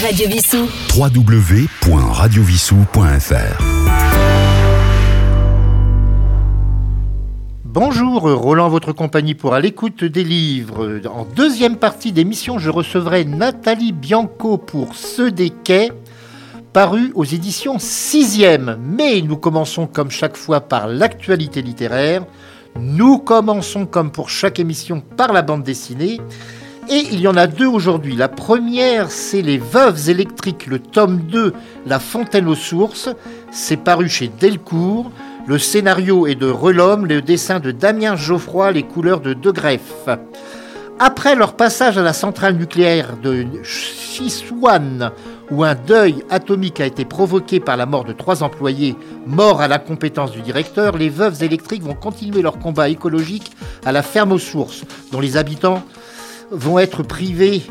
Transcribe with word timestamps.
Radio 0.00 0.26
Vissou. 0.26 0.66
www.radiovissou.fr 0.96 3.62
Bonjour, 7.64 8.22
Roland, 8.22 8.70
votre 8.70 8.92
compagnie 8.92 9.34
pour 9.34 9.52
à 9.52 9.60
l'écoute 9.60 10.04
des 10.04 10.24
livres. 10.24 11.02
En 11.12 11.26
deuxième 11.26 11.76
partie 11.76 12.12
d'émission, 12.12 12.58
je 12.58 12.70
recevrai 12.70 13.26
Nathalie 13.26 13.92
Bianco 13.92 14.56
pour 14.56 14.94
Ceux 14.94 15.30
des 15.30 15.50
quais, 15.50 15.92
paru 16.72 17.12
aux 17.14 17.24
éditions 17.24 17.76
6e. 17.76 18.78
Mais 18.78 19.20
nous 19.20 19.36
commençons 19.36 19.86
comme 19.86 20.10
chaque 20.10 20.38
fois 20.38 20.62
par 20.62 20.86
l'actualité 20.86 21.60
littéraire. 21.60 22.24
Nous 22.80 23.18
commençons 23.18 23.84
comme 23.84 24.10
pour 24.10 24.30
chaque 24.30 24.58
émission 24.58 25.02
par 25.02 25.34
la 25.34 25.42
bande 25.42 25.64
dessinée. 25.64 26.18
Et 26.94 27.08
il 27.10 27.20
y 27.20 27.26
en 27.26 27.38
a 27.38 27.46
deux 27.46 27.66
aujourd'hui. 27.66 28.16
La 28.16 28.28
première, 28.28 29.10
c'est 29.10 29.40
Les 29.40 29.56
Veuves 29.56 30.10
électriques, 30.10 30.66
le 30.66 30.78
tome 30.78 31.20
2, 31.20 31.54
La 31.86 31.98
Fontaine 31.98 32.46
aux 32.46 32.54
sources. 32.54 33.08
C'est 33.50 33.78
paru 33.78 34.10
chez 34.10 34.28
Delcourt. 34.28 35.10
Le 35.46 35.58
scénario 35.58 36.26
est 36.26 36.34
de 36.34 36.50
Relhomme, 36.50 37.06
le 37.06 37.22
dessin 37.22 37.60
de 37.60 37.70
Damien 37.70 38.14
Geoffroy, 38.14 38.72
les 38.72 38.82
couleurs 38.82 39.22
de 39.22 39.32
De 39.32 39.50
Greff. 39.50 40.06
Après 40.98 41.34
leur 41.34 41.54
passage 41.54 41.96
à 41.96 42.02
la 42.02 42.12
centrale 42.12 42.56
nucléaire 42.56 43.16
de 43.16 43.46
Chiswan, 43.64 45.12
où 45.50 45.64
un 45.64 45.74
deuil 45.74 46.22
atomique 46.28 46.78
a 46.80 46.86
été 46.86 47.06
provoqué 47.06 47.58
par 47.58 47.78
la 47.78 47.86
mort 47.86 48.04
de 48.04 48.12
trois 48.12 48.42
employés 48.42 48.96
morts 49.26 49.62
à 49.62 49.68
la 49.68 49.78
compétence 49.78 50.32
du 50.32 50.42
directeur, 50.42 50.98
les 50.98 51.08
veuves 51.08 51.42
électriques 51.42 51.84
vont 51.84 51.94
continuer 51.94 52.42
leur 52.42 52.58
combat 52.58 52.90
écologique 52.90 53.50
à 53.86 53.92
la 53.92 54.02
ferme 54.02 54.32
aux 54.32 54.38
sources, 54.38 54.84
dont 55.10 55.20
les 55.20 55.38
habitants 55.38 55.82
vont 56.52 56.78
être 56.78 57.02
privés 57.02 57.62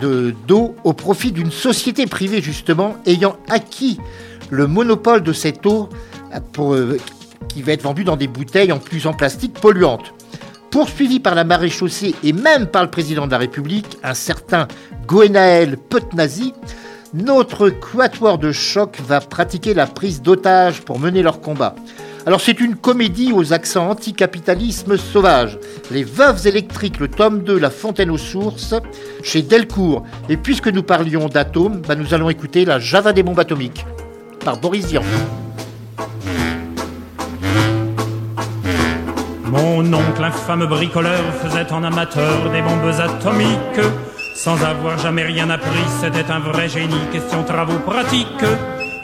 de 0.00 0.34
d'eau 0.48 0.74
au 0.84 0.94
profit 0.94 1.32
d'une 1.32 1.50
société 1.50 2.06
privée 2.06 2.40
justement 2.40 2.96
ayant 3.06 3.36
acquis 3.48 4.00
le 4.50 4.66
monopole 4.66 5.22
de 5.22 5.32
cette 5.32 5.64
eau 5.66 5.88
pour, 6.52 6.74
euh, 6.74 6.98
qui 7.48 7.62
va 7.62 7.72
être 7.72 7.82
vendue 7.82 8.04
dans 8.04 8.16
des 8.16 8.28
bouteilles 8.28 8.72
en 8.72 8.78
plus 8.78 9.06
en 9.06 9.12
plastique 9.12 9.54
polluantes. 9.54 10.14
Poursuivi 10.70 11.20
par 11.20 11.34
la 11.34 11.44
marée 11.44 11.68
chaussée 11.68 12.14
et 12.24 12.32
même 12.32 12.66
par 12.66 12.82
le 12.82 12.90
président 12.90 13.26
de 13.26 13.32
la 13.32 13.38
République, 13.38 13.98
un 14.02 14.14
certain 14.14 14.66
Gwenaël 15.06 15.76
Petnazi, 15.76 16.54
notre 17.12 17.68
quatuor 17.68 18.38
de 18.38 18.52
choc 18.52 18.98
va 19.06 19.20
pratiquer 19.20 19.74
la 19.74 19.86
prise 19.86 20.22
d'otages 20.22 20.80
pour 20.80 20.98
mener 20.98 21.22
leur 21.22 21.42
combat. 21.42 21.74
Alors 22.24 22.40
c'est 22.40 22.60
une 22.60 22.76
comédie 22.76 23.32
aux 23.32 23.52
accents 23.52 23.90
anticapitalisme 23.90 24.96
sauvage. 24.96 25.58
Les 25.90 26.04
Veuves 26.04 26.46
électriques, 26.46 27.00
le 27.00 27.08
tome 27.08 27.42
2, 27.42 27.58
La 27.58 27.70
Fontaine 27.70 28.10
aux 28.10 28.18
sources, 28.18 28.74
chez 29.24 29.42
Delcourt. 29.42 30.04
Et 30.28 30.36
puisque 30.36 30.68
nous 30.68 30.84
parlions 30.84 31.28
d'atomes, 31.28 31.82
bah, 31.86 31.96
nous 31.96 32.14
allons 32.14 32.30
écouter 32.30 32.64
la 32.64 32.78
Java 32.78 33.12
des 33.12 33.24
bombes 33.24 33.40
atomiques 33.40 33.84
par 34.44 34.56
Boris 34.56 34.86
Vian. 34.86 35.02
Mon 39.44 39.80
oncle, 39.92 40.22
infâme 40.22 40.66
bricoleur, 40.66 41.24
faisait 41.42 41.72
en 41.72 41.82
amateur 41.82 42.50
des 42.52 42.62
bombes 42.62 43.00
atomiques. 43.00 43.86
Sans 44.36 44.62
avoir 44.62 44.96
jamais 44.98 45.24
rien 45.24 45.50
appris, 45.50 45.84
c'était 46.00 46.30
un 46.30 46.38
vrai 46.38 46.68
génie, 46.68 46.94
question 47.12 47.42
travaux 47.42 47.78
pratiques. 47.80 48.44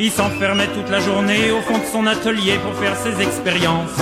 Il 0.01 0.13
s'enfermait 0.13 0.69
toute 0.69 0.89
la 0.91 1.01
journée 1.01 1.51
au 1.51 1.61
fond 1.61 1.79
de 1.79 1.85
son 1.85 2.07
atelier 2.07 2.55
pour 2.63 2.73
faire 2.75 2.95
ses 2.95 3.21
expériences. 3.21 3.99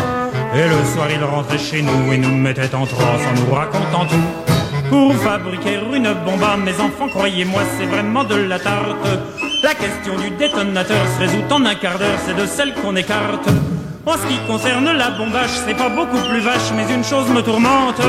Et 0.55 0.69
le 0.69 0.84
soir, 0.92 1.08
il 1.11 1.25
rentrait 1.25 1.58
chez 1.58 1.80
nous 1.80 2.12
et 2.12 2.19
nous 2.19 2.36
mettait 2.36 2.75
en 2.75 2.84
transe 2.84 3.22
en 3.27 3.41
nous 3.41 3.55
racontant 3.55 4.05
tout. 4.05 4.91
Pour 4.91 5.14
fabriquer 5.14 5.78
une 5.94 6.12
bombe 6.12 6.44
à 6.44 6.58
mes 6.58 6.75
enfants, 6.75 7.08
croyez-moi, 7.08 7.62
c'est 7.78 7.86
vraiment 7.86 8.25
de 8.25 8.34
la 8.34 8.58
tarte. 8.58 9.08
La 9.62 9.75
question 9.75 10.19
du 10.19 10.28
détonateur 10.30 11.03
se 11.14 11.20
résout 11.20 11.44
en 11.50 11.64
un 11.64 11.75
quart 11.75 11.98
d'heure, 11.98 12.19
c'est 12.27 12.36
de 12.36 12.44
celle 12.44 12.75
qu'on 12.75 12.94
écarte. 12.94 13.48
En 14.05 14.12
ce 14.12 14.27
qui 14.27 14.38
concerne 14.47 14.92
la 14.92 15.10
bombage, 15.10 15.50
c'est 15.66 15.75
pas 15.75 15.88
beaucoup 15.88 16.21
plus 16.28 16.41
vache, 16.41 16.72
mais 16.76 16.94
une 16.94 17.04
chose 17.04 17.28
me 17.31 17.41
tourmente, 17.41 18.03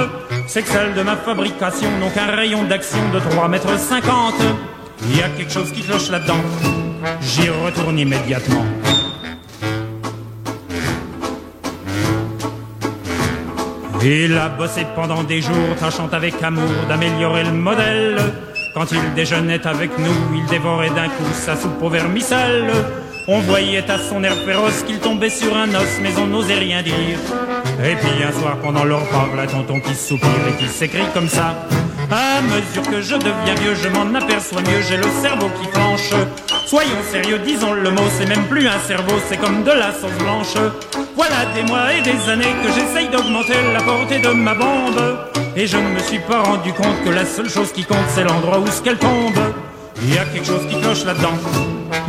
c'est 0.45 0.62
que 0.62 0.69
celle 0.69 0.94
de 0.94 1.03
ma 1.03 1.16
fabrication 1.16 1.89
n'ont 2.01 2.09
qu'un 2.09 2.35
rayon 2.35 2.66
d'action 2.66 3.00
de 3.13 3.19
3 3.31 3.47
mètres 3.47 3.79
50. 3.79 4.33
Il 5.03 5.17
y 5.17 5.23
a 5.23 5.29
quelque 5.29 5.53
chose 5.53 5.72
qui 5.72 5.81
cloche 5.81 6.09
là-dedans. 6.09 6.35
J'y 7.22 7.50
retourne 7.50 8.00
immédiatement. 8.00 8.66
Il 14.03 14.38
a 14.38 14.50
bossé 14.50 14.85
pendant 14.95 15.23
des 15.23 15.41
jours, 15.41 15.75
tâchant 15.79 16.07
avec 16.12 16.41
amour 16.41 16.69
d'améliorer 16.88 17.44
le 17.44 17.51
modèle. 17.51 18.18
Quand 18.73 18.91
il 18.91 19.13
déjeunait 19.16 19.66
avec 19.66 19.97
nous, 19.97 20.35
il 20.35 20.45
dévorait 20.45 20.91
d'un 20.91 21.09
coup 21.09 21.25
sa 21.34 21.56
soupe 21.56 21.81
au 21.81 21.90
vermicelle. 21.90 22.72
On 23.28 23.39
voyait 23.39 23.89
à 23.89 23.97
son 23.97 24.24
air 24.24 24.35
féroce 24.45 24.84
qu'il 24.84 25.00
tombait 25.00 25.29
sur 25.29 25.53
un 25.57 25.68
os, 25.75 26.00
mais 26.01 26.16
on 26.18 26.28
n'osait 26.28 26.59
rien 26.59 26.81
dire. 26.81 27.19
Et 27.84 27.95
puis 27.95 28.24
un 28.24 28.31
soir, 28.31 28.57
pendant 28.63 28.85
leur 28.85 29.01
repas, 29.01 29.35
la 29.35 29.47
tonton 29.47 29.81
qui 29.81 29.95
soupire 29.95 30.29
et 30.47 30.63
qui 30.63 30.69
s'écrit 30.69 31.07
comme 31.13 31.28
ça. 31.28 31.68
À 32.09 32.41
mesure 32.41 32.89
que 32.89 33.01
je 33.01 33.16
deviens 33.16 33.56
vieux, 33.62 33.75
je 33.75 33.89
m'en 33.89 34.18
aperçois 34.18 34.62
mieux, 34.62 34.81
j'ai 34.88 34.97
le 34.97 35.09
cerveau 35.22 35.50
qui 35.59 35.68
flanche. 35.69 36.13
Soyons 36.67 37.01
sérieux, 37.09 37.39
disons 37.45 37.72
le 37.72 37.91
mot, 37.91 38.03
c'est 38.17 38.25
même 38.25 38.45
plus 38.47 38.67
un 38.67 38.78
cerveau, 38.79 39.13
c'est 39.29 39.38
comme 39.38 39.63
de 39.63 39.72
la 39.72 39.94
sauce 39.94 40.11
blanche. 40.19 40.53
Voilà 41.16 41.45
des 41.55 41.63
mois 41.63 41.94
et 41.94 42.01
des 42.01 42.29
années 42.29 42.53
que 42.61 42.67
j'essaye 42.67 43.07
d'augmenter 43.07 43.53
la 43.72 43.81
portée 43.81 44.19
de 44.19 44.28
ma 44.33 44.53
bombe. 44.53 45.17
Et 45.56 45.66
je 45.66 45.77
ne 45.77 45.88
me 45.88 46.00
suis 46.00 46.19
pas 46.19 46.41
rendu 46.41 46.73
compte 46.73 47.01
que 47.06 47.09
la 47.09 47.25
seule 47.25 47.50
chose 47.50 47.72
qui 47.72 47.85
compte, 47.85 48.09
c'est 48.09 48.25
l'endroit 48.25 48.59
où 48.59 48.67
ce 48.67 48.81
qu'elle 48.81 48.97
tombe. 48.97 49.39
Il 50.01 50.13
y 50.13 50.17
a 50.17 50.25
quelque 50.25 50.45
chose 50.45 50.67
qui 50.69 50.77
cloche 50.81 51.06
là-dedans. 51.06 51.38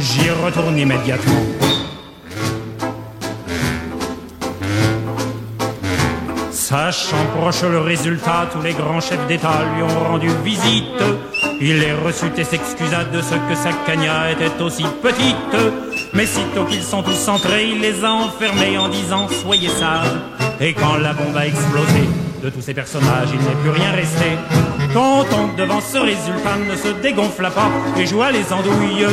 J'y 0.01 0.29
retourne 0.45 0.77
immédiatement. 0.77 1.43
Sachant 6.51 7.25
proche 7.37 7.63
le 7.63 7.79
résultat, 7.79 8.49
tous 8.53 8.61
les 8.61 8.73
grands 8.73 9.01
chefs 9.01 9.25
d'État 9.29 9.61
lui 9.77 9.85
ont 9.85 10.11
rendu 10.11 10.31
visite. 10.43 11.01
Il 11.61 11.81
les 11.81 11.93
reçut 11.93 12.33
et 12.37 12.45
s'excusa 12.45 13.05
de 13.05 13.21
ce 13.21 13.35
que 13.35 13.55
sa 13.55 13.73
cagna 13.85 14.31
était 14.31 14.63
aussi 14.63 14.85
petite. 15.03 15.57
Mais 16.13 16.27
sitôt 16.27 16.65
qu'ils 16.65 16.83
sont 16.83 17.03
tous 17.03 17.29
entrés, 17.29 17.69
il 17.69 17.81
les 17.81 18.05
a 18.05 18.13
enfermés 18.13 18.79
en 18.79 18.89
disant 18.89 19.27
Soyez 19.29 19.69
sages. 19.69 20.17
Et 20.61 20.73
quand 20.75 20.97
la 20.97 21.13
bombe 21.13 21.37
a 21.37 21.47
explosé, 21.47 22.09
de 22.43 22.51
tous 22.51 22.61
ces 22.61 22.75
personnages, 22.75 23.29
il 23.33 23.41
n'est 23.41 23.61
plus 23.63 23.71
rien 23.71 23.91
resté. 23.93 24.39
Quand 24.93 25.27
on 25.33 25.57
devant 25.57 25.81
ce 25.81 25.99
résultat 25.99 26.57
ne 26.69 26.75
se 26.77 26.89
dégonfla 27.01 27.51
pas 27.51 27.71
et 27.99 28.07
joua 28.07 28.31
les 28.31 28.53
andouilles. 28.53 29.07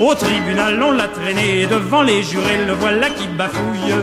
Au 0.00 0.14
tribunal, 0.14 0.82
on 0.82 0.92
l'a 0.92 1.08
traîné 1.08 1.62
et 1.62 1.66
devant 1.66 2.02
les 2.02 2.22
jurés, 2.22 2.64
le 2.66 2.72
voilà 2.72 3.10
qui 3.10 3.26
bafouille. 3.28 3.94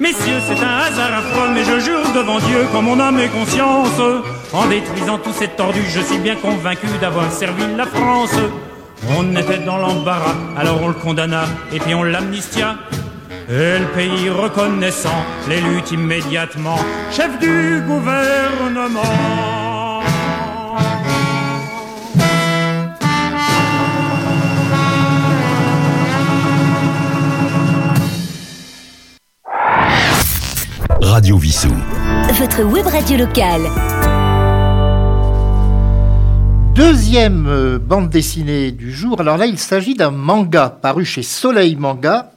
Messieurs, 0.00 0.40
c'est 0.46 0.62
un 0.62 0.78
hasard 0.78 1.18
affreux, 1.18 1.48
mais 1.54 1.64
je 1.64 1.78
jure 1.78 2.12
devant 2.14 2.38
Dieu, 2.40 2.66
comme 2.72 2.86
mon 2.86 3.00
âme 3.00 3.20
et 3.20 3.28
conscience, 3.28 4.00
en 4.52 4.66
détruisant 4.66 5.18
tous 5.18 5.32
ces 5.32 5.48
tordus, 5.48 5.86
je 5.88 6.00
suis 6.00 6.18
bien 6.18 6.36
convaincu 6.36 6.86
d'avoir 7.00 7.30
servi 7.30 7.62
la 7.76 7.86
France. 7.86 8.36
On 9.16 9.36
était 9.36 9.58
dans 9.58 9.78
l'embarras, 9.78 10.34
alors 10.56 10.82
on 10.82 10.88
le 10.88 10.94
condamna 10.94 11.44
et 11.72 11.78
puis 11.78 11.94
on 11.94 12.02
l'amnistia. 12.02 12.76
Et 13.48 13.78
le 13.78 13.86
pays 13.94 14.30
reconnaissant 14.30 15.24
les 15.48 15.60
luttes 15.60 15.92
immédiatement, 15.92 16.78
chef 17.12 17.38
du 17.38 17.82
gouvernement. 17.86 19.53
Radio 31.14 31.38
Vissou. 31.38 31.68
Votre 32.40 32.64
web 32.64 32.86
radio 32.88 33.16
locale. 33.18 33.62
Deuxième 36.74 37.46
euh, 37.46 37.78
bande 37.78 38.10
dessinée 38.10 38.72
du 38.72 38.90
jour. 38.92 39.20
Alors 39.20 39.36
là, 39.36 39.46
il 39.46 39.56
s'agit 39.60 39.94
d'un 39.94 40.10
manga 40.10 40.68
paru 40.70 41.04
chez 41.04 41.22
Soleil 41.22 41.76
Manga. 41.76 42.32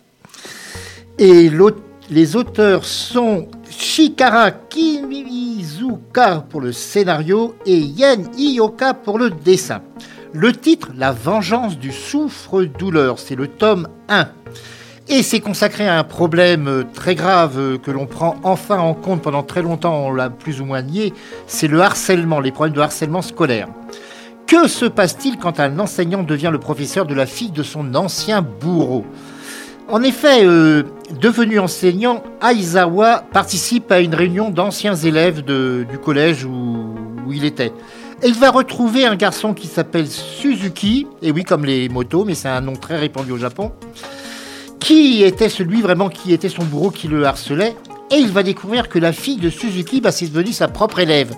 Et 1.18 1.50
l'aute- 1.50 1.82
les 2.12 2.36
auteurs 2.36 2.86
sont 2.86 3.48
Shikara 3.68 4.52
Kimizuka 4.52 6.46
pour 6.48 6.62
le 6.62 6.72
scénario 6.72 7.56
et 7.66 7.80
Yen 7.80 8.28
Iyoka 8.38 8.94
pour 8.94 9.18
le 9.18 9.32
dessin. 9.32 9.82
Le 10.34 10.54
titre, 10.54 10.90
La 10.96 11.12
vengeance 11.14 11.80
du 11.80 11.92
souffre-douleur, 11.92 13.18
c'est 13.18 13.34
le 13.36 13.48
tome 13.48 13.88
1. 14.08 14.28
Et 15.10 15.24
c'est 15.24 15.40
consacré 15.40 15.88
à 15.88 15.98
un 15.98 16.04
problème 16.04 16.68
euh, 16.68 16.84
très 16.84 17.16
grave 17.16 17.58
euh, 17.58 17.78
que 17.78 17.92
l'on 17.92 18.08
prend 18.08 18.36
enfin 18.44 18.80
en 18.80 18.94
compte 18.94 19.22
pendant 19.22 19.42
très 19.42 19.62
longtemps, 19.62 20.08
on 20.08 20.12
l'a 20.12 20.30
plus 20.30 20.60
ou 20.60 20.66
moins 20.66 20.82
nié, 20.82 21.14
c'est 21.48 21.70
le 21.70 21.80
harcèlement, 21.82 22.42
les 22.42 22.52
problèmes 22.52 22.76
de 22.76 22.82
harcèlement 22.82 23.22
scolaire. 23.22 23.70
Que 24.48 24.68
se 24.68 24.84
passe-t-il 24.86 25.38
quand 25.38 25.62
un 25.62 25.80
enseignant 25.80 26.24
devient 26.24 26.50
le 26.52 26.60
professeur 26.60 27.06
de 27.06 27.14
la 27.14 27.26
fille 27.26 27.52
de 27.52 27.64
son 27.64 27.96
ancien 27.96 28.42
bourreau? 28.42 29.06
En 29.88 30.04
effet, 30.04 30.46
euh, 30.46 30.84
devenu 31.22 31.60
enseignant, 31.60 32.22
Aizawa 32.44 33.24
participe 33.32 33.90
à 33.94 34.02
une 34.02 34.14
réunion 34.14 34.50
d'anciens 34.50 34.96
élèves 34.96 35.42
du 35.42 35.98
collège 36.04 36.44
où, 36.44 36.96
où 37.26 37.32
il 37.32 37.46
était. 37.46 37.72
Et 38.24 38.28
il 38.28 38.34
va 38.34 38.52
retrouver 38.52 39.06
un 39.06 39.16
garçon 39.16 39.54
qui 39.54 39.68
s'appelle 39.68 40.08
Suzuki, 40.08 41.08
et 41.22 41.32
oui 41.32 41.46
comme 41.46 41.64
les 41.64 41.88
motos, 41.88 42.26
mais 42.26 42.36
c'est 42.36 42.50
un 42.50 42.62
nom 42.62 42.74
très 42.74 42.98
répandu 42.98 43.32
au 43.32 43.38
Japon, 43.38 43.72
qui 44.80 45.24
était 45.24 45.50
celui 45.50 45.82
vraiment 45.82 46.10
qui 46.10 46.34
était 46.34 46.50
son 46.50 46.64
bourreau 46.64 46.92
qui 46.92 47.08
le 47.08 47.26
harcelait. 47.26 47.76
Et 48.10 48.16
il 48.16 48.32
va 48.32 48.42
découvrir 48.42 48.88
que 48.88 49.00
la 49.00 49.12
fille 49.12 49.38
de 49.38 49.50
Suzuki, 49.50 50.00
bah, 50.00 50.12
c'est 50.12 50.28
devenu 50.28 50.54
sa 50.54 50.70
propre 50.70 51.00
élève. 51.00 51.34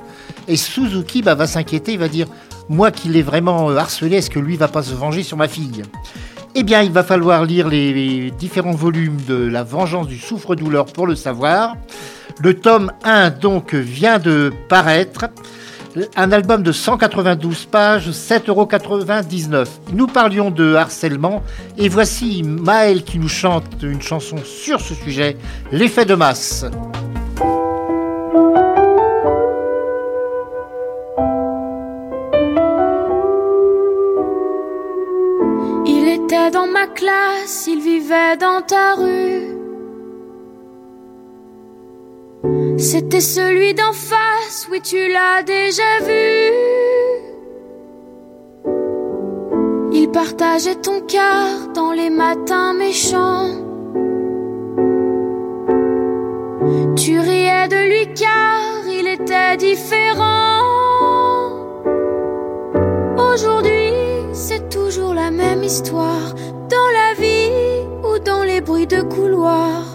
Et 0.47 0.55
Suzuki 0.55 1.23
bah, 1.23 1.33
va 1.33 1.47
s'inquiéter, 1.47 1.93
il 1.93 1.99
va 1.99 2.07
dire, 2.07 2.27
moi 2.69 2.91
qui 2.91 3.09
l'ai 3.09 3.23
vraiment 3.23 3.71
euh, 3.71 3.77
harcelé, 3.77 4.17
est-ce 4.17 4.29
que 4.29 4.39
lui 4.39 4.55
va 4.55 4.67
pas 4.67 4.83
se 4.83 4.93
venger 4.93 5.23
sur 5.23 5.35
ma 5.35 5.47
fille? 5.47 5.81
Eh 6.53 6.63
bien, 6.63 6.81
il 6.81 6.91
va 6.91 7.03
falloir 7.03 7.43
lire 7.43 7.67
les 7.67 8.31
différents 8.37 8.71
volumes 8.71 9.17
de 9.27 9.35
La 9.35 9.63
vengeance 9.63 10.07
du 10.07 10.17
souffre-douleur 10.17 10.85
pour 10.85 11.07
le 11.07 11.15
savoir. 11.15 11.75
Le 12.39 12.53
tome 12.53 12.91
1, 13.03 13.31
donc, 13.31 13.73
vient 13.73 14.19
de 14.19 14.51
paraître. 14.67 15.25
Un 16.15 16.31
album 16.31 16.61
de 16.61 16.71
192 16.71 17.65
pages, 17.65 18.09
7,99 18.09 18.49
euros. 18.49 19.63
Nous 19.93 20.07
parlions 20.07 20.51
de 20.51 20.75
harcèlement 20.75 21.43
et 21.77 21.89
voici 21.89 22.43
Maël 22.43 23.03
qui 23.03 23.17
nous 23.17 23.29
chante 23.29 23.65
une 23.81 24.01
chanson 24.01 24.37
sur 24.43 24.81
ce 24.81 24.93
sujet, 24.93 25.37
l'effet 25.71 26.05
de 26.05 26.15
masse. 26.15 26.65
Il 35.85 36.07
était 36.07 36.51
dans 36.51 36.67
ma 36.67 36.87
classe, 36.87 37.65
il 37.67 37.81
vivait 37.81 38.37
dans 38.37 38.61
ta 38.61 38.93
rue. 38.93 39.48
C'était 42.77 43.19
celui 43.19 43.73
d'en 43.73 43.91
face, 43.91 44.67
oui 44.71 44.79
tu 44.81 45.11
l'as 45.11 45.43
déjà 45.43 45.99
vu. 46.07 46.79
Il 49.91 50.09
partageait 50.11 50.75
ton 50.75 51.01
cœur 51.01 51.73
dans 51.73 51.91
les 51.91 52.09
matins 52.09 52.73
méchants. 52.73 53.49
Tu 56.95 57.19
riais 57.19 57.67
de 57.67 57.89
lui 57.89 58.13
car 58.13 58.87
il 58.87 59.07
était 59.07 59.57
différent. 59.57 60.61
Aujourd'hui, 63.17 63.91
c'est 64.31 64.69
toujours 64.69 65.13
la 65.13 65.31
même 65.31 65.63
histoire, 65.63 66.33
dans 66.69 66.89
la 66.99 67.13
vie 67.19 67.85
ou 68.03 68.19
dans 68.19 68.43
les 68.43 68.61
bruits 68.61 68.87
de 68.87 69.01
couloir. 69.01 69.88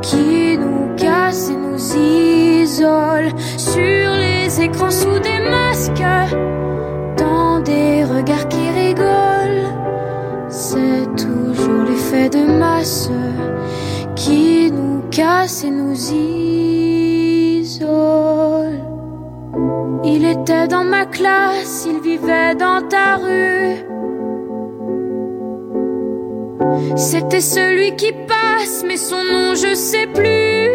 Qui 0.00 0.56
nous 0.56 0.94
casse 0.96 1.50
et 1.50 1.56
nous 1.56 1.96
isole 1.96 3.30
sur 3.56 4.12
les 4.12 4.60
écrans 4.60 4.92
sous 4.92 5.18
des 5.18 5.40
masques, 5.50 6.04
dans 7.16 7.58
des 7.60 8.04
regards 8.04 8.46
qui 8.48 8.70
rigolent. 8.70 9.74
C'est 10.48 11.04
toujours 11.16 11.82
l'effet 11.82 12.28
de 12.28 12.46
masse 12.58 13.10
qui 14.14 14.70
nous 14.70 15.02
casse 15.10 15.64
et 15.64 15.70
nous 15.70 16.12
isole. 16.12 17.70
Il 20.04 20.24
était 20.24 20.68
dans 20.68 20.84
ma 20.84 21.06
classe, 21.06 21.88
il 21.90 22.00
vivait 22.00 22.54
dans 22.54 22.86
ta 22.86 23.16
rue. 23.16 23.89
C'était 26.96 27.40
celui 27.40 27.96
qui 27.96 28.12
passe, 28.12 28.84
mais 28.86 28.96
son 28.96 29.22
nom 29.24 29.54
je 29.54 29.74
sais 29.74 30.06
plus. 30.06 30.70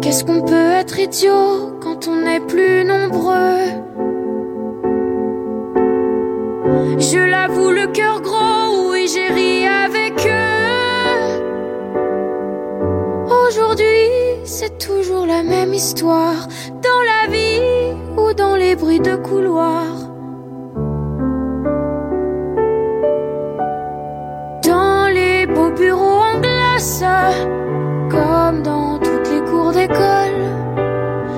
Qu'est-ce 0.00 0.24
qu'on 0.24 0.42
peut 0.42 0.72
être 0.80 0.98
idiot 0.98 1.78
quand 1.80 2.08
on 2.08 2.26
est 2.26 2.40
plus 2.40 2.84
nombreux? 2.84 3.60
Je 6.98 7.18
l'avoue, 7.18 7.70
le 7.70 7.86
cœur 7.86 8.20
gros, 8.20 8.90
oui, 8.90 9.08
j'ai 9.08 9.32
ri 9.32 9.66
avec 9.66 10.14
eux. 10.26 11.40
Aujourd'hui, 13.46 14.42
c'est 14.44 14.78
toujours 14.78 15.26
la 15.26 15.42
même 15.42 15.72
histoire, 15.72 16.48
dans 16.82 17.02
la 17.12 17.30
vie 17.32 17.94
ou 18.16 18.32
dans 18.34 18.56
les 18.56 18.76
bruits 18.76 19.00
de 19.00 19.16
couloir. 19.16 19.99
Comme 28.08 28.62
dans 28.62 28.98
toutes 28.98 29.30
les 29.30 29.42
cours 29.50 29.72
d'école, 29.72 30.40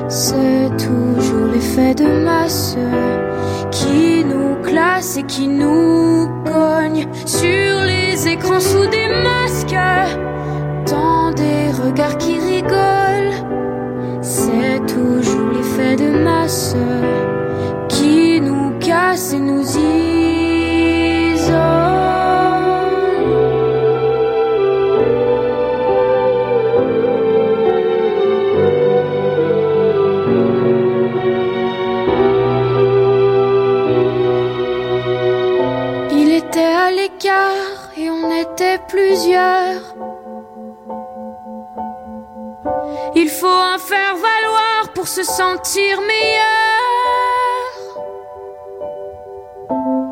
c'est 0.08 0.70
toujours 0.76 1.48
l'effet 1.52 1.94
de 1.96 2.06
masse 2.24 2.76
qui 3.72 4.24
nous 4.24 4.54
classe 4.62 5.16
et 5.16 5.24
qui 5.24 5.48
nous 5.48 6.28
cogne 6.44 7.08
sur 7.26 7.82
les 7.84 8.28
écrans 8.28 8.60
sous 8.60 8.86
des 8.86 9.08
masques, 9.08 9.74
dans 10.88 11.32
des 11.32 11.72
regards 11.72 12.18
qui 12.18 12.38
rigolent. 12.38 13.34
C'est 14.20 14.78
toujours 14.86 15.50
l'effet 15.50 15.96
de 15.96 16.22
masse 16.22 16.76
qui 17.88 18.40
nous 18.40 18.78
casse 18.78 19.32
et 19.32 19.40
nous 19.40 19.62
isole. 19.62 20.11
Était 38.42 38.78
plusieurs. 38.88 39.94
Il 43.14 43.28
faut 43.28 43.46
en 43.46 43.78
faire 43.78 44.16
valoir 44.16 44.92
pour 44.94 45.06
se 45.06 45.22
sentir 45.22 46.00
meilleur. 46.00 46.42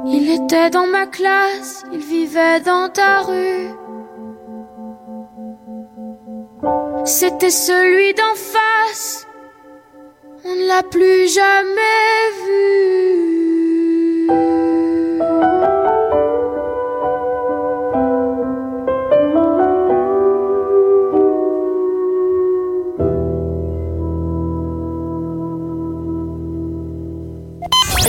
Il 0.07 0.31
était 0.31 0.71
dans 0.71 0.87
ma 0.87 1.07
classe, 1.07 1.85
il 1.93 2.01
vivait 2.01 2.61
dans 2.61 2.89
ta 2.89 3.23
rue. 3.23 3.71
C'était 7.05 7.51
celui 7.51 8.15
d'en 8.15 8.35
face, 8.35 9.27
on 10.45 10.55
ne 10.55 10.67
l'a 10.67 10.83
plus 10.83 11.29
jamais 11.29 12.31
vu. 12.45 13.31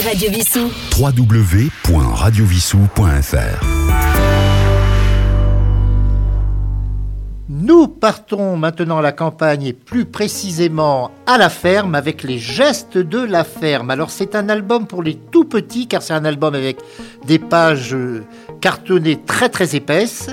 Radio 0.04 0.30
Vissou. 0.30 0.70
www.radiovissou.fr 0.98 3.64
Nous 7.48 7.86
partons 7.86 8.56
maintenant 8.56 8.98
à 8.98 9.02
la 9.02 9.12
campagne 9.12 9.62
et 9.64 9.72
plus 9.72 10.04
précisément 10.04 11.12
à 11.26 11.38
la 11.38 11.48
ferme 11.48 11.94
avec 11.94 12.24
les 12.24 12.38
gestes 12.38 12.98
de 12.98 13.20
la 13.20 13.44
ferme. 13.44 13.90
Alors 13.90 14.10
c'est 14.10 14.34
un 14.34 14.48
album 14.48 14.88
pour 14.88 15.04
les 15.04 15.14
tout 15.14 15.44
petits 15.44 15.86
car 15.86 16.02
c'est 16.02 16.14
un 16.14 16.24
album 16.24 16.56
avec 16.56 16.78
des 17.26 17.38
pages 17.38 17.94
euh, 17.94 18.24
cartonnées 18.60 19.20
très 19.24 19.50
très 19.50 19.76
épaisses 19.76 20.30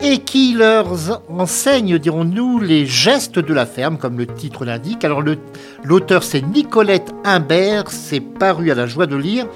et 0.00 0.18
qui 0.18 0.54
leur 0.54 0.86
enseigne, 1.28 1.98
dirons-nous, 1.98 2.60
les 2.60 2.86
gestes 2.86 3.38
de 3.38 3.54
la 3.54 3.66
ferme, 3.66 3.96
comme 3.96 4.18
le 4.18 4.26
titre 4.26 4.64
l'indique. 4.64 5.04
Alors 5.04 5.22
l'auteur 5.84 6.22
c'est 6.22 6.42
Nicolette 6.42 7.14
Imbert, 7.24 7.90
c'est 7.90 8.20
paru 8.20 8.70
à 8.70 8.74
la 8.74 8.86
joie 8.86 9.06
de 9.06 9.16
lire. 9.16 9.46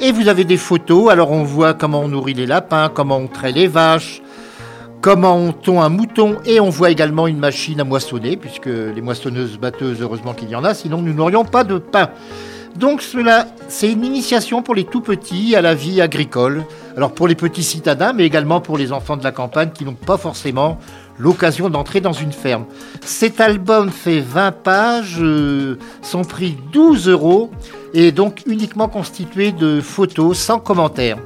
Et 0.00 0.12
vous 0.12 0.28
avez 0.28 0.44
des 0.44 0.56
photos, 0.56 1.10
alors 1.10 1.32
on 1.32 1.42
voit 1.42 1.74
comment 1.74 2.00
on 2.02 2.08
nourrit 2.08 2.34
les 2.34 2.46
lapins, 2.46 2.88
comment 2.92 3.16
on 3.16 3.26
traite 3.26 3.56
les 3.56 3.66
vaches, 3.66 4.22
comment 5.00 5.36
on 5.36 5.52
tond 5.52 5.82
un 5.82 5.88
mouton 5.88 6.36
et 6.44 6.60
on 6.60 6.70
voit 6.70 6.90
également 6.90 7.26
une 7.26 7.38
machine 7.38 7.80
à 7.80 7.84
moissonner 7.84 8.36
puisque 8.36 8.66
les 8.66 9.00
moissonneuses 9.00 9.58
batteuses 9.58 10.00
heureusement 10.00 10.34
qu'il 10.34 10.48
y 10.50 10.56
en 10.56 10.64
a 10.64 10.74
sinon 10.74 11.02
nous 11.02 11.12
n'aurions 11.12 11.44
pas 11.44 11.64
de 11.64 11.78
pain. 11.78 12.10
Donc 12.76 13.02
cela 13.02 13.46
c'est 13.66 13.90
une 13.90 14.04
initiation 14.04 14.62
pour 14.62 14.76
les 14.76 14.84
tout 14.84 15.00
petits 15.00 15.56
à 15.56 15.62
la 15.62 15.74
vie 15.74 16.00
agricole. 16.00 16.64
Alors 16.98 17.12
pour 17.12 17.28
les 17.28 17.36
petits 17.36 17.62
citadins 17.62 18.12
mais 18.12 18.24
également 18.24 18.60
pour 18.60 18.76
les 18.76 18.90
enfants 18.90 19.16
de 19.16 19.22
la 19.22 19.30
campagne 19.30 19.70
qui 19.72 19.84
n'ont 19.84 19.94
pas 19.94 20.16
forcément 20.16 20.80
l'occasion 21.16 21.70
d'entrer 21.70 22.00
dans 22.00 22.12
une 22.12 22.32
ferme. 22.32 22.64
Cet 23.02 23.40
album 23.40 23.90
fait 23.90 24.18
20 24.18 24.50
pages, 24.50 25.18
euh, 25.20 25.78
son 26.02 26.22
prix 26.22 26.56
12 26.72 27.06
euros, 27.06 27.52
et 27.94 28.10
donc 28.10 28.42
uniquement 28.46 28.88
constitué 28.88 29.52
de 29.52 29.80
photos 29.80 30.36
sans 30.36 30.58
commentaires. 30.58 31.18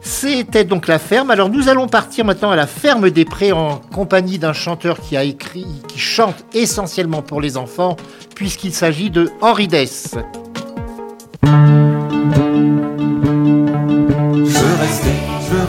C'était 0.00 0.64
donc 0.64 0.86
la 0.86 0.98
ferme. 0.98 1.30
Alors 1.30 1.50
nous 1.50 1.68
allons 1.68 1.86
partir 1.86 2.24
maintenant 2.24 2.50
à 2.50 2.56
la 2.56 2.66
ferme 2.66 3.10
des 3.10 3.26
prés 3.26 3.52
en 3.52 3.82
compagnie 3.94 4.38
d'un 4.38 4.54
chanteur 4.54 4.98
qui 4.98 5.14
a 5.14 5.24
écrit, 5.24 5.66
qui 5.88 5.98
chante 5.98 6.42
essentiellement 6.54 7.20
pour 7.20 7.42
les 7.42 7.58
enfants, 7.58 7.98
puisqu'il 8.34 8.72
s'agit 8.72 9.10
de 9.10 9.28
Henri 9.42 9.68
Dess. 9.68 10.16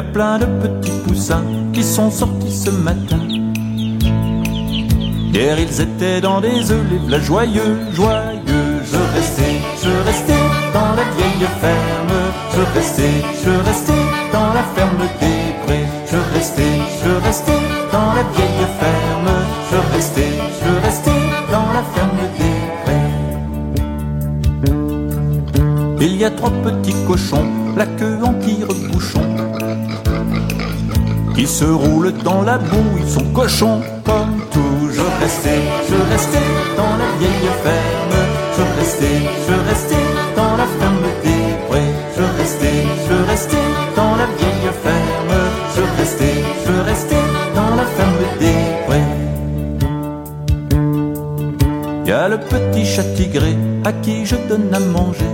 a 0.00 0.02
plein 0.02 0.38
de 0.38 0.46
petits 0.62 0.98
poussins 1.06 1.44
qui 1.74 1.84
sont 1.84 2.10
sortis 2.10 2.56
ce 2.64 2.70
matin. 2.70 3.22
Hier 5.34 5.58
ils 5.58 5.80
étaient 5.86 6.22
dans 6.22 6.40
des 6.40 6.72
œufs, 6.72 6.86
les 7.06 7.20
joyeux, 7.20 7.76
joyeux. 7.92 8.70
Je 8.92 9.00
restais, 9.16 9.56
je 9.84 9.92
restais 10.08 10.44
dans 10.72 10.92
la 10.98 11.04
vieille 11.16 11.48
ferme. 11.64 12.16
Je 12.54 12.62
restais, 12.78 13.16
je 13.44 13.52
restais 13.68 14.04
dans 14.32 14.50
la 14.58 14.64
ferme 14.74 15.04
des 15.20 15.42
prés. 15.64 15.86
Je 16.10 16.18
restais, 16.34 16.76
je 17.02 17.12
restais 17.26 17.62
dans 17.92 18.10
la 18.18 18.24
vieille 18.34 18.66
ferme. 18.80 19.30
Je 19.70 19.78
restais, 19.94 20.32
je 20.62 20.70
restais 20.86 21.22
dans 21.54 21.68
la 21.76 21.82
ferme 21.94 22.22
des 22.38 22.58
prés. 22.82 23.12
Il 26.00 26.12
y 26.16 26.24
a 26.24 26.30
trois 26.30 26.54
petits 26.64 26.96
cochons, 27.06 27.48
la 27.76 27.86
queue 27.98 28.18
en 28.24 28.32
tire-bouchon. 28.34 29.49
Qui 31.40 31.46
se 31.46 31.64
roulent 31.64 32.12
dans 32.22 32.42
la 32.42 32.58
boue, 32.58 32.98
ils 32.98 33.08
sont 33.08 33.24
cochons 33.32 33.80
comme 34.04 34.40
je 34.92 35.00
restais, 35.22 35.62
je 35.88 35.96
restais 36.12 36.50
dans 36.76 36.94
la 37.02 37.08
vieille 37.18 37.50
ferme. 37.64 38.18
Je 38.56 38.64
restais, 38.78 39.20
je 39.48 39.54
restais 39.70 40.06
dans 40.36 40.54
la 40.58 40.66
ferme 40.78 41.08
des 41.24 41.44
prés. 41.66 41.92
Je 42.14 42.24
restais, 42.38 42.84
je 43.08 43.16
restais 43.30 43.68
dans 43.96 44.16
la 44.20 44.26
vieille 44.36 44.70
ferme. 44.84 45.34
Je 45.76 45.82
restais, 45.98 46.44
je 46.66 46.74
restais 46.90 47.26
dans 47.54 47.74
la 47.74 47.86
ferme 47.96 48.22
des 48.38 48.60
prés. 48.86 49.08
Y 52.04 52.12
a 52.12 52.28
le 52.28 52.38
petit 52.38 52.84
chat 52.84 53.14
tigré 53.16 53.56
à 53.86 53.92
qui 53.94 54.26
je 54.26 54.36
donne 54.46 54.74
à 54.74 54.80
manger. 54.80 55.32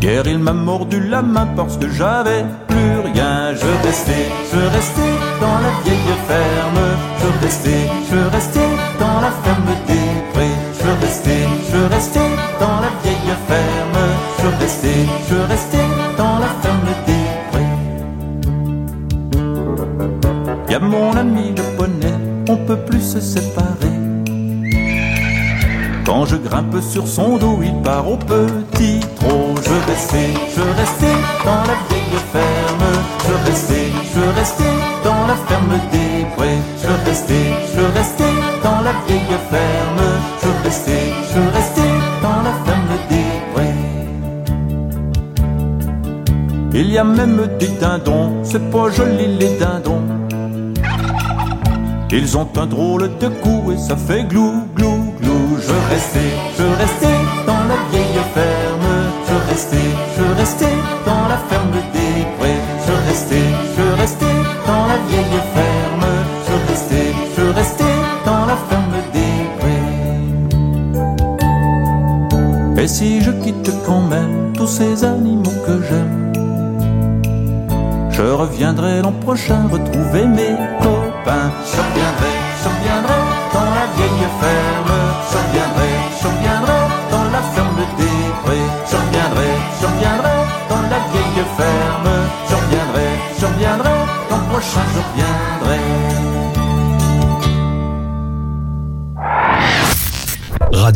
Hier 0.00 0.24
il 0.28 0.38
m'a 0.38 0.52
mordu 0.52 1.00
la 1.00 1.20
main 1.20 1.48
parce 1.56 1.76
que 1.76 1.88
j'avais 1.90 2.44
Je 3.18 3.66
restais, 3.84 4.30
je 4.52 4.60
restais 4.76 5.16
dans 5.40 5.58
la 5.58 5.72
vieille 5.82 6.14
ferme. 6.28 6.80
Je 7.20 7.44
restais, 7.44 7.88
je 8.08 8.36
restais 8.36 8.57
Quand 26.08 26.24
je 26.24 26.36
grimpe 26.36 26.80
sur 26.80 27.06
son 27.06 27.36
dos, 27.36 27.58
il 27.62 27.74
part 27.82 28.10
au 28.10 28.16
petit 28.16 29.00
trot. 29.16 29.54
Je 29.62 29.74
restais, 29.90 30.32
je 30.56 30.62
restais 30.80 31.18
dans 31.44 31.64
la 31.70 31.76
vieille 31.86 32.20
ferme. 32.32 32.86
Je 33.26 33.34
restais, 33.50 33.88
je 34.14 34.22
restais 34.38 34.76
dans 35.04 35.26
la 35.26 35.36
ferme 35.36 35.78
des 35.92 36.24
prés. 36.34 36.60
Je 36.82 36.88
restais, 37.06 37.52
je 37.74 37.82
restais 37.98 38.36
dans 38.64 38.80
la 38.80 38.92
vieille 39.06 39.38
ferme. 39.50 40.02
Je 40.42 40.48
restais, 40.64 41.12
je 41.34 41.40
restais 41.54 41.94
dans 42.22 42.40
la 42.46 42.54
ferme 42.64 42.94
des 43.10 43.30
prés. 43.52 43.78
Il 46.72 46.90
y 46.90 46.96
a 46.96 47.04
même 47.04 47.50
des 47.60 47.72
dindons, 47.82 48.32
c'est 48.44 48.70
pas 48.70 48.88
joli 48.88 49.36
les 49.38 49.58
dindons. 49.58 50.04
Ils 52.10 52.38
ont 52.38 52.48
un 52.56 52.66
drôle 52.66 53.10
de 53.20 53.28
goût 53.28 53.72
et 53.72 53.76
ça 53.76 53.94
fait 53.94 54.24
glou, 54.24 54.66
glou, 54.74 54.87
restais, 55.90 56.32
je 56.58 56.64
restais 56.82 57.20
dans 57.46 57.64
la 57.72 57.78
vieille 57.90 58.22
ferme. 58.34 58.88
Je 59.28 59.36
restais, 59.50 59.90
je 60.16 60.24
restais 60.40 60.76
dans 61.06 61.24
la 61.28 61.38
ferme 61.48 61.78
des 61.92 62.16
prés. 62.38 62.60
Je 62.86 62.94
restais, 63.08 63.48
je 63.76 63.86
restais 64.00 64.38
dans 64.66 64.86
la 64.86 64.98
vieille 65.08 65.40
ferme. 65.54 66.06
Je 66.46 66.54
restais, 66.70 67.10
je 67.36 67.44
restais 67.58 67.98
dans 68.24 68.44
la 68.46 68.56
ferme 68.68 68.98
des 69.12 69.36
prés. 72.76 72.82
Et 72.82 72.88
si 72.88 73.08
je 73.20 73.30
quitte 73.30 73.70
quand 73.86 74.02
même 74.02 74.52
tous 74.54 74.66
ces 74.66 75.04
animaux 75.04 75.58
que 75.66 75.82
j'aime, 75.88 76.32
je 78.10 78.22
reviendrai 78.22 79.00
l'an 79.00 79.12
prochain 79.12 79.68
retrouver 79.70 80.26
mes 80.26 80.56
copains. 80.82 81.50
Je 81.70 81.76
reviendrai, 81.86 82.17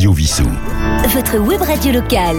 Radio 0.02 0.14
Vissou. 0.14 0.48
Votre 1.10 1.38
web 1.38 1.62
radio 1.62 1.92
locale. 1.92 2.38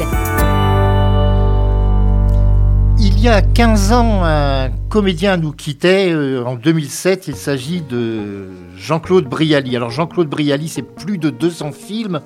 Il 2.99 3.17
y 3.21 3.29
a 3.29 3.41
15 3.41 3.93
ans, 3.93 4.25
un 4.25 4.69
comédien 4.89 5.37
nous 5.37 5.53
quittait. 5.53 6.11
Euh, 6.11 6.43
en 6.43 6.55
2007, 6.55 7.29
il 7.29 7.37
s'agit 7.37 7.79
de 7.79 8.49
Jean-Claude 8.75 9.29
Brialy. 9.29 9.77
Alors 9.77 9.91
Jean-Claude 9.91 10.27
Brialy, 10.27 10.67
c'est 10.67 10.81
plus 10.81 11.17
de 11.17 11.29
200 11.29 11.71
films, 11.71 12.19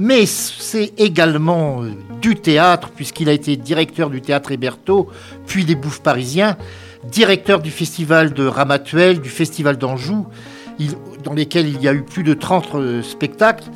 mais 0.00 0.26
c'est 0.26 0.92
également 0.98 1.84
euh, 1.84 1.92
du 2.20 2.34
théâtre, 2.34 2.90
puisqu'il 2.90 3.28
a 3.28 3.32
été 3.32 3.56
directeur 3.56 4.10
du 4.10 4.20
théâtre 4.20 4.50
Héberto, 4.50 5.08
puis 5.46 5.64
des 5.64 5.76
Bouffes 5.76 6.02
Parisiens, 6.02 6.56
directeur 7.08 7.60
du 7.60 7.70
festival 7.70 8.34
de 8.34 8.44
Ramatuel, 8.44 9.20
du 9.20 9.30
festival 9.30 9.78
d'Anjou, 9.78 10.26
dans 11.22 11.34
lesquels 11.34 11.68
il 11.68 11.80
y 11.80 11.86
a 11.86 11.92
eu 11.92 12.02
plus 12.02 12.24
de 12.24 12.34
30 12.34 12.74
euh, 12.74 13.02
spectacles. 13.04 13.70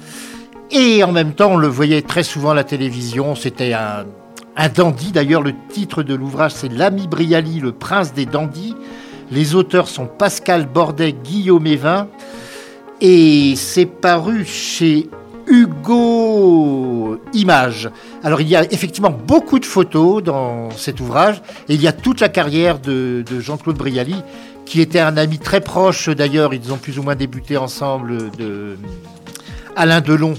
Et 0.71 1.05
en 1.05 1.13
même 1.13 1.35
temps, 1.35 1.53
on 1.53 1.57
le 1.57 1.69
voyait 1.69 2.03
très 2.03 2.23
souvent 2.23 2.51
à 2.51 2.55
la 2.55 2.65
télévision. 2.65 3.35
C'était 3.35 3.73
un 3.73 4.69
dandy. 4.75 5.13
D'ailleurs, 5.13 5.43
le 5.43 5.53
titre 5.69 6.03
de 6.03 6.15
l'ouvrage, 6.15 6.53
c'est 6.53 6.73
L'ami 6.73 7.07
Briali, 7.07 7.61
le 7.61 7.73
prince 7.73 8.13
des 8.13 8.27
dandys. 8.27 8.75
Les 9.31 9.55
auteurs 9.55 9.89
sont 9.89 10.07
Pascal 10.07 10.67
Bordet, 10.67 11.13
Guillaume 11.13 11.67
Evin. 11.67 12.09
Et 13.01 13.55
c'est 13.57 13.87
paru 13.87 14.45
chez 14.45 15.09
Hugo 15.47 17.19
Images. 17.33 17.91
Alors 18.23 18.41
il 18.41 18.49
y 18.49 18.57
a 18.57 18.65
effectivement 18.73 19.11
beaucoup 19.11 19.59
de 19.59 19.65
photos 19.65 20.23
dans 20.23 20.71
cet 20.71 21.01
ouvrage 21.01 21.43
et 21.69 21.75
il 21.75 21.83
y 21.83 21.89
a 21.89 21.93
toute 21.93 22.21
la 22.21 22.29
carrière 22.29 22.79
de, 22.79 23.25
Jean-Claude 23.41 23.77
Brialy 23.77 24.17
qui 24.65 24.81
était 24.81 25.01
un 25.01 25.17
ami 25.17 25.39
très 25.39 25.61
proche 25.61 26.09
d'ailleurs, 26.09 26.55
ils 26.55 26.73
ont 26.73 26.79
plus 26.79 26.99
ou 26.99 27.03
moins 27.03 27.15
débuté 27.17 27.57
ensemble 27.57 28.31
Alain 29.77 30.01
Delon 30.01 30.35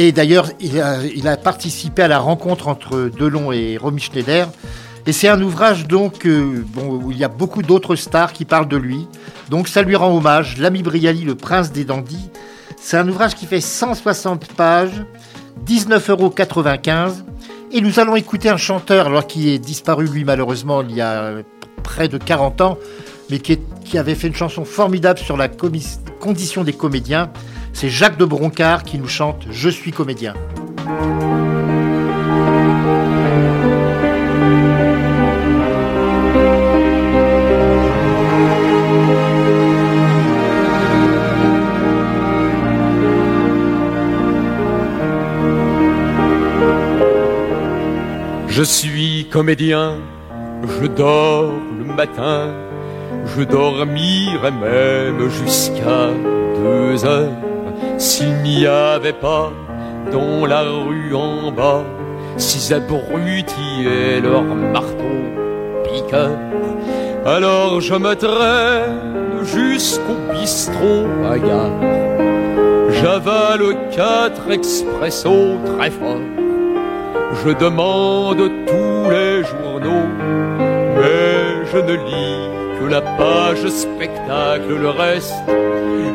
et 0.00 0.12
d'ailleurs, 0.12 0.50
il 0.60 0.78
a, 1.26 1.36
participé 1.36 2.02
à 2.02 2.08
la 2.08 2.20
rencontre 2.20 2.68
entre 2.68 3.10
Delon 3.18 3.50
et 3.50 3.76
Romy 3.76 4.00
Schneider. 4.00 4.48
Et 5.08 5.12
c'est 5.12 5.26
un 5.26 5.42
ouvrage 5.42 5.88
donc 5.88 6.24
euh, 6.24 6.64
bon, 6.68 7.00
où 7.02 7.10
il 7.10 7.18
y 7.18 7.24
a 7.24 7.28
beaucoup 7.28 7.62
d'autres 7.62 7.96
stars 7.96 8.32
qui 8.32 8.44
parlent 8.44 8.68
de 8.68 8.76
lui. 8.76 9.08
Donc 9.50 9.66
ça 9.66 9.82
lui 9.82 9.96
rend 9.96 10.16
hommage. 10.16 10.58
L'ami 10.58 10.84
Briali, 10.84 11.24
le 11.24 11.34
prince 11.34 11.72
des 11.72 11.84
dandys. 11.84 12.30
C'est 12.80 12.96
un 12.96 13.08
ouvrage 13.08 13.34
qui 13.34 13.46
fait 13.46 13.60
160 13.60 14.52
pages, 14.52 15.04
19,95 15.66 16.10
euros. 16.10 16.32
Et 17.72 17.80
nous 17.80 17.98
allons 17.98 18.14
écouter 18.14 18.50
un 18.50 18.56
chanteur, 18.56 19.06
alors 19.06 19.26
qui 19.26 19.50
est 19.50 19.58
disparu 19.58 20.06
lui 20.06 20.24
malheureusement 20.24 20.82
il 20.82 20.94
y 20.94 21.00
a 21.00 21.38
près 21.82 22.06
de 22.06 22.18
40 22.18 22.60
ans, 22.60 22.78
mais 23.30 23.40
qui, 23.40 23.58
qui 23.84 23.98
avait 23.98 24.14
fait 24.14 24.28
une 24.28 24.36
chanson 24.36 24.64
formidable 24.64 25.18
sur 25.18 25.36
la 25.36 25.48
condition 25.48 26.62
des 26.62 26.72
comédiens. 26.72 27.32
C'est 27.72 27.88
Jacques 27.88 28.18
de 28.18 28.24
Broncard 28.24 28.82
qui 28.82 28.98
nous 28.98 29.08
chante 29.08 29.46
Je 29.50 29.68
suis 29.68 29.92
comédien. 29.92 30.34
Je 48.58 48.64
suis 48.64 49.28
comédien, 49.30 49.98
je 50.66 50.88
dors 50.88 51.52
le 51.78 51.84
matin, 51.84 52.52
je 53.24 53.44
dormirai 53.44 54.50
même 54.50 55.30
jusqu'à 55.30 56.10
deux 56.56 57.04
heures. 57.04 57.30
S'il 57.98 58.34
n'y 58.42 58.66
avait 58.66 59.12
pas 59.12 59.50
dans 60.12 60.46
la 60.46 60.62
rue 60.62 61.14
en 61.14 61.52
bas 61.52 61.84
six 62.36 62.72
abrutis 62.72 63.86
et 63.86 64.20
leur 64.20 64.42
marteau 64.42 65.18
piqueur, 65.84 66.30
alors 67.26 67.80
je 67.80 67.94
me 67.94 68.14
traîne 68.14 69.42
jusqu'au 69.42 70.16
bistrot 70.32 71.06
à 71.30 71.38
gare. 71.38 71.80
J'avale 72.90 73.90
quatre 73.90 74.50
expressos 74.50 75.58
très 75.76 75.90
forts 75.90 76.38
je 77.44 77.50
demande 77.50 78.50
tous 78.66 79.10
les 79.10 79.44
journaux, 79.44 80.08
mais 80.96 81.66
je 81.70 81.78
ne 81.78 81.92
lis 81.92 82.37
la 82.88 83.00
page 83.02 83.66
spectacle, 83.68 84.74
le 84.80 84.88
reste, 84.88 85.34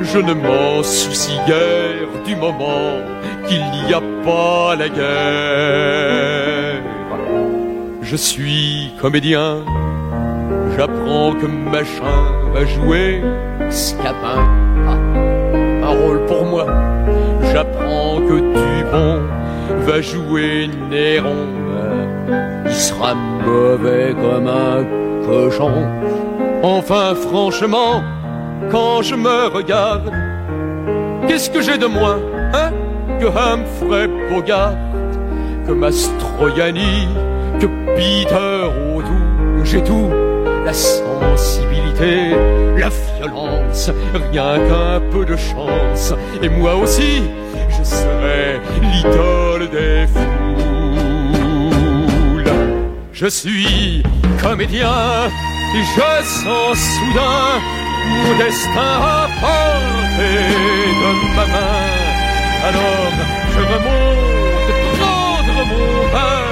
je 0.01 0.20
ne 0.20 0.34
m'en 0.34 0.82
soucie 0.82 1.39
guère 1.46 2.10
du 2.25 2.36
moment 2.36 2.98
qu'il 3.48 3.63
n'y 3.86 3.94
a 3.94 4.01
pas 4.25 4.75
la 4.75 4.89
guerre. 4.89 6.82
Je 8.01 8.15
suis 8.15 8.92
comédien, 9.00 9.58
j'apprends 10.75 11.34
que 11.34 11.46
machin 11.46 12.32
va 12.53 12.65
jouer 12.65 13.22
Scapin. 13.70 14.48
Ah, 14.88 14.98
un 15.84 15.94
rôle 16.01 16.25
pour 16.25 16.46
moi, 16.46 16.65
j'apprends 17.51 18.18
que 18.18 18.39
du 18.39 18.84
bon 18.92 19.22
va 19.86 20.01
jouer 20.01 20.70
Néron. 20.89 21.48
Il 22.65 22.74
sera 22.74 23.13
mauvais 23.15 24.15
comme 24.22 24.48
un 24.48 24.84
cochon. 25.25 25.88
Enfin, 26.65 27.13
franchement, 27.13 28.01
quand 28.72 29.01
je 29.01 29.15
me 29.15 29.48
regarde, 29.53 30.10
qu'est-ce 31.27 31.50
que 31.50 31.62
j'ai 31.62 31.77
de 31.77 31.88
moins, 31.88 32.20
hein, 32.53 32.72
que 33.20 33.25
Humphrey 33.25 34.08
Bogart, 34.29 34.77
que 35.67 35.74
Mastroianni, 35.74 37.10
que 37.60 37.65
Peter 37.98 38.70
O'Toole, 38.96 39.65
j'ai 39.65 39.84
tout, 39.84 40.10
la 40.63 40.72
sensibilité, 40.72 42.29
la 42.77 42.88
violence, 43.17 43.91
rien 44.32 44.58
qu'un 44.65 45.01
peu 45.12 45.25
de 45.25 45.36
chance, 45.36 46.13
et 46.41 46.48
moi 46.48 46.75
aussi, 46.75 47.24
je 47.77 47.84
serai 47.84 48.62
l'idole 48.82 49.70
des 49.70 50.08
foules. 50.08 50.24
Je 53.12 53.27
suis 53.27 54.01
comédien 54.41 55.29
je 55.82 56.24
sens 56.24 56.77
soudain 56.77 57.62
mon 58.06 58.38
destin 58.38 58.94
à 59.01 59.27
portée 59.42 60.50
de 61.02 61.36
ma 61.36 61.45
main. 61.48 62.04
Alors 62.67 63.12
je 63.54 63.60
remonte 63.60 64.71
prendre 64.98 65.65
mon 65.65 66.10
pain, 66.13 66.45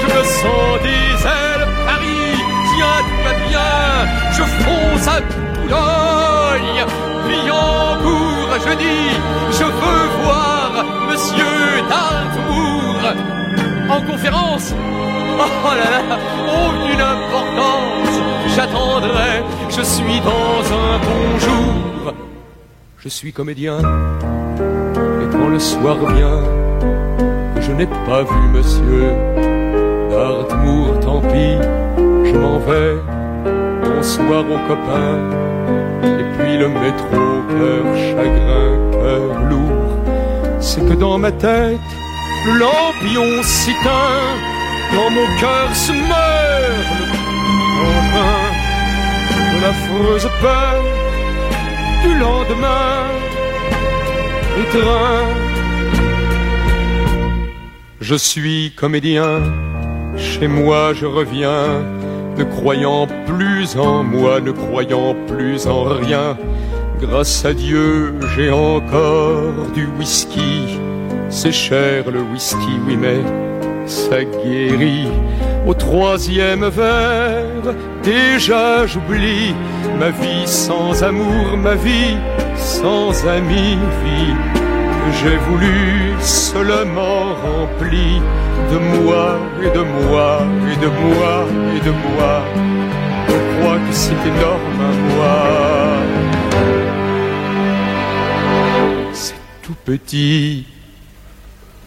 je 0.00 0.06
me 0.06 0.22
sens 0.24 0.82
des 0.82 1.26
ailes 1.26 1.66
Paris, 1.86 2.36
tiens 2.70 3.00
tout 3.08 3.22
va 3.24 3.34
bien, 3.48 3.74
je 4.32 4.44
fonce 4.62 5.08
à 5.08 5.20
Boulogne, 5.20 6.80
Billancourt, 7.28 8.52
je 8.66 8.74
dis, 8.76 9.10
je 9.58 9.64
veux 9.64 10.06
voir 10.22 10.70
Monsieur 11.08 11.82
Dartmoor 11.88 13.02
en 13.90 14.00
conférence. 14.00 14.74
Oh 15.36 15.74
là 15.80 15.90
là, 15.94 16.18
aucune 16.66 17.00
importance. 17.00 18.14
J'attendrai, 18.54 19.42
je 19.68 19.82
suis 19.82 20.20
dans 20.20 20.60
un 20.74 20.98
bon 20.98 21.38
jour. 21.38 22.14
Je 22.98 23.08
suis 23.08 23.32
comédien, 23.32 23.78
et 23.78 25.26
quand 25.32 25.48
le 25.48 25.58
soir 25.58 25.96
vient, 26.14 26.40
je 27.60 27.72
n'ai 27.72 27.86
pas 27.86 28.22
vu 28.22 28.48
Monsieur 28.54 29.12
Dartmoor, 30.10 31.00
tant 31.00 31.20
pis, 31.20 31.58
je 31.98 32.38
m'en 32.38 32.58
vais. 32.60 32.96
Bonsoir 33.84 34.44
aux 34.44 34.68
copains, 34.68 35.18
et 36.02 36.24
puis 36.38 36.56
le 36.56 36.68
métro, 36.68 37.24
cœur 37.50 37.84
chagrin, 37.96 38.90
cœur 38.92 39.50
lourd 39.50 39.84
c'est 40.64 40.80
que 40.88 40.94
dans 40.94 41.18
ma 41.18 41.30
tête, 41.30 41.78
le 42.46 42.58
lampion 42.58 43.42
s'éteint, 43.42 44.38
dans 44.92 45.10
mon 45.10 45.26
cœur 45.38 45.74
se 45.74 45.92
meurt 45.92 47.14
le 47.80 49.56
de 49.56 49.62
l'affreuse 49.62 50.28
peur 50.40 50.84
du 52.02 52.18
lendemain 52.18 53.08
étreint. 54.60 55.28
Je 58.00 58.14
suis 58.14 58.72
comédien, 58.76 59.40
chez 60.16 60.46
moi 60.46 60.92
je 60.92 61.06
reviens, 61.06 61.82
ne 62.36 62.44
croyant 62.44 63.06
plus 63.26 63.76
en 63.76 64.04
moi, 64.04 64.40
ne 64.40 64.52
croyant 64.52 65.14
plus 65.26 65.66
en 65.66 65.84
rien 65.84 66.36
Grâce 67.00 67.44
à 67.44 67.52
Dieu, 67.52 68.14
j'ai 68.34 68.50
encore 68.50 69.52
du 69.74 69.86
whisky. 69.98 70.78
C'est 71.36 71.50
cher 71.50 72.08
le 72.12 72.20
whisky, 72.22 72.74
oui, 72.86 72.96
mais 72.96 73.20
ça 73.86 74.22
guérit. 74.22 75.08
Au 75.66 75.74
troisième 75.74 76.64
verre, 76.68 77.74
déjà 78.04 78.86
j'oublie 78.86 79.52
ma 79.98 80.10
vie 80.10 80.46
sans 80.46 81.02
amour, 81.02 81.56
ma 81.56 81.74
vie 81.74 82.16
sans 82.56 83.26
amis, 83.26 83.76
vie 84.04 84.36
que 85.00 85.10
j'ai 85.20 85.36
voulu 85.48 86.14
seulement 86.20 87.34
remplie 87.42 88.20
de 88.70 88.78
moi 88.96 89.36
et 89.60 89.70
de 89.76 89.84
moi 90.06 90.46
et 90.72 90.76
de 90.84 90.90
moi 91.02 91.46
et 91.76 91.80
de 91.84 91.90
moi. 91.90 92.34
Je 93.26 93.58
crois 93.58 93.78
que 93.78 93.92
c'est 93.92 94.22
énorme 94.32 94.80
à 94.80 95.14
moi. 95.16 95.64
tout 99.62 99.74
petit. 99.82 100.73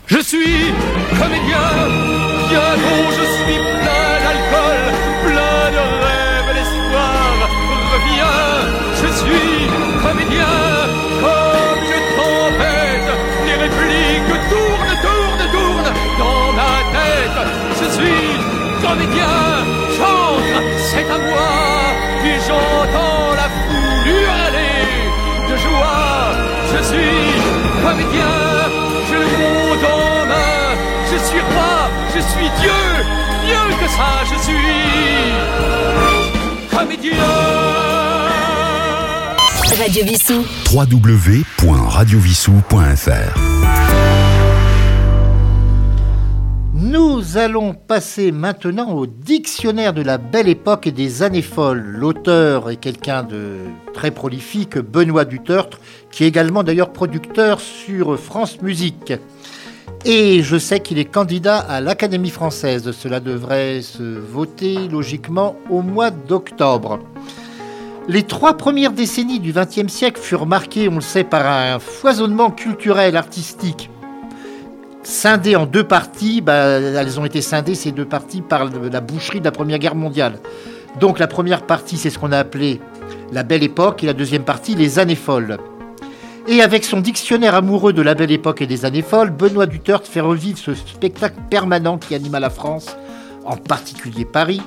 Je 0.10 0.20
suis 0.20 0.74
comédien, 1.20 1.68
dont 2.50 3.12
je 3.12 3.26
suis 3.36 3.58
plein 3.82 4.10
d'alcool, 4.24 4.82
plein 5.26 5.64
de 5.76 5.84
rêves 6.04 6.52
d'espoir. 6.56 7.34
Reviens, 7.94 8.48
je 9.02 9.10
suis 9.20 9.52
comédien, 10.02 10.56
comme 11.24 11.84
une 11.98 12.10
tempête, 12.16 13.10
les 13.48 13.56
répliques 13.64 14.36
tournent, 14.50 14.98
tournent, 15.04 15.48
tournent 15.52 15.94
dans 16.20 16.54
ma 16.54 16.76
tête. 16.96 17.40
Je 17.82 17.88
suis 17.98 18.24
comédien, 18.82 19.38
chante, 19.98 20.56
c'est 20.90 21.10
à 21.12 21.18
moi, 21.18 21.52
puis 22.22 22.38
j'entends 22.48 23.34
la 23.36 23.48
foule 23.60 24.08
hurler 24.08 24.88
de 25.50 25.56
joie. 25.58 26.32
Je 26.72 26.80
suis 26.92 27.28
comédien, 27.84 28.47
je 32.18 32.22
suis 32.24 32.50
Dieu, 32.62 32.72
mieux 33.46 33.76
que 33.80 33.88
ça, 33.90 34.24
je 34.26 34.38
suis 34.42 34.56
comédien. 36.72 37.12
Radio 39.78 40.04
Vissou. 40.04 40.44
Nous 46.74 47.18
Nous 47.18 47.38
allons 47.38 47.74
passer 47.76 48.32
maintenant 48.32 48.94
au 48.94 49.06
dictionnaire 49.06 49.94
de 49.94 50.02
la 50.02 50.18
belle 50.18 50.48
époque 50.48 50.88
et 50.88 50.92
des 50.92 51.22
années 51.22 51.44
folles. 51.44 51.82
L'auteur 51.82 52.72
est 52.72 52.78
quelqu'un 52.78 53.22
de 53.24 53.58
très 53.94 54.10
prolifique, 54.10 54.78
Benoît 54.80 55.26
Dutertre, 55.26 55.80
qui 56.10 56.24
est 56.24 56.28
également 56.28 56.64
d'ailleurs 56.64 56.94
producteur 56.94 57.60
sur 57.60 58.18
France 58.18 58.62
Musique. 58.62 59.14
Et 60.06 60.42
je 60.42 60.58
sais 60.58 60.80
qu'il 60.80 61.00
est 61.00 61.06
candidat 61.06 61.58
à 61.58 61.82
l'Académie 61.82 62.30
française. 62.30 62.92
Cela 62.92 63.20
devrait 63.20 63.82
se 63.82 64.04
voter 64.04 64.88
logiquement 64.88 65.58
au 65.70 65.82
mois 65.82 66.12
d'octobre. 66.12 67.00
Les 68.08 68.24
trois 68.24 68.56
premières 68.56 68.94
décennies 68.94 69.42
du 69.42 69.52
XXe 69.52 69.92
siècle 69.92 70.22
furent 70.22 70.46
marquées, 70.46 70.88
on 70.88 70.96
le 70.96 71.02
sait, 71.02 71.26
par 71.26 71.46
un 71.46 71.80
foisonnement 71.80 72.52
culturel, 72.52 73.18
artistique, 73.18 73.90
scindé 75.04 75.58
en 75.58 75.66
deux 75.66 75.84
parties. 75.84 76.40
Bah, 76.40 76.54
elles 76.54 77.20
ont 77.20 77.26
été 77.26 77.42
scindées, 77.42 77.76
ces 77.76 77.92
deux 77.92 78.06
parties, 78.06 78.42
par 78.42 78.70
la 78.70 79.02
boucherie 79.02 79.40
de 79.40 79.46
la 79.46 79.52
Première 79.52 79.80
Guerre 79.80 79.96
mondiale. 79.96 80.40
Donc 81.02 81.20
la 81.20 81.28
première 81.28 81.64
partie, 81.64 81.98
c'est 81.98 82.10
ce 82.10 82.18
qu'on 82.18 82.32
a 82.32 82.38
appelé 82.38 82.80
la 83.34 83.44
Belle 83.44 83.64
Époque, 83.64 84.06
et 84.06 84.08
la 84.08 84.14
deuxième 84.14 84.44
partie, 84.44 84.74
les 84.76 85.00
années 85.00 85.16
folles. 85.16 85.58
Et 86.50 86.62
avec 86.62 86.86
son 86.86 87.02
dictionnaire 87.02 87.56
amoureux 87.56 87.92
de 87.92 88.02
la 88.02 88.14
Belle 88.14 88.32
Époque 88.32 88.62
et 88.62 88.68
des 88.68 88.86
années 88.86 89.02
folles, 89.02 89.32
Benoît 89.32 89.66
Duterte 89.66 90.08
fait 90.08 90.22
revivre 90.22 90.58
ce 90.58 90.74
spectacle 90.76 91.36
permanent 91.50 91.98
qui 91.98 92.16
anima 92.16 92.40
la 92.40 92.50
France, 92.50 92.96
en 93.44 93.58
particulier 93.58 94.24
Paris, 94.24 94.62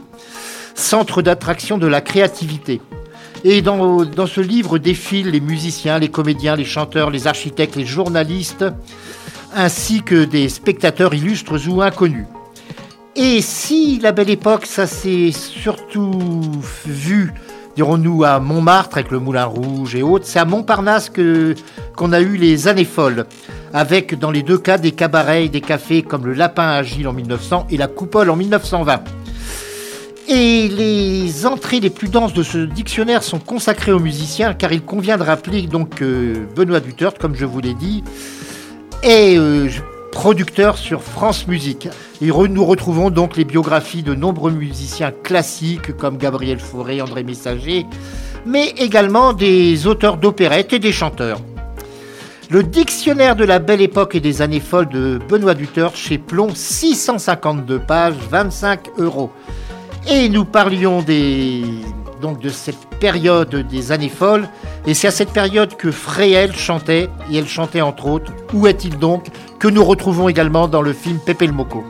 centre 0.74 1.22
d'attraction 1.22 1.78
de 1.78 1.86
la 1.86 2.02
créativité. 2.02 2.82
Et 3.44 3.62
dans, 3.62 4.26
ce 4.26 4.42
livre 4.42 4.76
défilent 4.76 5.30
les 5.30 5.40
musiciens, 5.40 5.98
les 5.98 6.10
comédiens, 6.10 6.54
les 6.54 6.66
chanteurs, 6.66 7.08
les 7.08 7.26
architectes, 7.26 7.76
les 7.76 7.86
journalistes, 7.86 8.66
ainsi 9.54 10.02
que 10.02 10.26
des 10.26 10.50
spectateurs 10.50 11.14
illustres 11.14 11.66
ou 11.66 11.80
inconnus. 11.80 12.26
Et 13.16 13.40
si 13.40 13.98
la 14.00 14.12
belle 14.12 14.28
époque, 14.28 14.66
ça 14.66 14.86
s'est 14.86 15.32
surtout 15.32 16.12
vu, 16.84 17.32
dirons-nous, 17.80 18.24
à 18.24 18.40
Montmartre 18.40 18.98
avec 18.98 19.10
le 19.10 19.20
Moulin 19.20 19.46
Rouge 19.46 19.96
et 19.96 20.02
autres, 20.02 20.26
c'est 20.26 20.38
à 20.38 20.44
Montparnasse 20.44 21.08
que, 21.08 21.54
qu'on 21.96 22.12
a 22.12 22.20
eu 22.20 22.36
les 22.36 22.68
années 22.68 22.84
folles, 22.84 23.24
avec 23.72 24.18
dans 24.18 24.30
les 24.30 24.42
deux 24.42 24.58
cas 24.58 24.76
des 24.76 24.92
cabarets 24.92 25.46
et 25.46 25.48
des 25.48 25.62
cafés 25.62 26.02
comme 26.02 26.26
le 26.26 26.34
Lapin 26.34 26.68
Agile 26.68 27.08
en 27.08 27.14
1900 27.14 27.68
et 27.70 27.78
la 27.78 27.86
Coupole 27.86 28.28
en 28.28 28.36
1920. 28.36 29.00
Et 30.28 30.68
les 30.68 31.46
entrées 31.46 31.80
les 31.80 31.88
plus 31.88 32.08
denses 32.08 32.34
de 32.34 32.42
ce 32.42 32.58
dictionnaire 32.58 33.22
sont 33.22 33.38
consacrées 33.38 33.92
aux 33.92 33.98
musiciens, 33.98 34.52
car 34.52 34.74
il 34.74 34.82
convient 34.82 35.16
de 35.16 35.22
rappeler 35.22 35.62
donc 35.62 35.94
que 35.94 36.34
Benoît 36.54 36.80
Duterte, 36.80 37.18
comme 37.18 37.34
je 37.34 37.46
vous 37.46 37.60
l'ai 37.60 37.72
dit, 37.72 38.04
est 39.02 39.38
euh, 39.38 39.70
producteur 40.11 40.77
sur 40.77 41.03
France 41.03 41.46
Musique. 41.46 41.88
Et 42.20 42.27
nous 42.27 42.64
retrouvons 42.64 43.11
donc 43.11 43.37
les 43.37 43.44
biographies 43.44 44.03
de 44.03 44.14
nombreux 44.14 44.51
musiciens 44.51 45.12
classiques 45.12 45.96
comme 45.96 46.18
Gabriel 46.18 46.59
Fauré, 46.59 47.01
André 47.01 47.23
Messager, 47.23 47.87
mais 48.46 48.68
également 48.79 49.33
des 49.33 49.87
auteurs 49.87 50.16
d'opérettes 50.16 50.73
et 50.73 50.79
des 50.79 50.92
chanteurs. 50.92 51.40
Le 52.51 52.64
dictionnaire 52.64 53.37
de 53.37 53.44
la 53.44 53.61
belle 53.61 53.81
époque 53.81 54.16
et 54.16 54.20
des 54.20 54.42
années 54.42 54.61
folles 54.61 54.88
de 54.88 55.20
Benoît 55.29 55.55
Duterte 55.55 55.96
chez 55.96 56.18
Plomb, 56.18 56.51
652 56.53 57.79
pages, 57.79 58.14
25 58.29 58.88
euros. 58.99 59.31
Et 60.09 60.29
nous 60.29 60.44
parlions 60.44 61.03
des, 61.03 61.62
donc 62.20 62.40
de 62.40 62.48
cette 62.48 62.87
période 63.00 63.54
des 63.54 63.92
années 63.92 64.09
folles. 64.09 64.48
Et 64.87 64.94
c'est 64.94 65.09
à 65.09 65.11
cette 65.11 65.33
période 65.33 65.76
que 65.76 65.90
Fréhel 65.90 66.54
chantait, 66.54 67.09
et 67.30 67.38
elle 67.38 67.48
chantait 67.48 67.80
entre 67.80 68.06
autres 68.06 68.33
Où 68.52 68.66
est-il 68.66 68.98
donc? 68.98 69.26
que 69.59 69.68
nous 69.68 69.85
retrouvons 69.85 70.28
également 70.28 70.68
dans 70.68 70.80
le 70.80 70.94
film 70.94 71.18
Pépé 71.24 71.46
le 71.46 71.52
Moco. 71.52 71.85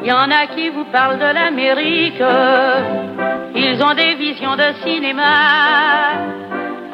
Il 0.00 0.08
y 0.08 0.12
en 0.12 0.30
a 0.30 0.46
qui 0.54 0.68
vous 0.70 0.84
parlent 0.92 1.18
de 1.18 1.32
l'Amérique, 1.34 2.22
ils 3.54 3.82
ont 3.82 3.94
des 3.94 4.14
visions 4.14 4.56
de 4.56 4.72
cinéma, 4.84 6.14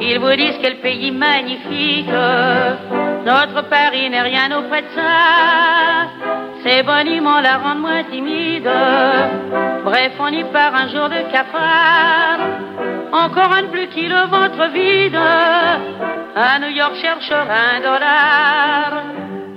ils 0.00 0.18
vous 0.18 0.36
disent 0.36 0.58
quel 0.62 0.76
pays 0.76 1.10
magnifique, 1.10 2.08
notre 3.24 3.62
Paris 3.68 4.08
n'est 4.10 4.22
rien 4.22 4.56
auprès 4.56 4.82
de 4.82 4.88
ça. 4.94 6.08
Ces 6.64 6.82
boniments 6.82 7.40
la 7.40 7.58
rendent 7.58 7.80
moins 7.80 8.04
timide. 8.04 8.68
Bref, 9.84 10.12
on 10.18 10.28
y 10.28 10.44
part 10.44 10.74
un 10.74 10.88
jour 10.88 11.08
de 11.08 11.30
cafard. 11.32 12.38
Encore 13.12 13.52
un 13.52 13.62
de 13.62 13.68
plus 13.68 13.86
qui 13.88 14.08
le 14.08 14.26
ventre 14.26 14.68
vide. 14.72 15.18
À 16.36 16.58
New 16.60 16.70
York 16.70 16.94
cherchera 17.00 17.76
un 17.76 17.80
dollar. 17.80 19.02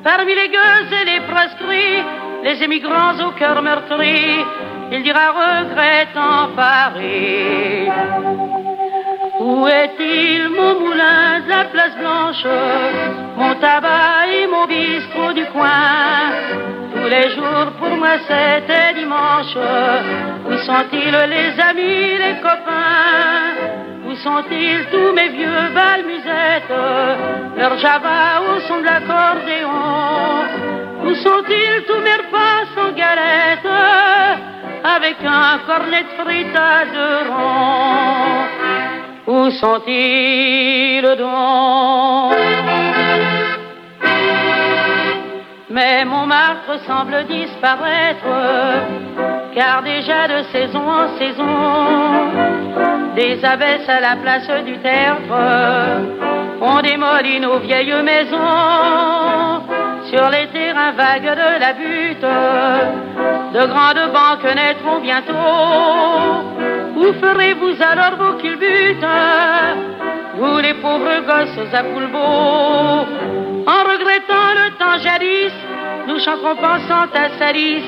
Parmi 0.03 0.33
les 0.33 0.49
gueules 0.49 1.01
et 1.01 1.05
les 1.05 1.19
proscrits, 1.21 2.03
les 2.43 2.63
émigrants 2.63 3.19
au 3.27 3.31
cœur 3.31 3.61
meurtri, 3.61 4.43
il 4.91 5.03
dira 5.03 5.31
regrettant 5.31 6.55
Paris. 6.55 8.60
Où 9.53 9.67
est-il 9.67 10.47
mon 10.47 10.79
moulin 10.79 11.41
la 11.45 11.65
place 11.65 11.95
blanche, 11.99 12.45
mon 13.35 13.53
tabac 13.55 14.27
et 14.31 14.47
mon 14.47 14.65
bistrot 14.65 15.33
du 15.33 15.45
coin 15.47 16.31
Tous 16.93 17.07
les 17.15 17.27
jours 17.35 17.67
pour 17.77 17.93
moi 17.97 18.15
c'était 18.29 18.93
dimanche. 19.01 19.57
Où 20.49 20.55
sont-ils 20.67 21.17
les 21.35 21.51
amis, 21.69 22.17
les 22.25 22.37
copains 22.47 23.51
Où 24.07 24.15
sont-ils 24.25 24.85
tous 24.93 25.11
mes 25.17 25.29
vieux 25.37 25.63
balmusettes 25.75 26.77
Leur 27.57 27.77
java 27.77 28.21
au 28.47 28.59
son 28.67 28.79
de 28.79 28.85
l'accordéon 28.85 29.83
Où 31.03 31.13
sont-ils 31.25 31.83
tous 31.89 32.01
mes 32.07 32.17
repas 32.23 32.59
sans 32.73 32.91
galette 32.93 33.71
Avec 34.95 35.17
un 35.25 35.59
cornet 35.67 36.03
de 36.03 36.23
frites 36.23 36.55
à 36.55 36.85
deux 36.95 37.29
ronds 37.31 38.80
où 39.27 39.49
sont-ils 39.51 41.01
donc 41.17 42.35
Mais 45.69 46.03
Montmartre 46.05 46.79
semble 46.85 47.25
disparaître, 47.25 48.25
car 49.55 49.81
déjà 49.83 50.27
de 50.27 50.43
saison 50.51 50.81
en 50.81 51.17
saison, 51.17 51.55
des 53.15 53.43
abbesses 53.45 53.87
à 53.87 54.01
la 54.01 54.15
place 54.17 54.65
du 54.65 54.77
tertre 54.79 55.33
on 56.63 56.79
démolit 56.81 57.39
nos 57.39 57.57
vieilles 57.57 58.03
maisons 58.03 58.37
sur 60.11 60.29
les 60.29 60.47
terrains 60.49 60.91
vagues 60.91 61.23
de 61.23 61.59
la 61.59 61.73
butte. 61.73 62.21
De 63.53 63.65
grandes 63.65 64.13
banques 64.13 64.55
naîtront 64.55 64.99
bientôt 65.01 65.33
ferez-vous 67.13 67.75
alors 67.81 68.15
vos 68.17 68.37
culbutes? 68.37 69.05
Vous 70.37 70.57
les 70.59 70.73
pauvres 70.75 71.21
gosses 71.27 71.73
à 71.73 71.83
beau 71.83 73.05
En 73.67 73.81
regrettant 73.91 74.49
le 74.59 74.77
temps 74.79 74.97
jadis 75.03 75.53
Nous 76.07 76.19
chanterons 76.19 76.55
pensant 76.55 77.07
à 77.13 77.29
Salis 77.37 77.83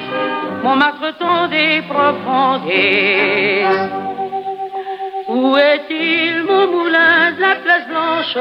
Montmartre 0.64 1.50
des 1.50 1.82
profondés. 1.90 3.66
Où 5.28 5.58
est-il 5.58 6.44
mon 6.44 6.68
moulin 6.68 7.32
de 7.36 7.42
la 7.42 7.56
place 7.56 7.88
blanche, 7.88 8.38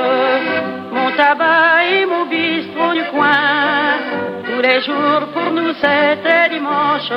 mon 0.93 1.11
tabac 1.17 1.85
et 1.91 2.07
mon 2.07 2.27
bistrot 2.27 2.93
du 2.93 3.05
coin 3.11 4.42
Tous 4.53 4.61
les 4.61 4.81
jours 4.83 5.25
pour 5.33 5.51
nous 5.51 5.73
c'était 5.81 6.49
dimanche. 6.51 7.11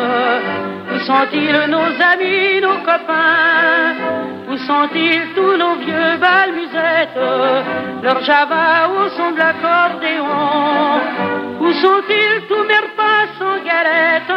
Où 0.94 1.00
sont-ils 1.00 1.66
nos 1.68 1.92
amis, 2.12 2.62
nos 2.62 2.80
copains? 2.90 3.94
Où 4.50 4.58
sont-ils 4.58 5.34
tous 5.36 5.58
nos 5.58 5.76
vieux 5.76 6.18
balmusettes? 6.18 7.20
Leur 8.04 8.24
java 8.24 8.88
au 8.90 9.10
son 9.18 9.32
de 9.32 9.38
l'accordéon? 9.38 11.02
Où 11.60 11.74
sont-ils 11.74 12.42
tous 12.48 12.64
mes 12.70 12.82
repas 12.88 13.26
sans 13.38 13.58
galette? 13.70 14.36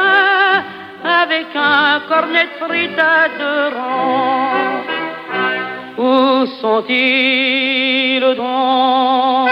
Avec 1.22 1.46
un 1.54 2.00
cornet 2.08 2.48
de 2.50 2.66
frites 2.66 2.98
à 2.98 3.28
deux 3.38 3.68
où 5.98 6.46
sont-ils 6.60 8.20
donc? 8.36 9.48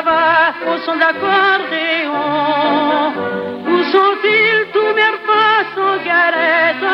Java 0.00 0.54
au 0.66 0.74
son 0.86 0.96
d'accordéon 0.96 2.28
Où 3.66 3.76
sont-ils 3.92 4.62
tous 4.72 4.92
mes 4.98 5.10
repas 5.16 5.60
sans 5.74 5.96
galette? 6.04 6.90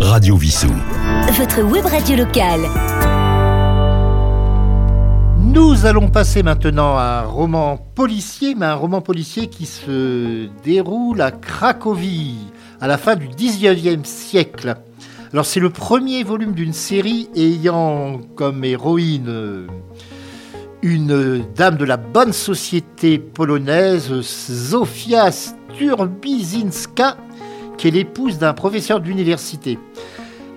Radio 0.00 0.36
Vissou. 0.36 0.74
Votre 1.32 1.62
web 1.62 1.86
radio 1.86 2.16
locale. 2.16 2.93
Nous 5.54 5.86
allons 5.86 6.08
passer 6.08 6.42
maintenant 6.42 6.96
à 6.96 7.22
un 7.22 7.26
roman 7.26 7.76
policier, 7.76 8.56
mais 8.56 8.66
un 8.66 8.74
roman 8.74 9.00
policier 9.00 9.46
qui 9.46 9.66
se 9.66 10.48
déroule 10.64 11.20
à 11.20 11.30
Cracovie, 11.30 12.38
à 12.80 12.88
la 12.88 12.98
fin 12.98 13.14
du 13.14 13.28
19e 13.28 14.04
siècle. 14.04 14.74
Alors 15.32 15.46
c'est 15.46 15.60
le 15.60 15.70
premier 15.70 16.24
volume 16.24 16.54
d'une 16.54 16.72
série 16.72 17.28
ayant 17.36 18.20
comme 18.34 18.64
héroïne 18.64 19.28
euh, 19.28 19.66
une 20.82 21.44
dame 21.54 21.76
de 21.76 21.84
la 21.84 21.98
bonne 21.98 22.32
société 22.32 23.20
polonaise, 23.20 24.12
Zofia 24.22 25.30
Sturbizinska, 25.30 27.16
qui 27.78 27.86
est 27.86 27.92
l'épouse 27.92 28.38
d'un 28.38 28.54
professeur 28.54 28.98
d'université. 28.98 29.78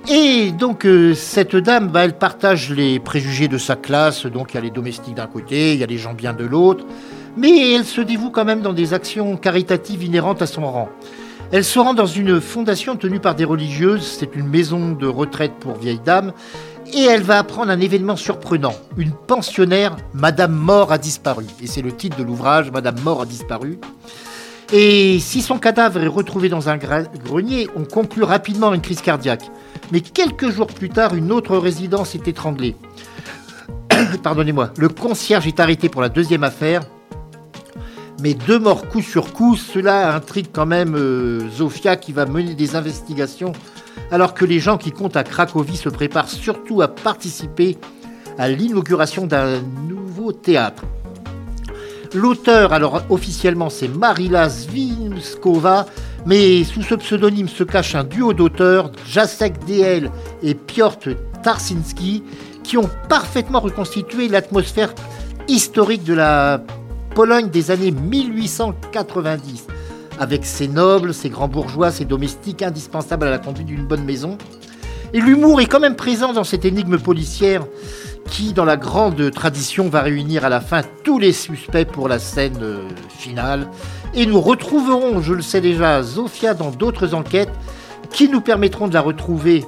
Et 0.10 0.52
donc 0.52 0.86
euh, 0.86 1.14
cette 1.14 1.58
dame, 1.58 1.90
bah, 1.90 2.06
elle 2.06 2.18
partage 2.18 2.70
les 2.70 2.98
préjugés 2.98 3.50
de 3.50 3.58
sa 3.58 3.76
classe, 3.76 4.26
donc 4.26 4.54
il 4.54 4.56
y 4.56 4.58
a 4.58 4.62
les 4.62 4.72
domestiques 4.72 5.16
d'un 5.16 5.28
côté, 5.28 5.74
il 5.74 5.80
y 5.80 5.84
a 5.84 5.88
les 5.88 5.98
gens 5.98 6.14
bien 6.14 6.32
de 6.32 6.46
l'autre, 6.46 6.86
mais 7.36 7.74
elle 7.74 7.84
se 7.84 8.00
dévoue 8.00 8.30
quand 8.30 8.46
même 8.46 8.62
dans 8.62 8.72
des 8.72 8.94
actions 8.94 9.36
caritatives 9.36 10.04
inhérentes 10.06 10.42
à 10.42 10.48
son 10.48 10.66
rang. 10.66 10.88
Elle 11.52 11.66
se 11.66 11.78
rend 11.78 11.94
dans 11.94 12.06
une 12.06 12.40
fondation 12.40 12.96
tenue 12.96 13.20
par 13.20 13.36
des 13.36 13.44
religieuses, 13.44 14.18
c'est 14.20 14.34
une 14.36 14.48
maison 14.48 14.94
de 14.94 15.08
retraite 15.08 15.54
pour 15.60 15.76
vieilles 15.76 16.00
dames, 16.04 16.32
et 16.94 17.04
elle 17.04 17.24
va 17.24 17.40
apprendre 17.40 17.72
un 17.72 17.80
événement 17.82 18.16
surprenant. 18.16 18.76
Une 18.96 19.12
pensionnaire, 19.12 19.98
Madame 20.14 20.54
Mort, 20.54 20.94
a 20.94 20.98
disparu. 20.98 21.46
Et 21.62 21.68
c'est 21.68 21.82
le 21.82 21.92
titre 21.92 22.18
de 22.18 22.24
l'ouvrage, 22.24 22.72
Madame 22.72 23.00
Mort 23.04 23.24
a 23.24 23.26
disparu. 23.26 23.78
Et 24.74 25.20
si 25.20 25.42
son 25.42 25.60
cadavre 25.60 26.02
est 26.02 26.08
retrouvé 26.08 26.50
dans 26.50 26.68
un 26.68 26.78
grenier, 26.78 27.70
on 27.76 27.86
conclut 27.86 28.24
rapidement 28.24 28.74
une 28.74 28.82
crise 28.82 29.02
cardiaque. 29.02 29.50
Mais 29.92 30.02
quelques 30.02 30.50
jours 30.50 30.68
plus 30.68 30.90
tard, 30.90 31.16
une 31.16 31.32
autre 31.32 31.58
résidence 31.58 32.16
est 32.16 32.28
étranglée. 32.28 32.76
Pardonnez-moi. 34.24 34.74
Le 34.78 34.90
concierge 34.90 35.48
est 35.48 35.60
arrêté 35.60 35.88
pour 35.88 36.02
la 36.02 36.10
deuxième 36.10 36.44
affaire. 36.44 36.82
Mais 38.22 38.34
deux 38.34 38.60
morts 38.60 38.88
coup 38.90 39.02
sur 39.02 39.32
coup, 39.32 39.56
cela 39.56 40.16
intrigue 40.16 40.48
quand 40.52 40.66
même 40.66 40.96
euh, 40.96 41.48
Zofia 41.50 41.96
qui 41.96 42.12
va 42.12 42.26
mener 42.26 42.56
des 42.56 42.76
investigations 42.76 43.54
alors 44.12 44.34
que 44.34 44.46
les 44.46 44.60
gens 44.60 44.78
qui 44.78 44.92
comptent 44.92 45.18
à 45.18 45.24
Cracovie 45.24 45.78
se 45.78 45.90
préparent 45.90 46.30
surtout 46.30 46.82
à 46.82 46.88
participer 46.88 47.78
à 48.38 48.50
l'inauguration 48.50 49.28
d'un 49.28 49.62
nouveau 49.88 50.32
théâtre. 50.32 50.84
L'auteur, 52.14 52.74
alors 52.74 53.04
officiellement 53.10 53.70
c'est 53.70 53.88
Marila 53.88 54.50
Zvinskova, 54.50 55.86
mais 56.26 56.64
sous 56.64 56.82
ce 56.82 56.96
pseudonyme 56.96 57.50
se 57.50 57.64
cache 57.64 57.96
un 57.96 58.04
duo 58.04 58.34
d'auteurs, 58.34 58.92
Jacek 59.08 59.66
DL 59.66 60.10
et 60.42 60.56
Piotr 60.56 61.10
Tarsinski, 61.44 62.24
qui 62.64 62.78
ont 62.78 62.90
parfaitement 63.10 63.60
reconstitué 63.60 64.28
l'atmosphère 64.28 64.94
historique 65.48 66.04
de 66.04 66.14
la 66.14 66.62
Pologne 67.16 67.50
des 67.50 67.72
années 67.72 67.92
1890, 67.92 69.68
avec 70.20 70.46
ses 70.46 70.68
nobles, 70.68 71.14
ses 71.14 71.30
grands 71.30 71.48
bourgeois, 71.48 71.92
ses 71.92 72.06
domestiques 72.06 72.62
indispensables 72.62 73.26
à 73.26 73.30
la 73.30 73.40
conduite 73.40 73.68
d'une 73.68 73.86
bonne 73.86 74.04
maison. 74.04 74.38
Et 75.14 75.22
l'humour 75.22 75.62
est 75.62 75.66
quand 75.66 75.80
même 75.80 75.96
présent 75.96 76.34
dans 76.34 76.44
cette 76.44 76.66
énigme 76.66 76.98
policière 77.00 77.66
qui, 78.28 78.54
dans 78.54 78.66
la 78.66 78.78
grande 78.78 79.32
tradition, 79.32 79.90
va 79.90 80.02
réunir 80.02 80.46
à 80.46 80.50
la 80.50 80.62
fin 80.62 80.82
tous 81.04 81.18
les 81.18 81.32
suspects 81.32 81.86
pour 81.86 82.08
la 82.08 82.20
scène 82.20 82.60
euh, 82.62 82.88
finale. 83.10 83.68
Et 84.14 84.26
nous 84.26 84.40
retrouverons, 84.40 85.22
je 85.22 85.34
le 85.34 85.42
sais 85.42 85.62
déjà, 85.62 86.04
Zofia 86.04 86.54
dans 86.54 86.72
d'autres 86.72 87.14
enquêtes 87.14 87.52
qui 88.12 88.30
nous 88.30 88.42
permettront 88.42 88.88
de 88.88 88.94
la 88.94 89.02
retrouver 89.02 89.66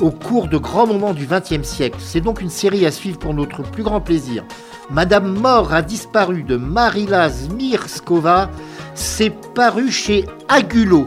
au 0.00 0.10
cours 0.10 0.48
de 0.48 0.58
grands 0.58 0.86
moments 0.86 1.12
du 1.12 1.26
XXe 1.26 1.66
siècle. 1.66 1.98
C'est 2.00 2.20
donc 2.20 2.40
une 2.40 2.50
série 2.50 2.86
à 2.86 2.90
suivre 2.90 3.18
pour 3.18 3.34
notre 3.34 3.62
plus 3.62 3.82
grand 3.82 4.00
plaisir. 4.00 4.44
Madame 4.90 5.38
Mort 5.38 5.72
a 5.72 5.82
disparu 5.82 6.42
de 6.42 6.56
Marila 6.56 7.28
Zmirskova. 7.28 8.50
C'est 8.94 9.34
paru 9.54 9.90
chez 9.90 10.26
Agulo 10.48 11.06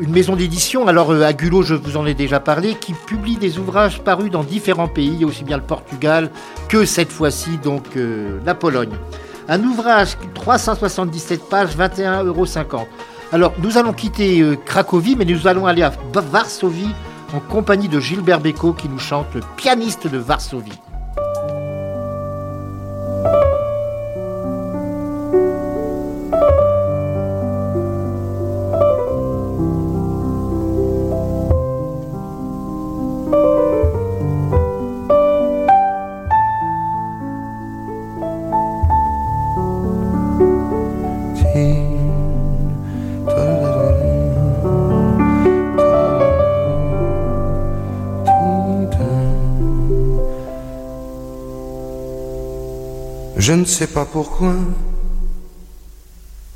une 0.00 0.10
maison 0.10 0.36
d'édition, 0.36 0.86
alors 0.88 1.10
euh, 1.10 1.22
Agulo, 1.22 1.62
je 1.62 1.74
vous 1.74 1.96
en 1.96 2.06
ai 2.06 2.14
déjà 2.14 2.40
parlé, 2.40 2.74
qui 2.74 2.92
publie 2.92 3.36
des 3.36 3.58
ouvrages 3.58 4.00
parus 4.00 4.30
dans 4.30 4.42
différents 4.42 4.88
pays, 4.88 5.24
aussi 5.24 5.44
bien 5.44 5.56
le 5.56 5.62
Portugal 5.62 6.30
que 6.68 6.84
cette 6.84 7.10
fois-ci 7.10 7.58
donc 7.58 7.96
euh, 7.96 8.38
la 8.44 8.54
Pologne. 8.54 8.92
Un 9.48 9.62
ouvrage 9.64 10.16
377 10.34 11.48
pages, 11.48 11.76
21,50 11.76 12.26
euros. 12.26 12.46
Alors 13.32 13.52
nous 13.58 13.78
allons 13.78 13.92
quitter 13.92 14.40
euh, 14.40 14.56
Cracovie, 14.56 15.16
mais 15.16 15.24
nous 15.24 15.46
allons 15.46 15.66
aller 15.66 15.82
à 15.82 15.92
Varsovie 16.12 16.94
en 17.34 17.40
compagnie 17.40 17.88
de 17.88 18.00
Gilbert 18.00 18.40
Bécaud 18.40 18.72
qui 18.72 18.88
nous 18.88 18.98
chante 18.98 19.26
le 19.34 19.40
pianiste 19.56 20.06
de 20.06 20.18
Varsovie. 20.18 20.78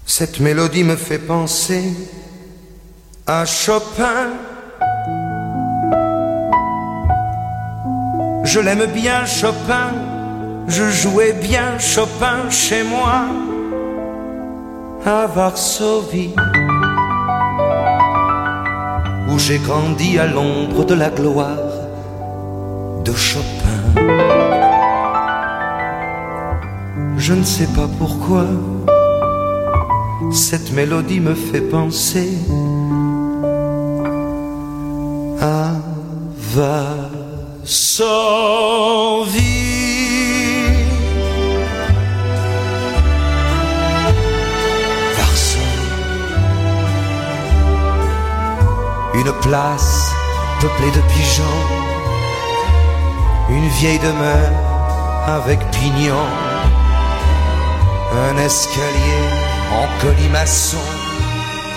Cette 0.06 0.40
mélodie 0.40 0.84
me 0.84 0.96
fait 0.96 1.18
penser 1.18 1.92
à 3.26 3.44
Chopin. 3.44 4.30
Je 8.44 8.60
l'aime 8.60 8.86
bien 8.86 9.26
Chopin, 9.26 9.92
je 10.68 10.90
jouais 10.90 11.32
bien 11.34 11.78
Chopin 11.78 12.48
chez 12.50 12.82
moi 12.84 13.26
à 15.04 15.26
Varsovie, 15.26 16.34
où 19.28 19.38
j'ai 19.38 19.58
grandi 19.58 20.18
à 20.18 20.26
l'ombre 20.26 20.84
de 20.84 20.94
la 20.94 21.10
gloire 21.10 21.58
de 23.04 23.12
Chopin. 23.12 24.25
Je 27.28 27.32
ne 27.32 27.42
sais 27.42 27.66
pas 27.66 27.88
pourquoi 27.98 28.44
cette 30.30 30.70
mélodie 30.70 31.18
me 31.18 31.34
fait 31.34 31.60
penser 31.60 32.28
à. 35.40 35.72
Varsovie. 36.54 36.86
Une 49.14 49.32
place 49.42 50.12
peuplée 50.60 50.92
de 50.92 51.00
pigeons, 51.12 51.42
une 53.50 53.68
vieille 53.80 53.98
demeure 53.98 54.52
avec 55.26 55.58
pignons 55.72 56.45
un 58.12 58.36
escalier 58.38 59.24
en 59.72 59.86
colimaçon 60.00 60.78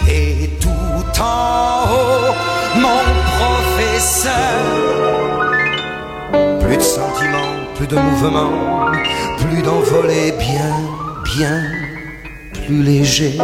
et 0.08 0.50
tout 0.60 1.22
en 1.22 1.84
haut 1.92 2.34
mon 2.76 3.04
professeur. 3.38 4.60
Plus 6.62 6.78
de 6.78 6.82
sentiments, 6.82 7.56
plus 7.76 7.88
de 7.88 7.96
mouvement, 7.96 8.52
plus 9.38 9.62
d'envolée, 9.62 10.34
bien, 10.34 10.76
bien 11.24 11.62
plus 12.66 12.84
léger. 12.84 13.38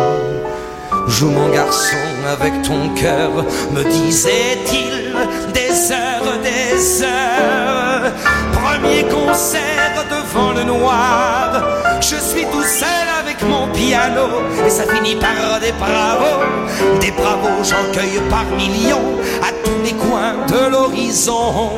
Joue 1.08 1.30
mon 1.30 1.50
garçon 1.50 1.98
avec 2.32 2.54
ton 2.64 2.90
cœur, 2.96 3.32
me 3.72 3.84
disait-il, 3.84 5.16
des 5.54 5.92
heures, 5.92 6.40
des 6.44 7.04
heures. 7.04 8.12
Premier 8.54 9.04
concert 9.04 9.94
devant 10.10 10.52
le 10.54 10.64
noir, 10.64 11.64
je 12.02 12.16
suis 12.16 12.46
tout 12.46 12.64
seul 12.64 13.08
avec 13.20 13.42
mon 13.44 13.68
piano 13.74 14.42
et 14.66 14.70
ça 14.70 14.84
finit 14.84 15.16
par 15.16 15.60
des 15.60 15.72
bravos, 15.74 17.00
des 17.00 17.12
bravos, 17.12 17.64
j'en 17.64 17.92
cueille 17.92 18.22
par 18.30 18.46
millions 18.56 19.20
à 19.42 19.52
tous 19.64 19.82
les 19.84 19.94
coins 19.94 20.46
de 20.48 20.72
l'horizon. 20.72 21.72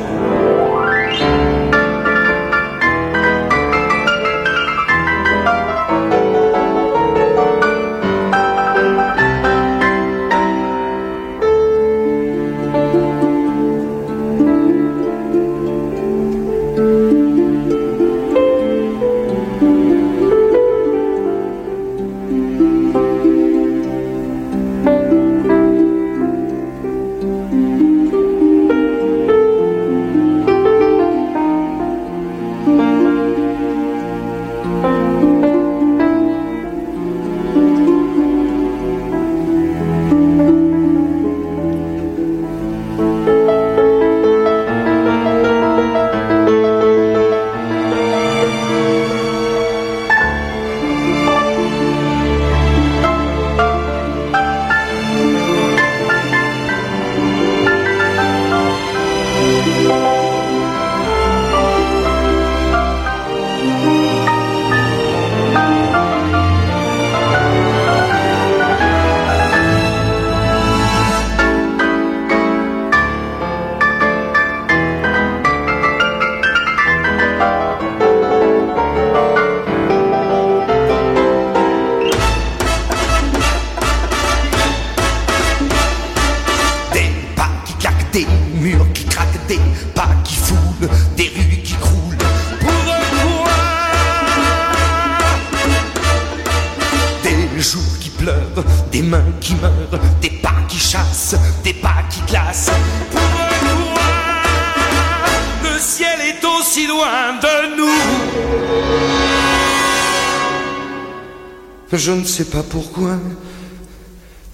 Je 111.97 112.11
ne 112.11 112.23
sais 112.23 112.45
pas 112.45 112.61
pourquoi, 112.61 113.17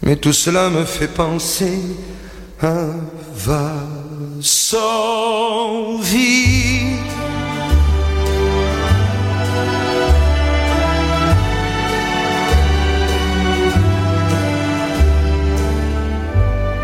mais 0.01 0.15
tout 0.15 0.32
cela 0.32 0.69
me 0.69 0.86
fait 0.86 1.10
penser 1.10 1.77
à 2.62 2.86
vie 6.01 6.95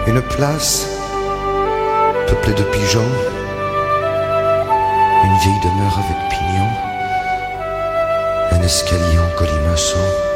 Une 0.07 0.21
place 0.21 0.87
peuplée 2.27 2.53
de 2.53 2.63
pigeons, 2.63 3.13
une 5.23 5.37
vieille 5.37 5.61
demeure 5.63 5.99
avec 5.99 6.29
pignons, 6.29 6.75
un 8.51 8.61
escalier 8.61 9.19
en 9.19 9.37
colimaçon. 9.37 10.28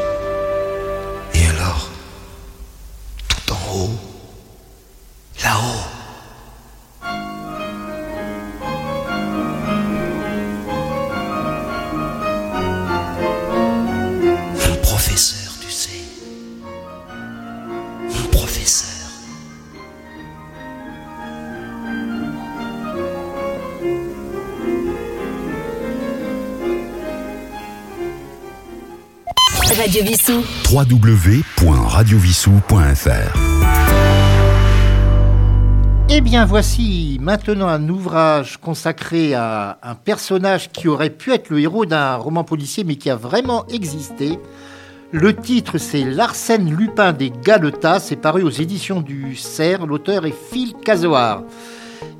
www.radiovissou.fr 30.73 33.37
Eh 36.09 36.21
bien, 36.21 36.45
voici 36.45 37.19
maintenant 37.21 37.67
un 37.67 37.87
ouvrage 37.89 38.57
consacré 38.57 39.35
à 39.35 39.77
un 39.83 39.93
personnage 39.93 40.71
qui 40.71 40.87
aurait 40.87 41.11
pu 41.11 41.31
être 41.31 41.51
le 41.51 41.59
héros 41.59 41.85
d'un 41.85 42.15
roman 42.15 42.43
policier, 42.43 42.83
mais 42.83 42.95
qui 42.95 43.11
a 43.11 43.15
vraiment 43.15 43.67
existé. 43.67 44.39
Le 45.11 45.35
titre, 45.35 45.77
c'est 45.77 46.05
L'Arsène 46.05 46.75
Lupin 46.75 47.13
des 47.13 47.29
Galetas. 47.29 47.99
C'est 47.99 48.15
paru 48.15 48.41
aux 48.41 48.49
éditions 48.49 49.01
du 49.01 49.35
Cerf. 49.35 49.85
L'auteur 49.85 50.25
est 50.25 50.33
Phil 50.51 50.73
Casoar. 50.83 51.43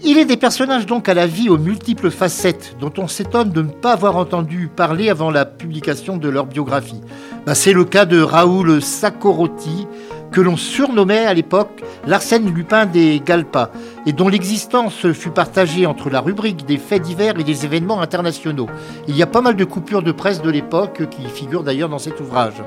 Il 0.06 0.18
est 0.18 0.26
des 0.26 0.36
personnages 0.36 0.86
donc 0.86 1.08
à 1.08 1.14
la 1.14 1.28
vie 1.28 1.48
aux 1.48 1.58
multiples 1.58 2.12
facettes 2.12 2.76
dont 2.78 2.92
on 2.98 3.08
s'étonne 3.08 3.52
de 3.52 3.62
ne 3.62 3.70
pas 3.70 3.94
avoir 3.94 4.18
entendu 4.18 4.68
parler 4.68 5.10
avant 5.10 5.32
la 5.32 5.46
publication 5.46 6.18
de 6.18 6.28
leur 6.28 6.46
biographie. 6.46 7.00
Bah, 7.46 7.56
c'est 7.56 7.72
le 7.72 7.86
cas 7.86 8.04
de 8.04 8.20
Raoul 8.20 8.82
Sakorotti, 8.82 9.88
que 10.30 10.42
l'on 10.42 10.58
surnommait 10.58 11.26
à 11.26 11.34
l'époque 11.34 11.82
l'Arsène 12.06 12.54
Lupin 12.54 12.86
des 12.86 13.22
Galpas, 13.26 13.70
et 14.06 14.12
dont 14.12 14.28
l'existence 14.28 15.10
fut 15.14 15.30
partagée 15.30 15.86
entre 15.86 16.10
la 16.10 16.20
rubrique 16.20 16.66
des 16.66 16.78
faits 16.78 17.04
divers 17.04 17.40
et 17.40 17.46
des 17.46 17.64
événements 17.64 18.02
internationaux. 18.02 18.68
Il 19.08 19.16
y 19.16 19.24
a 19.24 19.28
pas 19.28 19.40
mal 19.40 19.56
de 19.56 19.64
coupures 19.64 20.04
de 20.04 20.12
presse 20.12 20.42
de 20.42 20.50
l'époque 20.50 21.08
qui 21.12 21.24
figurent 21.30 21.64
d'ailleurs 21.64 21.88
dans 21.88 22.00
cet 22.00 22.20
ouvrage. 22.20 22.62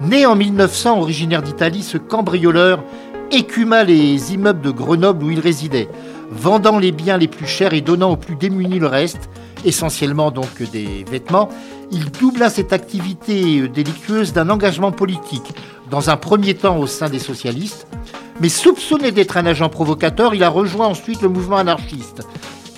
Né 0.00 0.26
en 0.26 0.36
1900, 0.36 1.00
originaire 1.00 1.42
d'Italie, 1.42 1.82
ce 1.82 1.98
cambrioleur 1.98 2.84
écuma 3.32 3.82
les 3.82 4.32
immeubles 4.32 4.60
de 4.60 4.70
Grenoble 4.70 5.24
où 5.24 5.30
il 5.30 5.40
résidait 5.40 5.88
vendant 6.30 6.78
les 6.78 6.92
biens 6.92 7.16
les 7.16 7.28
plus 7.28 7.46
chers 7.46 7.74
et 7.74 7.80
donnant 7.80 8.12
aux 8.12 8.16
plus 8.16 8.36
démunis 8.36 8.78
le 8.78 8.86
reste, 8.86 9.28
essentiellement 9.64 10.30
donc 10.30 10.62
des 10.70 11.04
vêtements, 11.10 11.48
il 11.90 12.10
doubla 12.10 12.50
cette 12.50 12.72
activité 12.72 13.68
délictueuse 13.68 14.32
d'un 14.32 14.50
engagement 14.50 14.92
politique, 14.92 15.54
dans 15.90 16.10
un 16.10 16.16
premier 16.16 16.54
temps 16.54 16.78
au 16.78 16.86
sein 16.86 17.08
des 17.08 17.18
socialistes, 17.18 17.86
mais 18.40 18.48
soupçonné 18.48 19.10
d'être 19.10 19.36
un 19.36 19.46
agent 19.46 19.68
provocateur, 19.68 20.34
il 20.34 20.44
a 20.44 20.48
rejoint 20.48 20.86
ensuite 20.86 21.22
le 21.22 21.28
mouvement 21.28 21.56
anarchiste 21.56 22.22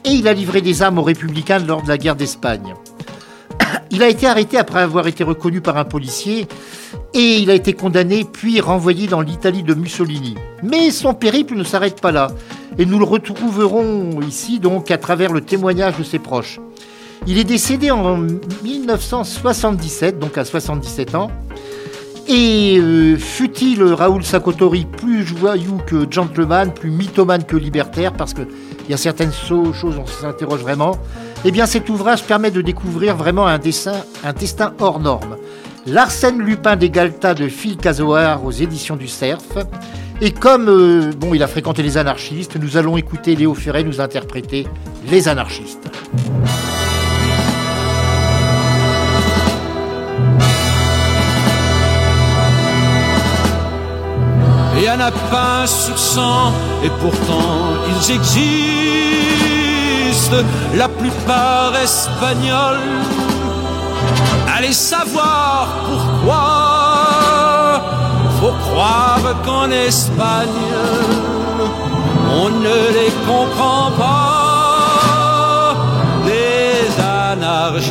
et 0.05 0.11
il 0.11 0.29
a 0.29 0.33
livré 0.33 0.63
des 0.63 0.83
armes 0.83 0.99
aux 0.99 1.03
républicains 1.03 1.59
lors 1.59 1.83
de 1.83 1.89
la 1.89 1.99
guerre 1.99 2.17
d'Espagne. 2.17 2.75
Il 3.91 4.03
a 4.03 4.09
été 4.09 4.27
arrêté 4.27 4.57
après 4.57 4.81
avoir 4.81 5.09
été 5.09 5.25
reconnu 5.25 5.61
par 5.61 5.77
un 5.77 5.85
policier 5.85 6.47
et 7.13 7.39
il 7.39 7.51
a 7.51 7.55
été 7.55 7.73
condamné 7.73 8.25
puis 8.25 8.61
renvoyé 8.61 9.09
dans 9.09 9.21
l'Italie 9.21 9.65
de 9.65 9.75
Mussolini. 9.75 10.37
Mais 10.63 10.93
son 10.93 11.13
périple 11.13 11.57
ne 11.57 11.65
s'arrête 11.65 12.01
pas 12.01 12.13
là 12.13 12.29
et 12.81 12.87
nous 12.87 12.99
le 12.99 13.05
retrouverons 13.05 14.21
ici 14.27 14.59
donc 14.59 14.91
à 14.91 14.97
travers 14.97 15.35
le 15.35 15.43
témoignage 15.43 15.99
de 15.99 16.03
ses 16.03 16.19
proches. 16.19 16.59
Il 17.27 17.37
est 17.37 17.45
décédé 17.45 17.91
en 17.91 18.17
1977, 18.17 20.19
donc 20.19 20.39
à 20.39 20.47
77 20.47 21.15
ans. 21.15 21.31
Et 22.27 22.79
euh, 22.79 23.19
fut-il 23.19 23.83
Raoul 23.83 24.25
Sakotori 24.25 24.87
plus 24.87 25.27
joyeux 25.27 25.77
que 25.87 26.11
gentleman, 26.11 26.73
plus 26.73 26.91
mythomane 26.91 27.45
que 27.45 27.59
libertaire, 27.59 28.15
parce 28.15 28.33
qu'il 28.33 28.47
y 28.89 28.95
a 28.95 28.97
certaines 28.97 29.33
choses, 29.33 29.99
on 29.99 30.07
s'interroge 30.07 30.61
vraiment, 30.61 30.97
eh 31.45 31.51
bien 31.51 31.67
cet 31.67 31.91
ouvrage 31.91 32.23
permet 32.23 32.51
de 32.51 32.63
découvrir 32.63 33.15
vraiment 33.15 33.47
un, 33.47 33.59
destin 33.59 34.73
hors 34.79 35.01
norme. 35.01 35.37
L'Arsène 35.87 36.39
Lupin 36.39 36.77
des 36.77 36.89
Galtas 36.89 37.35
de 37.35 37.49
Phil 37.49 37.77
Casoar 37.77 38.43
aux 38.43 38.53
éditions 38.53 38.97
du 38.97 39.09
Cerf 39.09 39.41
et 40.21 40.33
comme 40.33 40.69
euh, 40.69 41.13
bon, 41.17 41.35
il 41.35 41.43
a 41.43 41.47
fréquenté 41.47 41.83
les 41.83 41.97
anarchistes, 41.97 42.57
nous 42.57 42.77
allons 42.77 42.97
écouter 42.97 43.35
Léo 43.37 43.55
Ferré 43.55 43.85
nous 43.85 44.01
interpréter 44.01 44.67
les 45.11 45.29
anarchistes. 45.29 45.91
Il 54.77 54.85
y 54.85 54.91
en 54.91 55.01
a 55.01 55.11
pas 55.11 55.67
sur 55.67 55.99
cent, 55.99 56.53
et 56.83 56.91
pourtant 57.01 57.75
ils 57.89 58.13
existent, 58.13 58.37
la 60.75 60.89
plupart 60.89 61.75
espagnols. 61.77 62.79
Allez 64.57 64.73
savoir 64.73 65.69
pourquoi 65.87 66.60
faut 68.51 68.71
croire 68.71 69.43
qu'en 69.45 69.71
Espagne, 69.71 70.49
on 72.43 72.49
ne 72.49 72.79
les 72.97 73.13
comprend 73.27 73.91
pas, 73.99 75.77
les 76.27 77.03
anarchistes. 77.31 77.91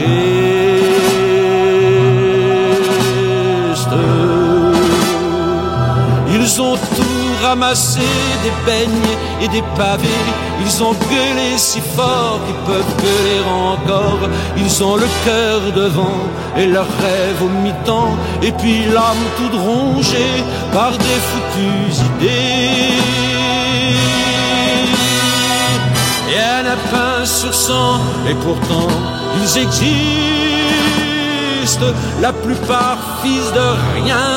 Ils 6.32 6.62
ont 6.62 6.78
ramassé, 7.50 8.08
des 8.44 8.56
beignes 8.66 9.14
et 9.42 9.48
des 9.48 9.64
pavés. 9.76 10.26
Ils 10.64 10.84
ont 10.84 10.96
gueulé 11.14 11.50
si 11.58 11.82
fort 11.96 12.40
qu'ils 12.46 12.62
peuvent 12.70 12.96
gueuler 13.04 13.42
encore. 13.72 14.24
Ils 14.56 14.84
ont 14.84 14.98
le 14.98 15.10
cœur 15.26 15.60
devant 15.84 16.20
et 16.58 16.68
leur 16.68 16.90
rêve 17.04 17.42
au 17.48 17.52
mi-temps. 17.64 18.14
Et 18.44 18.52
puis 18.52 18.80
l'âme 18.94 19.26
toute 19.38 19.58
rongée 19.68 20.44
par 20.72 20.92
des 20.92 21.20
foutues 21.30 21.94
idées. 22.10 22.98
Et 26.32 26.40
un 26.76 26.80
pain 26.92 27.20
sur 27.26 27.54
sang, 27.54 27.96
et 28.30 28.36
pourtant 28.46 28.92
ils 29.42 29.54
existent, 29.66 29.90
la 32.22 32.32
plupart 32.32 33.00
fils 33.24 33.48
de 33.60 33.68
rien, 33.96 34.28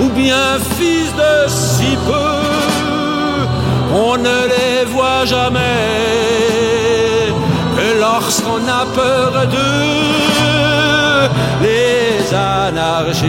ou 0.00 0.08
bien 0.10 0.58
fils 0.78 1.12
de 1.14 1.48
si 1.48 1.96
peu, 2.06 3.46
on 3.94 4.16
ne 4.16 4.38
les 4.54 4.84
voit 4.86 5.24
jamais 5.24 5.70
que 7.76 8.00
lorsqu'on 8.00 8.62
a 8.80 8.84
peur 8.94 9.46
d'eux, 9.52 11.28
les 11.62 12.34
anarchistes. 12.34 13.24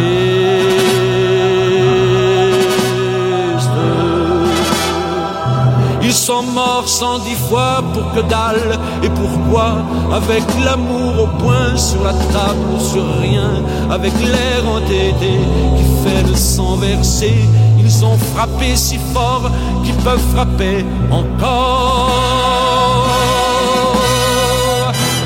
Sont 6.26 6.42
morts 6.42 6.90
cent 6.90 7.20
dix 7.20 7.36
fois 7.36 7.84
pour 7.94 8.12
que 8.14 8.22
dalle. 8.22 8.80
Et 9.04 9.10
pourquoi 9.10 9.76
Avec 10.12 10.44
l'amour 10.64 11.24
au 11.24 11.28
point 11.44 11.78
sur 11.78 12.04
la 12.04 12.14
table 12.14 12.66
ou 12.76 12.80
sur 12.80 13.06
rien 13.20 13.62
Avec 13.92 14.14
l'air 14.20 14.68
entêté 14.68 15.34
qui 15.78 15.86
fait 16.04 16.24
le 16.28 16.36
sang 16.36 16.78
verser 16.78 17.48
Ils 17.78 18.04
ont 18.04 18.18
frappé 18.34 18.76
si 18.76 18.98
fort 19.14 19.52
qu'ils 19.84 20.02
peuvent 20.08 20.28
frapper 20.34 20.84
encore. 21.12 22.20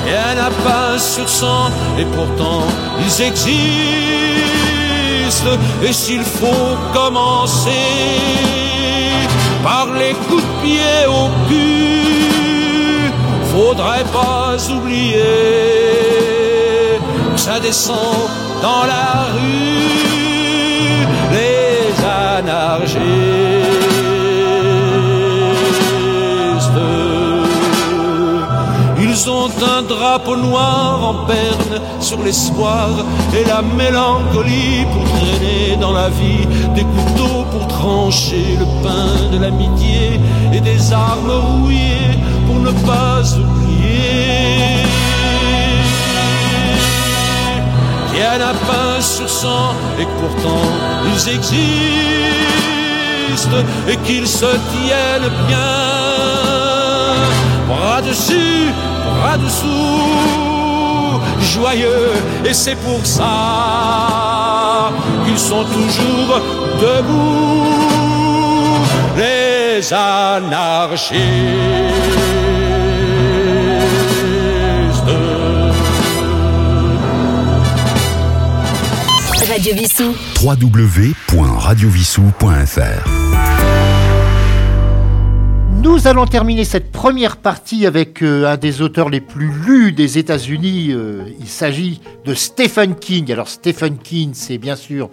Et 0.06 0.16
un 0.47 0.52
pas 0.66 1.00
sur 1.00 1.30
cent 1.30 1.68
et 1.97 2.06
pourtant 2.16 2.64
ils 3.00 3.22
existent. 3.22 3.56
Et 5.82 5.93
s'il 5.93 6.24
faut 6.24 6.76
commencer 6.93 8.78
par 9.64 9.88
les 9.97 10.14
coups 10.28 10.43
de 10.43 10.53
pied 10.64 11.05
au 11.07 11.30
cul, 11.47 13.12
faudrait 13.51 14.10
pas 14.12 14.55
oublier 14.72 15.20
que 17.34 17.39
ça 17.39 17.60
descend 17.60 18.30
dans 18.62 18.86
la 18.86 19.10
rue 19.36 19.89
les 21.32 21.93
anarchistes. 22.05 22.99
Ils 29.01 29.30
ont 29.30 29.49
un 29.78 29.82
drapeau 29.82 30.38
noir 30.38 30.99
en 31.10 31.26
berne 31.26 31.82
sur 31.99 32.20
l'espoir 32.24 32.89
et 33.34 33.43
la 33.43 33.62
mélancolie 33.62 34.86
pour 34.93 35.03
traîner 35.20 35.49
dans 35.80 35.93
la 35.93 36.09
vie 36.09 36.45
des 36.75 36.84
couteaux 36.84 37.45
pour 37.51 37.65
trancher 37.67 38.57
le 38.59 38.65
pain 38.84 39.30
de 39.32 39.38
l'amitié 39.39 40.19
et 40.53 40.59
des 40.59 40.91
armes 40.93 41.32
rouillées 41.32 42.19
pour 42.45 42.59
ne 42.59 42.71
pas 42.86 43.23
oublier. 43.38 44.84
Rien 48.13 48.38
n'a 48.39 48.53
pain 48.69 48.99
sur 48.99 49.30
sang 49.30 49.73
et 49.99 50.07
pourtant 50.19 50.67
ils 51.11 51.30
existent 51.30 51.49
et 53.88 53.95
qu'ils 54.05 54.27
se 54.27 54.45
tiennent 54.45 55.32
bien 55.47 55.57
bras 57.67 58.01
dessus 58.01 58.73
joyeux, 61.41 62.12
et 62.45 62.53
c'est 62.53 62.76
pour 62.76 63.05
ça 63.05 64.91
qu'ils 65.26 65.39
sont 65.39 65.66
toujours 65.66 66.41
debout, 66.82 67.66
les 69.18 69.93
anarchistes. 69.93 71.20
Radio 79.49 79.74
Vissou. 79.74 80.16
Nous 85.82 86.07
allons 86.07 86.25
terminer 86.25 86.65
cette 86.65 86.91
première 86.91 87.38
partie 87.38 87.86
avec 87.86 88.21
euh, 88.21 88.51
un 88.51 88.57
des 88.57 88.82
auteurs 88.82 89.07
les 89.07 89.21
plus 89.21 89.49
lus 89.65 89.93
des 89.93 90.17
États-Unis. 90.17 90.89
Euh, 90.91 91.23
il 91.39 91.47
s'agit 91.47 92.01
de 92.25 92.34
Stephen 92.34 92.95
King. 92.95 93.32
Alors 93.32 93.47
Stephen 93.47 93.97
King, 93.97 94.32
c'est 94.34 94.57
bien 94.57 94.75
sûr 94.75 95.09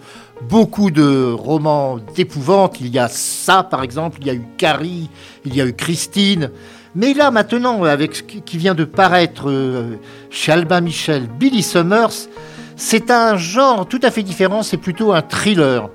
beaucoup 0.49 0.91
de 0.91 1.31
romans 1.31 1.99
d'épouvante. 2.15 2.81
Il 2.81 2.87
y 2.87 2.99
a 2.99 3.07
ça, 3.07 3.63
par 3.63 3.81
exemple. 3.81 4.17
Il 4.19 4.27
y 4.27 4.29
a 4.29 4.33
eu 4.33 4.43
Carrie, 4.57 5.09
il 5.45 5.55
y 5.55 5.61
a 5.61 5.65
eu 5.65 5.73
Christine. 5.73 6.51
Mais 6.95 7.13
là, 7.13 7.31
maintenant, 7.31 7.83
avec 7.83 8.17
ce 8.17 8.23
qui 8.23 8.57
vient 8.57 8.75
de 8.75 8.83
paraître 8.83 9.49
euh, 9.49 9.95
chez 10.29 10.51
Albin 10.51 10.81
Michel, 10.81 11.29
Billy 11.39 11.63
Summers, 11.63 12.27
c'est 12.75 13.09
un 13.09 13.37
genre 13.37 13.87
tout 13.87 14.01
à 14.03 14.11
fait 14.11 14.23
différent. 14.23 14.63
C'est 14.63 14.75
plutôt 14.75 15.13
un 15.13 15.21
thriller. 15.21 15.89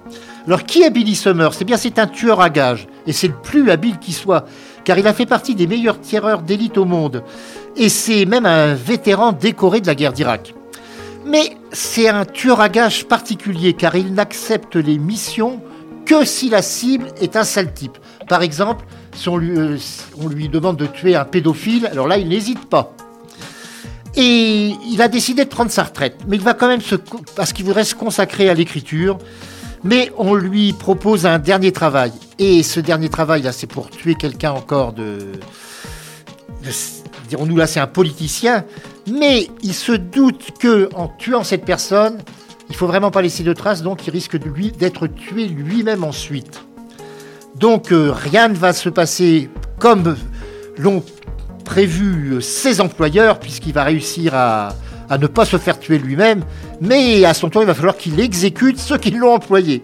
Alors, 0.47 0.65
qui 0.65 0.83
est 0.83 0.91
Billy 0.91 1.15
Summers 1.15 1.53
Eh 1.61 1.65
bien, 1.65 1.77
c'est 1.77 1.99
un 1.99 2.07
tueur 2.07 2.41
à 2.41 2.51
gages, 2.51 2.89
et 3.07 3.13
c'est 3.13 3.29
le 3.29 3.35
plus 3.35 3.71
habile 3.71 3.99
qui 3.99 4.13
soit, 4.13 4.45
car 4.85 4.99
il 4.99 5.07
a 5.07 5.13
fait 5.13 5.27
partie 5.27 5.55
des 5.55 5.69
meilleurs 5.69 6.01
tireurs 6.01 6.43
d'élite 6.43 6.79
au 6.79 6.85
monde, 6.85 7.23
et 7.77 7.89
c'est 7.89 8.27
même 8.27 8.47
un 8.47 8.75
vétéran 8.75 9.33
décoré 9.33 9.81
de 9.81 9.87
la 9.87 9.95
guerre 9.95 10.13
d'Irak. 10.13 10.55
Mais 11.25 11.57
c'est 11.71 12.09
un 12.09 12.25
tueur 12.25 12.61
à 12.61 12.69
gages 12.69 13.05
particulier, 13.05 13.75
car 13.75 13.95
il 13.95 14.13
n'accepte 14.15 14.75
les 14.75 14.99
missions 14.99 15.61
que 16.05 16.25
si 16.25 16.51
la 16.51 16.63
cible 16.63 17.07
est 17.21 17.37
un 17.37 17.45
sale 17.45 17.73
type. 17.73 17.97
Par 18.29 18.43
exemple, 18.43 18.85
si 19.15 19.29
on 19.29 19.37
lui, 19.37 19.57
euh, 19.57 19.79
on 20.21 20.29
lui 20.29 20.49
demande 20.49 20.77
de 20.77 20.87
tuer 20.87 21.15
un 21.15 21.25
pédophile, 21.25 21.87
alors 21.87 22.09
là, 22.09 22.19
il 22.19 22.29
n'hésite 22.29 22.67
pas. 22.67 22.93
Et 24.17 24.75
il 24.91 25.01
a 25.01 25.09
décidé 25.09 25.45
de 25.45 25.49
prendre 25.49 25.71
sa 25.71 25.85
retraite, 25.85 26.19
mais 26.27 26.37
il 26.37 26.43
va 26.43 26.55
quand 26.55 26.69
même 26.69 26.83
se... 26.83 26.97
parce 27.37 27.53
qu'il 27.53 27.65
voudrait 27.65 27.85
se 27.85 27.95
consacrer 27.95 28.51
à 28.51 28.55
l'écriture. 28.55 29.19
Mais 29.85 30.13
on 30.17 30.35
lui 30.35 30.73
propose 30.73 31.27
un 31.27 31.39
dernier 31.39 31.73
travail. 31.73 32.13
Et 32.39 32.63
ce 32.63 32.81
dernier 32.81 33.09
travail, 33.09 33.43
là, 33.43 33.53
c'est 33.53 33.67
pour 33.67 33.91
tuer 33.91 34.15
quelqu'un 34.15 34.53
encore 34.53 34.93
de. 34.93 35.33
Dirons-nous 37.29 37.57
là, 37.57 37.67
c'est 37.67 37.81
un 37.81 37.87
politicien. 37.87 38.65
Mais 39.11 39.49
il 39.63 39.75
se 39.75 39.93
doute 39.93 40.53
que 40.61 40.89
en 40.95 41.09
tuant 41.09 41.43
cette 41.43 41.65
personne, 41.65 42.19
il 42.69 42.77
faut 42.77 42.87
vraiment 42.87 43.11
pas 43.11 43.23
laisser 43.23 43.43
de 43.43 43.53
traces, 43.53 43.83
donc 43.83 44.07
il 44.07 44.11
risque 44.11 44.39
de 44.39 44.49
lui 44.49 44.71
d'être 44.71 45.07
tué 45.09 45.47
lui-même 45.47 46.05
ensuite. 46.05 46.63
Donc 47.57 47.93
euh, 47.93 48.13
rien 48.13 48.49
ne 48.49 48.55
va 48.55 48.73
se 48.73 48.89
passer 48.89 49.51
comme 49.79 50.17
l'ont 50.79 51.03
prévu 51.65 52.41
ses 52.41 52.81
employeurs, 52.81 53.41
puisqu'il 53.41 53.73
va 53.73 53.85
réussir 53.85 54.35
à, 54.35 54.75
à 55.13 55.19
ne 55.19 55.27
pas 55.27 55.45
se 55.45 55.59
faire 55.59 55.79
tuer 55.79 55.99
lui-même, 55.99 56.43
mais 56.81 57.27
à 57.27 57.35
son 57.35 57.51
tour, 57.51 57.63
il 57.63 57.67
va 57.67 57.75
falloir 57.75 57.99
qu'il 57.99 58.19
exécute 58.19 58.79
ceux 58.79 58.97
qui 58.97 59.11
l'ont 59.11 59.35
employé. 59.35 59.83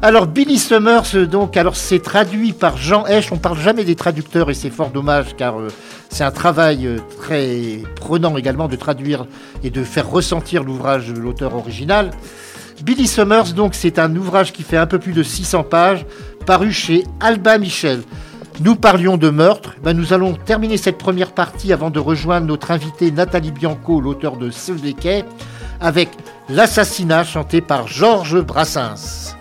Alors 0.00 0.28
Billy 0.28 0.58
Summers, 0.58 1.26
donc, 1.28 1.56
alors 1.56 1.74
c'est 1.74 1.98
traduit 1.98 2.52
par 2.52 2.76
Jean 2.76 3.04
Hesch. 3.04 3.32
On 3.32 3.38
parle 3.38 3.58
jamais 3.58 3.82
des 3.82 3.96
traducteurs 3.96 4.50
et 4.50 4.54
c'est 4.54 4.70
fort 4.70 4.90
dommage 4.90 5.34
car 5.36 5.58
euh, 5.58 5.70
c'est 6.08 6.22
un 6.22 6.30
travail 6.30 6.86
euh, 6.86 6.98
très 7.20 7.80
prenant 7.96 8.36
également 8.36 8.68
de 8.68 8.76
traduire 8.76 9.26
et 9.64 9.70
de 9.70 9.82
faire 9.82 10.08
ressentir 10.08 10.62
l'ouvrage 10.62 11.08
de 11.08 11.18
l'auteur 11.18 11.56
original. 11.56 12.12
Billy 12.84 13.08
Summers, 13.08 13.54
donc, 13.54 13.74
c'est 13.74 13.98
un 13.98 14.14
ouvrage 14.14 14.52
qui 14.52 14.62
fait 14.62 14.76
un 14.76 14.86
peu 14.86 15.00
plus 15.00 15.14
de 15.14 15.24
600 15.24 15.64
pages, 15.64 16.06
paru 16.46 16.70
chez 16.70 17.02
Alba 17.18 17.58
Michel. 17.58 18.02
Nous 18.60 18.76
parlions 18.76 19.16
de 19.16 19.30
meurtre. 19.30 19.74
Nous 19.84 20.12
allons 20.12 20.34
terminer 20.34 20.76
cette 20.76 20.98
première 20.98 21.32
partie 21.32 21.72
avant 21.72 21.90
de 21.90 21.98
rejoindre 21.98 22.46
notre 22.46 22.70
invitée 22.70 23.10
Nathalie 23.10 23.50
Bianco, 23.50 24.00
l'auteur 24.00 24.36
de 24.36 24.50
Ce 24.50 24.72
quais, 24.92 25.24
avec 25.80 26.08
l'assassinat 26.48 27.24
chanté 27.24 27.60
par 27.60 27.88
Georges 27.88 28.40
Brassens. 28.40 29.34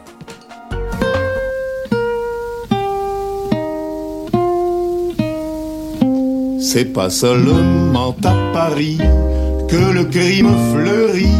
C'est 6.60 6.92
pas 6.92 7.12
seulement 7.12 8.16
à 8.24 8.34
Paris 8.52 8.98
que 9.70 9.94
le 9.94 10.06
crime 10.06 10.56
fleurit. 10.74 11.38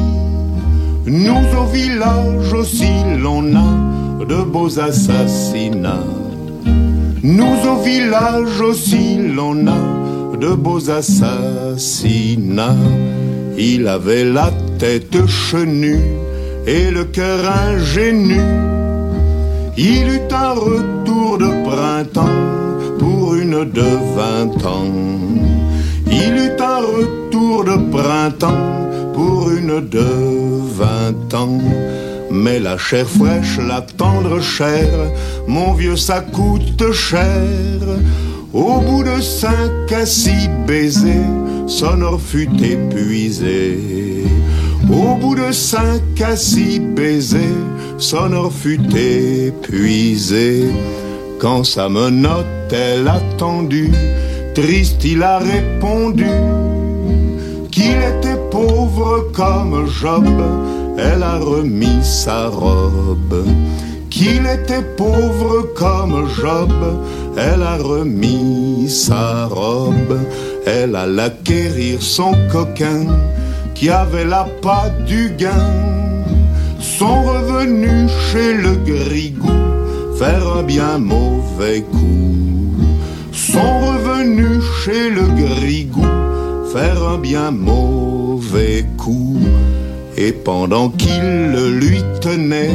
Nous 1.06 1.58
au 1.58 1.66
village 1.66 2.54
aussi 2.54 2.92
l'on 3.18 3.56
a 3.56 4.26
de 4.26 4.44
beaux 4.44 4.80
assassinats. 4.80 6.23
Nous 7.26 7.56
au 7.66 7.82
village 7.82 8.60
aussi 8.60 9.16
l'on 9.16 9.66
a 9.66 10.38
de 10.38 10.50
beaux 10.56 10.90
assassinats. 10.90 12.76
Il 13.58 13.88
avait 13.88 14.26
la 14.26 14.52
tête 14.78 15.26
chenue 15.26 16.02
et 16.68 16.92
le 16.92 17.06
cœur 17.06 17.40
ingénu. 17.50 18.42
Il 19.78 20.10
eut 20.10 20.34
un 20.34 20.52
retour 20.52 21.38
de 21.38 21.48
printemps 21.64 22.42
pour 23.00 23.36
une 23.36 23.72
de 23.72 23.90
vingt 24.18 24.66
ans. 24.66 24.94
Il 26.12 26.36
eut 26.36 26.60
un 26.60 26.82
retour 26.98 27.64
de 27.64 27.78
printemps 27.90 28.90
pour 29.14 29.50
une 29.50 29.80
de 29.80 30.06
vingt 30.78 31.34
ans. 31.34 31.62
Mais 32.34 32.60
la 32.60 32.80
chair 32.80 33.08
fraîche, 33.08 33.60
la 33.60 33.82
tendre 33.82 34.42
chair, 34.42 34.90
mon 35.48 35.74
vieux, 35.74 35.96
ça 35.96 36.20
coûte 36.20 36.92
cher. 36.92 37.80
Au 38.52 38.80
bout 38.82 39.04
de 39.04 39.22
cinq 39.22 39.92
à 39.92 40.04
six 40.04 40.50
baisers, 40.66 41.30
Sonore 41.68 42.20
fut 42.20 42.50
épuisé. 42.64 43.78
Au 44.92 45.16
bout 45.16 45.36
de 45.36 45.52
cinq 45.52 46.22
à 46.26 46.36
six 46.36 46.80
baisers, 46.80 47.40
Sonore 48.00 48.52
fut 48.52 48.82
épuisé. 48.96 50.72
Quand 51.40 51.64
sa 51.64 51.88
menotte, 51.88 52.72
elle 52.72 53.08
a 53.08 53.20
tendu, 53.38 53.92
triste 54.56 55.04
il 55.06 55.22
a 55.22 55.38
répondu 55.38 56.26
qu'il 57.70 57.92
était 57.92 58.40
pauvre 58.50 59.30
comme 59.34 59.88
Job 59.88 60.26
elle 60.98 61.24
a 61.24 61.38
remis 61.38 62.04
sa 62.04 62.48
robe. 62.48 63.46
Qu'il 64.10 64.46
était 64.46 64.84
pauvre 64.96 65.74
comme 65.76 66.28
Job, 66.40 66.72
elle 67.36 67.64
a 67.64 67.78
remis 67.78 68.90
sa 68.90 69.46
robe. 69.46 70.20
Elle 70.66 70.96
a 70.96 71.08
l'acquérir 71.08 72.02
son 72.02 72.34
coquin 72.52 73.06
qui 73.74 73.90
avait 73.90 74.26
la 74.26 74.46
patte 74.62 75.06
du 75.06 75.32
gain. 75.38 75.72
Sont 76.80 77.24
revenus 77.24 78.12
chez 78.32 78.54
le 78.54 78.76
grigou 78.76 79.50
faire 80.18 80.48
un 80.58 80.64
bien 80.64 81.00
mauvais 81.00 81.82
coup. 81.82 82.76
Sont 83.32 83.80
revenus 83.80 84.64
chez 84.84 85.10
le 85.10 85.24
grigou 85.24 86.06
faire 86.72 87.04
un 87.04 87.18
bien 87.18 87.52
mauvais 87.52 88.86
coup 88.98 89.40
Et 90.18 90.32
pendant 90.32 90.90
qu'il 90.90 91.52
le 91.52 91.70
lui 91.70 92.04
tenait, 92.22 92.72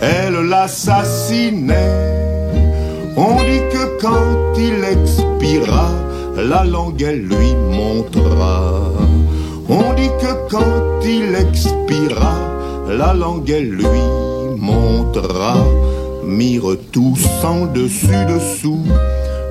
elle 0.00 0.48
l'assassinait. 0.48 1.74
On 3.16 3.34
dit 3.36 3.62
que 3.72 4.00
quand 4.00 4.56
il 4.56 4.84
expira, 4.84 5.88
la 6.36 6.64
langue 6.64 7.02
elle 7.02 7.22
lui 7.22 7.54
montera. 7.54 8.92
On 9.68 9.92
dit 9.94 10.10
que 10.20 10.48
quand 10.50 11.04
il 11.04 11.34
expira, 11.34 12.34
la 12.88 13.12
langue 13.14 13.50
elle 13.50 13.70
lui 13.70 14.02
montera. 14.56 15.56
Mirent 16.24 16.76
tous 16.92 17.26
en 17.44 17.66
dessus 17.66 18.24
dessous, 18.28 18.84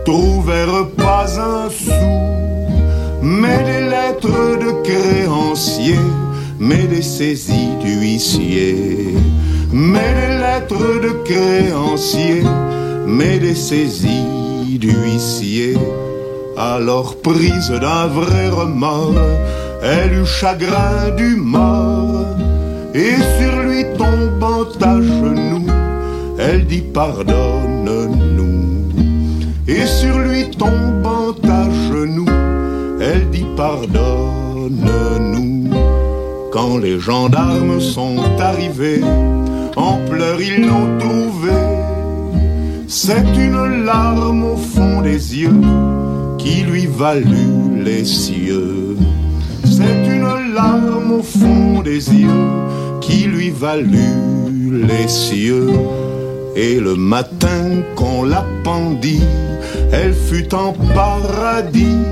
trouvèrent 0.05 0.87
pas 0.95 1.25
un 1.39 1.69
sou, 1.69 1.91
mais 3.21 3.63
des 3.63 3.89
lettres 3.89 4.57
de 4.63 4.71
créanciers, 4.83 6.07
mais 6.59 6.87
des 6.87 7.01
saisies 7.01 7.75
d'huissiers, 7.81 9.15
mais 9.71 10.13
des 10.19 10.37
lettres 10.43 11.01
de 11.01 11.11
créanciers 11.23 12.43
mais 13.09 13.39
des 13.39 13.55
saisies 13.55 14.77
d'huissier. 14.79 15.77
Alors 16.57 17.15
prise 17.21 17.69
d'un 17.69 18.07
vrai 18.07 18.49
remords, 18.49 19.15
elle 19.81 20.13
eut 20.13 20.25
chagrin 20.25 21.09
du 21.17 21.35
mort, 21.35 22.35
et 22.93 23.15
sur 23.37 23.61
lui 23.63 23.83
tombant 23.97 24.67
à 24.81 25.01
genoux, 25.01 25.67
elle 26.37 26.65
dit 26.65 26.83
pardonne-nous. 26.93 28.47
Et 29.67 29.85
sur 29.85 30.17
lui 30.19 30.49
tombant 30.51 31.35
à 31.43 31.69
genoux, 31.89 32.25
elle 32.99 33.29
dit 33.29 33.45
pardonne-nous. 33.55 35.38
Quand 36.51 36.77
les 36.77 36.99
gendarmes 36.99 37.79
sont 37.79 38.17
arrivés, 38.39 39.01
en 39.75 39.97
pleurs 40.09 40.41
ils 40.41 40.65
l'ont 40.65 40.97
trouvé 40.99 41.51
c'est 42.91 43.35
une 43.37 43.85
larme 43.85 44.43
au 44.43 44.57
fond 44.57 45.01
des 45.01 45.37
yeux 45.37 45.61
qui 46.39 46.61
lui 46.63 46.87
valut 46.87 47.83
les 47.83 48.03
cieux. 48.03 48.97
C'est 49.63 50.07
une 50.07 50.55
larme 50.55 51.11
au 51.19 51.21
fond 51.21 51.81
des 51.83 52.11
yeux 52.11 52.47
qui 52.99 53.25
lui 53.25 53.51
valut 53.51 54.85
les 54.87 55.07
cieux. 55.07 55.69
Et 56.55 56.79
le 56.79 56.95
matin 56.95 57.83
qu'on 57.95 58.23
la 58.23 58.43
pendit, 58.63 59.21
elle 59.91 60.15
fut 60.15 60.51
en 60.55 60.73
paradis. 60.95 62.05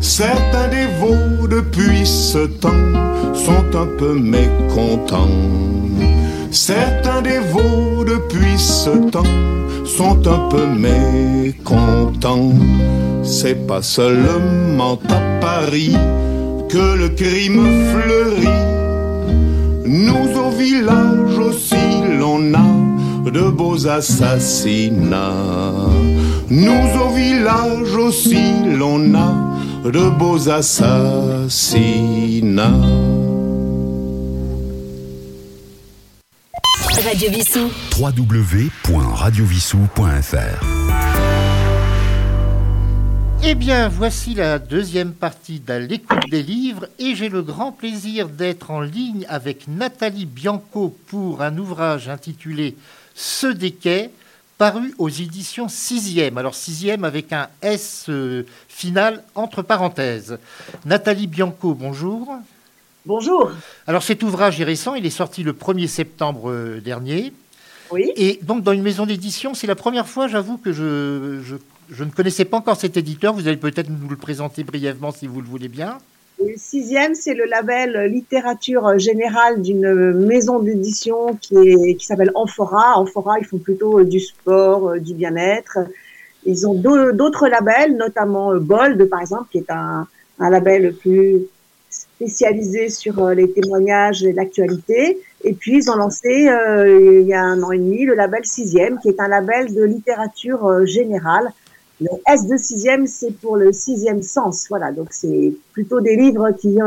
Certains 0.00 0.68
dévots 0.68 1.46
depuis 1.46 2.06
ce 2.06 2.46
temps 2.46 2.70
sont 3.34 3.76
un 3.76 3.86
peu 3.98 4.14
mécontents. 4.14 5.28
Certains 6.50 7.20
dévots 7.20 8.04
depuis 8.04 8.58
ce 8.58 8.90
temps 9.10 9.22
sont 9.84 10.26
un 10.26 10.48
peu 10.48 10.66
mécontents. 10.66 12.52
C'est 13.22 13.66
pas 13.66 13.82
seulement 13.82 14.98
à 15.10 15.40
Paris 15.40 15.94
que 16.70 16.96
le 16.96 17.10
crime 17.10 17.66
fleurit. 17.92 18.48
Nous 19.84 20.38
au 20.38 20.50
village 20.50 21.38
aussi 21.38 21.76
l'on 22.18 22.54
a 22.54 23.30
de 23.30 23.50
beaux 23.50 23.86
assassinats. 23.86 25.28
Nous 26.48 26.88
au 27.04 27.14
village 27.14 27.94
aussi 27.96 28.54
l'on 28.78 29.14
a 29.14 29.49
de 29.84 30.10
beaux 30.10 30.48
assassinats. 30.50 31.48
Radio 37.02 37.30
Vissou. 37.30 37.70
www.radiovissou.fr 37.98 40.64
Eh 43.42 43.54
bien, 43.54 43.88
voici 43.88 44.34
la 44.34 44.58
deuxième 44.58 45.12
partie 45.12 45.60
de 45.60 45.72
l'écoute 45.74 46.28
des 46.30 46.42
livres 46.42 46.86
et 46.98 47.14
j'ai 47.14 47.30
le 47.30 47.40
grand 47.42 47.72
plaisir 47.72 48.28
d'être 48.28 48.70
en 48.70 48.82
ligne 48.82 49.24
avec 49.30 49.66
Nathalie 49.66 50.26
Bianco 50.26 50.94
pour 51.06 51.40
un 51.40 51.56
ouvrage 51.56 52.10
intitulé 52.10 52.76
Ce 53.14 53.46
des 53.46 53.70
quais, 53.70 54.10
paru 54.60 54.92
aux 54.98 55.08
éditions 55.08 55.68
6e. 55.68 56.36
Alors 56.36 56.52
6e 56.52 57.04
avec 57.04 57.32
un 57.32 57.48
S 57.62 58.10
euh, 58.10 58.44
final 58.68 59.24
entre 59.34 59.62
parenthèses. 59.62 60.38
Nathalie 60.84 61.26
Bianco, 61.26 61.72
bonjour. 61.72 62.28
Bonjour. 63.06 63.52
Alors 63.86 64.02
cet 64.02 64.22
ouvrage 64.22 64.60
est 64.60 64.64
récent, 64.64 64.94
il 64.94 65.06
est 65.06 65.08
sorti 65.08 65.42
le 65.42 65.54
1er 65.54 65.86
septembre 65.86 66.50
euh, 66.50 66.78
dernier. 66.78 67.32
Oui. 67.90 68.12
Et 68.16 68.38
donc 68.42 68.62
dans 68.62 68.72
une 68.72 68.82
maison 68.82 69.06
d'édition, 69.06 69.54
c'est 69.54 69.66
la 69.66 69.76
première 69.76 70.06
fois, 70.06 70.28
j'avoue, 70.28 70.58
que 70.58 70.74
je, 70.74 71.40
je, 71.88 72.04
ne 72.04 72.10
connaissais 72.10 72.44
pas 72.44 72.58
encore 72.58 72.76
cet 72.76 72.98
éditeur. 72.98 73.32
Vous 73.32 73.48
allez 73.48 73.56
peut-être 73.56 73.88
nous 73.88 74.10
le 74.10 74.16
présenter 74.16 74.62
brièvement 74.62 75.10
si 75.10 75.26
vous 75.26 75.40
le 75.40 75.48
voulez 75.48 75.68
bien. 75.68 75.96
Le 76.40 76.54
sixième, 76.56 77.14
c'est 77.14 77.34
le 77.34 77.44
label 77.44 78.10
littérature 78.10 78.98
générale 78.98 79.60
d'une 79.60 80.12
maison 80.26 80.58
d'édition 80.58 81.36
qui, 81.36 81.96
qui 81.96 82.06
s'appelle 82.06 82.32
Amphora. 82.34 82.98
Amphora, 82.98 83.38
ils 83.38 83.46
font 83.46 83.58
plutôt 83.58 84.00
euh, 84.00 84.04
du 84.04 84.20
sport, 84.20 84.90
euh, 84.90 84.98
du 84.98 85.12
bien-être. 85.14 85.78
Ils 86.46 86.66
ont 86.66 86.74
d'autres 86.74 87.48
labels, 87.48 87.96
notamment 87.96 88.54
Bold, 88.56 89.04
par 89.10 89.20
exemple, 89.20 89.44
qui 89.50 89.58
est 89.58 89.70
un, 89.70 90.06
un 90.38 90.50
label 90.50 90.94
plus 90.94 91.42
spécialisé 91.90 92.88
sur 92.88 93.18
euh, 93.18 93.34
les 93.34 93.50
témoignages 93.50 94.24
et 94.24 94.32
l'actualité. 94.32 95.18
Et 95.44 95.52
puis, 95.54 95.76
ils 95.76 95.90
ont 95.90 95.96
lancé, 95.96 96.48
euh, 96.48 97.20
il 97.20 97.26
y 97.26 97.34
a 97.34 97.42
un 97.42 97.62
an 97.62 97.72
et 97.72 97.78
demi, 97.78 98.04
le 98.04 98.14
label 98.14 98.44
Sixième, 98.44 98.98
qui 99.00 99.08
est 99.08 99.20
un 99.20 99.28
label 99.28 99.74
de 99.74 99.84
littérature 99.84 100.66
euh, 100.66 100.84
générale. 100.84 101.50
Le 102.00 102.08
S 102.26 102.46
de 102.46 102.56
Sixième, 102.56 103.06
c'est 103.06 103.32
pour 103.32 103.56
le 103.56 103.72
sixième 103.72 104.22
sens. 104.22 104.66
Voilà, 104.68 104.90
donc 104.92 105.08
c'est 105.10 105.52
plutôt 105.72 106.00
des 106.00 106.16
livres 106.16 106.50
qui, 106.52 106.78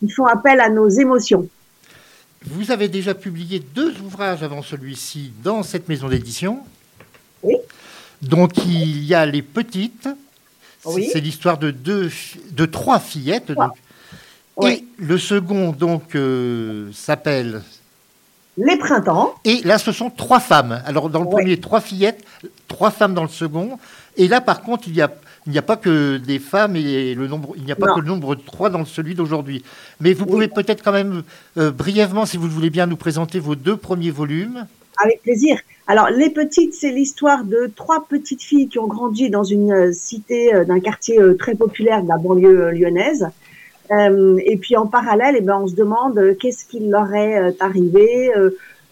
qui 0.00 0.08
font 0.10 0.26
appel 0.26 0.60
à 0.60 0.68
nos 0.68 0.88
émotions. 0.88 1.48
Vous 2.46 2.70
avez 2.70 2.88
déjà 2.88 3.14
publié 3.14 3.58
deux 3.58 3.94
ouvrages 4.00 4.42
avant 4.42 4.62
celui-ci 4.62 5.32
dans 5.42 5.62
cette 5.62 5.88
maison 5.88 6.08
d'édition. 6.08 6.58
Oui. 7.42 7.54
Donc, 8.20 8.58
il 8.66 9.04
y 9.04 9.14
a 9.14 9.24
Les 9.24 9.42
Petites. 9.42 10.08
Oui. 10.84 11.08
C'est 11.10 11.20
l'histoire 11.20 11.56
de, 11.56 11.70
deux, 11.70 12.10
de 12.50 12.66
trois 12.66 12.98
fillettes. 12.98 13.52
Donc, 13.52 13.72
et 14.62 14.84
le 14.98 15.16
second, 15.16 15.70
donc, 15.72 16.14
euh, 16.14 16.90
s'appelle 16.92 17.62
Les 18.58 18.76
Printemps. 18.76 19.34
Et 19.44 19.62
là, 19.62 19.78
ce 19.78 19.92
sont 19.92 20.10
trois 20.10 20.40
femmes. 20.40 20.82
Alors, 20.84 21.08
dans 21.08 21.20
le 21.20 21.28
premier, 21.28 21.58
trois 21.58 21.80
fillettes, 21.80 22.22
trois 22.68 22.90
femmes 22.90 23.14
dans 23.14 23.22
le 23.22 23.28
second. 23.28 23.78
Et 24.16 24.28
là, 24.28 24.40
par 24.40 24.62
contre, 24.62 24.88
il 24.88 24.94
y 24.94 25.02
a, 25.02 25.12
il 25.46 25.52
n'y 25.52 25.58
a 25.58 25.62
pas 25.62 25.76
que 25.76 26.16
des 26.16 26.38
femmes 26.38 26.76
et 26.76 27.14
le 27.14 27.26
nombre, 27.26 27.54
il 27.56 27.64
n'y 27.64 27.72
a 27.72 27.76
pas 27.76 27.94
que 27.94 28.00
le 28.00 28.06
nombre 28.06 28.34
de 28.36 28.40
trois 28.40 28.70
dans 28.70 28.84
celui 28.84 29.14
d'aujourd'hui. 29.14 29.62
Mais 30.00 30.12
vous 30.12 30.26
pouvez 30.26 30.48
peut-être 30.48 30.82
quand 30.82 30.92
même 30.92 31.22
euh, 31.58 31.70
brièvement, 31.70 32.26
si 32.26 32.36
vous 32.36 32.46
le 32.46 32.52
voulez 32.52 32.70
bien, 32.70 32.86
nous 32.86 32.96
présenter 32.96 33.38
vos 33.38 33.54
deux 33.54 33.76
premiers 33.76 34.10
volumes. 34.10 34.66
Avec 35.02 35.22
plaisir. 35.22 35.58
Alors, 35.86 36.08
Les 36.10 36.30
Petites, 36.30 36.72
c'est 36.74 36.92
l'histoire 36.92 37.44
de 37.44 37.70
trois 37.74 38.06
petites 38.08 38.42
filles 38.42 38.68
qui 38.68 38.78
ont 38.78 38.86
grandi 38.86 39.28
dans 39.28 39.44
une 39.44 39.72
euh, 39.72 39.92
cité 39.92 40.52
d'un 40.66 40.80
quartier 40.80 41.18
très 41.38 41.54
populaire 41.54 42.02
de 42.02 42.08
la 42.08 42.16
banlieue 42.16 42.70
lyonnaise. 42.70 43.26
Euh, 43.90 44.38
et 44.44 44.56
puis 44.56 44.76
en 44.76 44.86
parallèle, 44.86 45.34
eh 45.38 45.40
ben, 45.40 45.58
on 45.62 45.66
se 45.66 45.74
demande 45.74 46.18
euh, 46.18 46.34
qu'est-ce 46.34 46.64
qui 46.64 46.80
leur 46.80 47.12
est 47.14 47.38
euh, 47.38 47.52
arrivé 47.60 48.30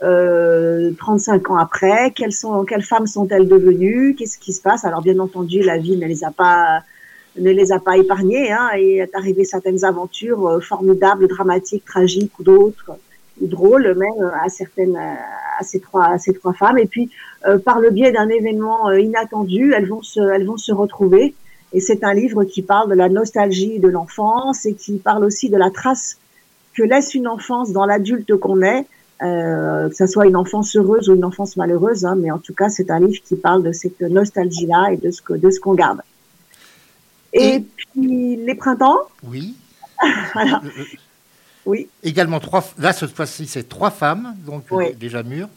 euh, 0.03 0.91
35 0.99 1.51
ans 1.51 1.57
après, 1.57 2.13
quelles, 2.15 2.33
sont, 2.33 2.65
quelles 2.65 2.83
femmes 2.83 3.07
sont-elles 3.07 3.49
devenues, 3.49 4.15
qu'est-ce 4.17 4.39
qui 4.39 4.53
se 4.53 4.61
passe? 4.61 4.85
Alors 4.85 5.03
bien 5.03 5.19
entendu, 5.19 5.63
la 5.63 5.79
vie 5.79 5.97
ne 5.97 6.07
les 6.07 6.25
a 6.25 6.31
pas 6.31 6.83
ne 7.39 7.51
les 7.51 7.73
a 7.73 7.79
pas 7.79 7.97
épargnées, 7.97 8.53
hein, 8.53 8.69
et 8.77 8.97
est 8.97 9.15
arrivé 9.15 9.47
certaines 9.47 9.87
aventures 9.87 10.63
formidables, 10.63 11.29
dramatiques, 11.29 11.87
tragiques 11.87 12.39
ou 12.39 12.43
d'autres, 12.43 12.91
ou 13.41 13.47
drôles 13.47 13.95
même 13.95 14.31
à 14.45 14.51
certaines, 14.51 14.97
à 14.97 15.63
ces 15.63 15.81
trois, 15.81 16.09
à 16.09 16.19
ces 16.19 16.35
trois 16.35 16.53
femmes. 16.53 16.77
Et 16.77 16.85
puis, 16.85 17.11
par 17.65 17.81
le 17.81 17.89
biais 17.89 18.13
d'un 18.13 18.29
événement 18.29 18.93
inattendu, 18.93 19.73
elles 19.73 19.89
vont 19.89 20.03
se, 20.03 20.21
elles 20.21 20.45
vont 20.45 20.59
se 20.59 20.73
retrouver 20.73 21.35
et 21.73 21.81
c'est 21.81 22.05
un 22.05 22.15
livre 22.15 22.45
qui 22.45 22.63
parle 22.63 22.91
de 22.91 22.95
la 22.95 23.09
nostalgie 23.09 23.79
de 23.79 23.89
l'enfance 23.89 24.67
et 24.67 24.75
qui 24.75 24.99
parle 24.99 25.25
aussi 25.25 25.49
de 25.49 25.57
la 25.57 25.71
trace 25.71 26.19
que 26.75 26.83
laisse 26.83 27.15
une 27.15 27.29
enfance 27.29 27.73
dans 27.73 27.87
l'adulte 27.87 28.37
qu'on 28.37 28.63
est, 28.63 28.87
euh, 29.23 29.89
que 29.89 29.95
ce 29.95 30.07
soit 30.07 30.27
une 30.27 30.37
enfance 30.37 30.77
heureuse 30.77 31.09
ou 31.09 31.15
une 31.15 31.25
enfance 31.25 31.57
malheureuse. 31.57 32.05
Hein, 32.05 32.17
mais 32.17 32.31
en 32.31 32.39
tout 32.39 32.55
cas, 32.55 32.69
c'est 32.69 32.91
un 32.91 33.01
livre 33.01 33.23
qui 33.25 33.37
parle 33.37 33.63
de 33.63 33.73
cette 33.73 34.01
nostalgie-là 34.01 34.93
et 34.93 34.97
de 34.97 35.11
ce 35.11 35.23
que 35.23 35.35
de 35.35 35.51
ce 35.51 35.61
qu'on 35.61 35.75
garde. 35.75 36.01
Et, 37.33 37.65
puis 37.77 38.37
les 38.37 38.55
printemps. 38.55 39.01
Oui. 39.23 39.55
voilà. 40.35 40.61
Oui. 41.65 41.89
Également 42.03 42.41
trois. 42.41 42.65
Là, 42.79 42.93
cette 42.93 43.15
fois-ci, 43.15 43.47
c'est 43.47 43.69
trois 43.69 43.91
femmes, 43.91 44.35
donc 44.45 44.65
déjà 44.99 45.23
mûres. 45.23 45.49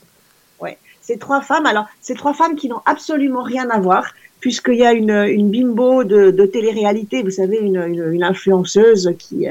Oui. 0.61 0.71
C'est 1.01 1.19
trois 1.19 1.41
femmes. 1.41 1.65
Alors, 1.65 1.85
c'est 2.01 2.15
trois 2.15 2.33
femmes 2.33 2.55
qui 2.55 2.69
n'ont 2.69 2.81
absolument 2.85 3.43
rien 3.43 3.69
à 3.69 3.79
voir 3.79 4.05
puisqu'il 4.39 4.75
y 4.75 4.85
a 4.85 4.93
une, 4.93 5.09
une 5.09 5.49
bimbo 5.49 6.03
de, 6.03 6.29
de 6.29 6.45
télé-réalité, 6.45 7.23
vous 7.23 7.31
savez, 7.31 7.57
une, 7.57 7.77
une, 7.77 8.13
une, 8.13 8.23
influenceuse 8.23 9.11
qui, 9.17 9.47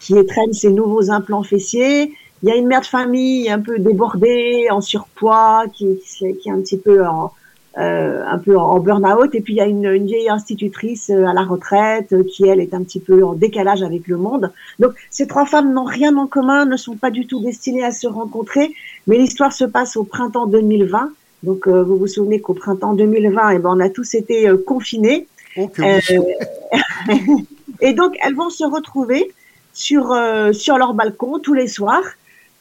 qui 0.00 0.16
étreigne 0.16 0.54
ses 0.54 0.70
nouveaux 0.70 1.10
implants 1.10 1.42
fessiers. 1.42 2.14
Il 2.42 2.48
y 2.48 2.52
a 2.52 2.56
une 2.56 2.66
mère 2.66 2.80
de 2.80 2.86
famille 2.86 3.50
un 3.50 3.60
peu 3.60 3.78
débordée, 3.78 4.68
en 4.70 4.80
surpoids, 4.80 5.64
qui, 5.72 5.98
qui 6.06 6.48
est 6.48 6.52
un 6.52 6.60
petit 6.60 6.78
peu 6.78 7.04
en, 7.04 7.32
euh, 7.78 8.24
un 8.26 8.38
peu 8.38 8.58
en 8.58 8.80
burn-out. 8.80 9.32
Et 9.36 9.40
puis 9.40 9.54
il 9.54 9.58
y 9.58 9.60
a 9.60 9.66
une, 9.66 9.84
une 9.84 10.06
vieille 10.06 10.28
institutrice 10.28 11.10
euh, 11.10 11.26
à 11.26 11.32
la 11.32 11.42
retraite 11.42 12.12
euh, 12.12 12.24
qui, 12.24 12.48
elle, 12.48 12.58
est 12.58 12.74
un 12.74 12.82
petit 12.82 12.98
peu 12.98 13.22
en 13.22 13.34
décalage 13.34 13.84
avec 13.84 14.08
le 14.08 14.16
monde. 14.16 14.50
Donc 14.80 14.94
ces 15.10 15.28
trois 15.28 15.46
femmes 15.46 15.72
n'ont 15.72 15.84
rien 15.84 16.16
en 16.16 16.26
commun, 16.26 16.64
ne 16.64 16.76
sont 16.76 16.96
pas 16.96 17.12
du 17.12 17.28
tout 17.28 17.40
destinées 17.40 17.84
à 17.84 17.92
se 17.92 18.08
rencontrer. 18.08 18.74
Mais 19.06 19.16
l'histoire 19.16 19.52
se 19.52 19.64
passe 19.64 19.96
au 19.96 20.02
printemps 20.02 20.46
2020. 20.46 21.12
Donc 21.44 21.68
vous 21.68 21.96
vous 21.96 22.08
souvenez 22.08 22.40
qu'au 22.40 22.54
printemps 22.54 22.94
2020, 22.94 23.50
eh 23.50 23.58
ben, 23.60 23.70
on 23.72 23.78
a 23.78 23.90
tous 23.90 24.14
été 24.14 24.50
confinés. 24.66 25.28
Oh, 25.56 25.70
et 27.80 27.92
donc 27.92 28.16
elles 28.22 28.34
vont 28.34 28.50
se 28.50 28.64
retrouver 28.64 29.30
sur, 29.72 30.12
sur 30.52 30.78
leur 30.78 30.94
balcon 30.94 31.38
tous 31.38 31.54
les 31.54 31.68
soirs. 31.68 32.02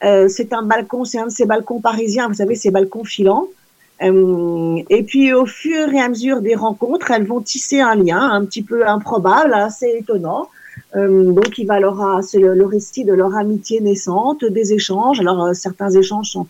Euh, 0.04 0.28
c'est 0.28 0.54
un 0.54 0.64
balcon, 0.64 1.06
c'est 1.06 1.20
un 1.20 1.26
de 1.26 1.32
ces 1.32 1.46
balcons 1.46 1.82
parisiens, 1.82 2.28
vous 2.28 2.36
savez, 2.36 2.56
ces 2.56 2.72
balcons 2.72 3.04
filants. 3.04 3.48
Euh, 4.04 4.82
et 4.90 5.04
puis 5.04 5.34
au 5.34 5.46
fur 5.46 5.92
et 5.92 6.00
à 6.00 6.10
mesure 6.10 6.42
des 6.42 6.56
rencontres, 6.56 7.12
elles 7.12 7.26
vont 7.26 7.42
tisser 7.42 7.80
un 7.80 7.96
lien 7.96 8.20
un 8.20 8.46
petit 8.46 8.62
peu 8.62 8.88
improbable, 8.88 9.54
assez 9.54 9.88
étonnant. 10.00 10.50
Euh, 10.96 11.32
donc 11.32 11.58
il 11.58 11.66
va 11.66 11.80
leur, 11.80 12.24
c'est 12.24 12.40
le, 12.40 12.66
récit 12.66 13.04
de 13.04 13.14
leur 13.14 13.36
amitié 13.36 13.82
naissante, 13.82 14.46
des 14.46 14.74
échanges. 14.74 15.20
Alors 15.20 15.46
euh, 15.46 15.54
certains 15.54 15.90
échanges 15.90 16.32
sont 16.32 16.48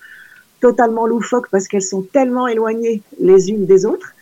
totalement 0.62 1.06
loufoques 1.06 1.50
parce 1.52 1.68
qu'elles 1.68 1.82
sont 1.82 2.02
tellement 2.02 2.48
éloignées 2.48 3.02
les 3.20 3.50
unes 3.50 3.66
des 3.66 3.86
autres. 3.86 4.14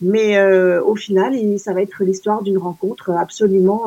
Mais 0.00 0.36
euh, 0.36 0.82
au 0.82 0.96
final, 0.96 1.34
il, 1.34 1.58
ça 1.60 1.72
va 1.72 1.82
être 1.82 2.02
l'histoire 2.02 2.42
d'une 2.42 2.58
rencontre 2.58 3.10
absolument 3.10 3.84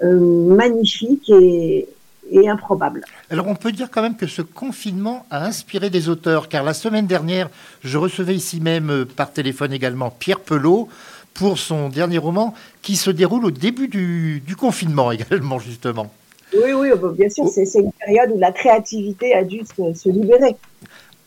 magnifique 0.00 1.30
et, 1.30 1.88
et 2.32 2.48
improbable. 2.48 3.04
Alors 3.30 3.46
on 3.48 3.54
peut 3.54 3.72
dire 3.72 3.90
quand 3.90 4.02
même 4.02 4.16
que 4.16 4.26
ce 4.26 4.42
confinement 4.42 5.26
a 5.30 5.44
inspiré 5.44 5.90
des 5.90 6.08
auteurs, 6.08 6.48
car 6.48 6.64
la 6.64 6.74
semaine 6.74 7.06
dernière, 7.06 7.50
je 7.84 7.98
recevais 7.98 8.34
ici 8.34 8.60
même 8.60 8.90
euh, 8.90 9.04
par 9.04 9.32
téléphone 9.32 9.72
également 9.72 10.10
Pierre 10.10 10.40
Pelot 10.40 10.88
pour 11.34 11.58
son 11.58 11.88
dernier 11.88 12.18
roman 12.18 12.54
qui 12.82 12.96
se 12.96 13.10
déroule 13.10 13.44
au 13.44 13.50
début 13.50 13.88
du, 13.88 14.56
confinement 14.58 15.12
également, 15.12 15.58
justement. 15.58 16.10
Oui, 16.54 16.72
oui, 16.74 16.90
bah, 17.00 17.08
bien 17.16 17.30
sûr, 17.30 17.48
c'est 17.48 17.64
une 17.78 17.92
période 17.92 18.30
où 18.34 18.38
la 18.38 18.52
créativité 18.52 19.34
a 19.34 19.42
dû 19.42 19.62
se 19.94 20.08
libérer. 20.10 20.56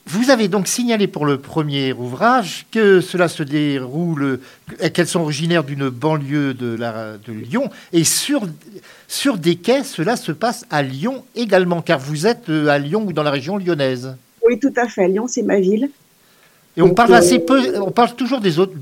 Vous 0.07 0.29
avez 0.29 0.47
donc 0.47 0.67
signalé 0.67 1.07
pour 1.07 1.25
le 1.25 1.39
premier 1.39 1.91
ouvrage 1.91 2.67
que 2.71 3.01
cela 3.01 3.27
se 3.27 3.41
déroule, 3.41 4.39
qu'elles 4.93 5.07
sont 5.07 5.21
originaires 5.21 5.63
d'une 5.63 5.89
banlieue 5.89 6.53
de, 6.53 6.75
la, 6.75 7.17
de 7.17 7.33
Lyon, 7.33 7.71
et 7.91 8.03
sur, 8.03 8.47
sur 9.07 9.37
des 9.37 9.55
quais, 9.55 9.83
cela 9.83 10.15
se 10.15 10.31
passe 10.31 10.65
à 10.69 10.83
Lyon 10.83 11.23
également, 11.35 11.81
car 11.81 11.97
vous 11.97 12.27
êtes 12.27 12.49
euh, 12.49 12.67
à 12.67 12.77
Lyon 12.77 13.05
ou 13.07 13.13
dans 13.13 13.23
la 13.23 13.31
région 13.31 13.57
lyonnaise. 13.57 14.15
Oui, 14.45 14.59
tout 14.59 14.73
à 14.77 14.87
fait. 14.87 15.07
Lyon, 15.07 15.25
c'est 15.27 15.41
ma 15.41 15.59
ville. 15.59 15.89
Et 16.77 16.83
on 16.83 16.93
parle 16.93 17.15
assez 17.15 17.39
peu, 17.39 17.79
on 17.79 17.91
parle 17.91 18.13
toujours 18.15 18.41
des 18.41 18.59
autres. 18.59 18.73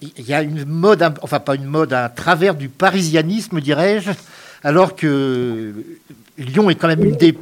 il 0.00 0.26
y 0.26 0.32
a 0.32 0.42
une 0.42 0.64
mode, 0.64 1.02
enfin 1.22 1.38
pas 1.38 1.54
une 1.54 1.66
mode, 1.66 1.92
un 1.92 2.08
travers 2.08 2.54
du 2.56 2.68
parisianisme, 2.68 3.60
dirais-je, 3.60 4.10
alors 4.64 4.96
que 4.96 5.74
Lyon 6.38 6.70
est 6.70 6.74
quand 6.74 6.88
même 6.88 7.04
une 7.04 7.16
des 7.16 7.36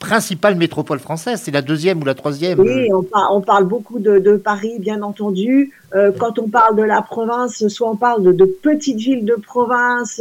principale 0.00 0.56
métropole 0.56 0.98
française. 0.98 1.40
C'est 1.44 1.52
la 1.52 1.62
deuxième 1.62 2.00
ou 2.00 2.04
la 2.04 2.14
troisième. 2.14 2.58
Oui, 2.58 2.88
on, 2.92 3.40
parle 3.40 3.64
beaucoup 3.64 4.00
de, 4.00 4.36
Paris, 4.36 4.78
bien 4.80 5.02
entendu. 5.02 5.72
Euh, 5.94 6.10
quand 6.18 6.40
on 6.40 6.48
parle 6.48 6.74
de 6.74 6.82
la 6.82 7.02
province, 7.02 7.68
soit 7.68 7.88
on 7.88 7.96
parle 7.96 8.34
de, 8.34 8.44
petites 8.44 8.98
villes 8.98 9.24
de 9.24 9.34
province, 9.34 10.20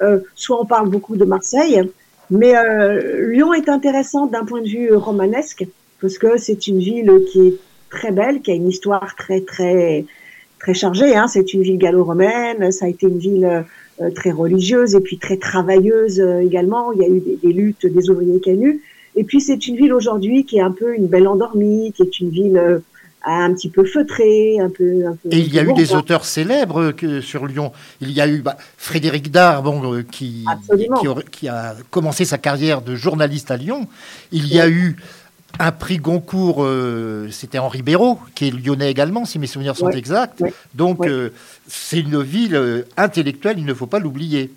euh, 0.00 0.20
soit 0.34 0.58
on 0.62 0.64
parle 0.64 0.88
beaucoup 0.88 1.16
de 1.16 1.24
Marseille. 1.24 1.82
Mais 2.30 2.56
euh, 2.56 3.30
Lyon 3.32 3.52
est 3.52 3.68
intéressante 3.68 4.30
d'un 4.30 4.44
point 4.44 4.62
de 4.62 4.68
vue 4.68 4.94
romanesque, 4.94 5.66
parce 6.00 6.18
que 6.18 6.38
c'est 6.38 6.68
une 6.68 6.78
ville 6.78 7.12
qui 7.30 7.48
est 7.48 7.54
très 7.90 8.12
belle, 8.12 8.40
qui 8.40 8.52
a 8.52 8.54
une 8.54 8.68
histoire 8.68 9.14
très 9.16 9.40
très 9.40 10.04
très 10.60 10.74
chargée. 10.74 11.16
Hein. 11.16 11.26
C'est 11.28 11.52
une 11.52 11.62
ville 11.62 11.78
gallo-romaine, 11.78 12.70
ça 12.72 12.86
a 12.86 12.88
été 12.88 13.06
une 13.06 13.18
ville 13.18 13.64
très 14.14 14.30
religieuse 14.30 14.94
et 14.94 15.00
puis 15.00 15.18
très 15.18 15.36
travailleuse 15.36 16.20
également. 16.20 16.92
Il 16.92 17.00
y 17.00 17.04
a 17.04 17.08
eu 17.08 17.20
des, 17.20 17.36
des 17.42 17.52
luttes 17.52 17.86
des 17.86 18.10
ouvriers 18.10 18.40
canus. 18.40 18.80
Et 19.16 19.24
puis 19.24 19.40
c'est 19.40 19.66
une 19.66 19.76
ville 19.76 19.94
aujourd'hui 19.94 20.44
qui 20.44 20.58
est 20.58 20.62
un 20.62 20.70
peu 20.70 20.94
une 20.94 21.06
belle 21.06 21.26
endormie, 21.26 21.92
qui 21.92 22.02
est 22.02 22.20
une 22.20 22.28
ville 22.28 22.58
euh, 22.58 22.78
un 23.24 23.52
petit 23.54 23.70
peu 23.70 23.84
feutrée, 23.84 24.58
un 24.60 24.68
peu. 24.68 25.04
et 25.30 25.38
il 25.38 25.52
y 25.52 25.58
a 25.58 25.64
eu 25.64 25.72
des 25.72 25.94
auteurs 25.94 26.24
célèbres 26.24 26.92
que, 26.92 27.20
sur 27.22 27.46
Lyon. 27.46 27.72
Il 28.00 28.12
y 28.12 28.20
a 28.20 28.28
eu 28.28 28.42
bah, 28.42 28.56
Frédéric 28.76 29.30
Dard, 29.30 29.62
bon, 29.62 29.94
euh, 29.94 30.02
qui, 30.02 30.44
qui, 31.32 31.48
a 31.48 31.74
commencé 31.90 32.24
sa 32.24 32.38
carrière 32.38 32.82
de 32.82 32.94
journaliste 32.94 33.50
à 33.50 33.56
Lyon. 33.56 33.88
Il 34.30 34.46
y 34.46 34.60
a 34.60 34.68
eu 34.68 34.96
un 35.58 35.72
prix 35.72 35.96
Goncourt, 35.96 36.62
euh, 36.62 37.28
c'était 37.30 37.58
Henri 37.58 37.80
Béraud, 37.80 38.18
qui 38.34 38.48
est 38.48 38.50
lyonnais 38.50 38.90
également, 38.90 39.24
si 39.24 39.38
mes 39.38 39.46
souvenirs 39.46 39.76
sont 39.76 39.90
exacts. 39.90 40.44
Donc 40.74 41.08
c'est 41.66 42.00
une 42.00 42.22
ville 42.22 42.84
intellectuelle, 42.98 43.58
il 43.58 43.64
ne 43.64 43.74
faut 43.74 43.86
pas 43.86 43.98
l'oublier. 43.98 44.52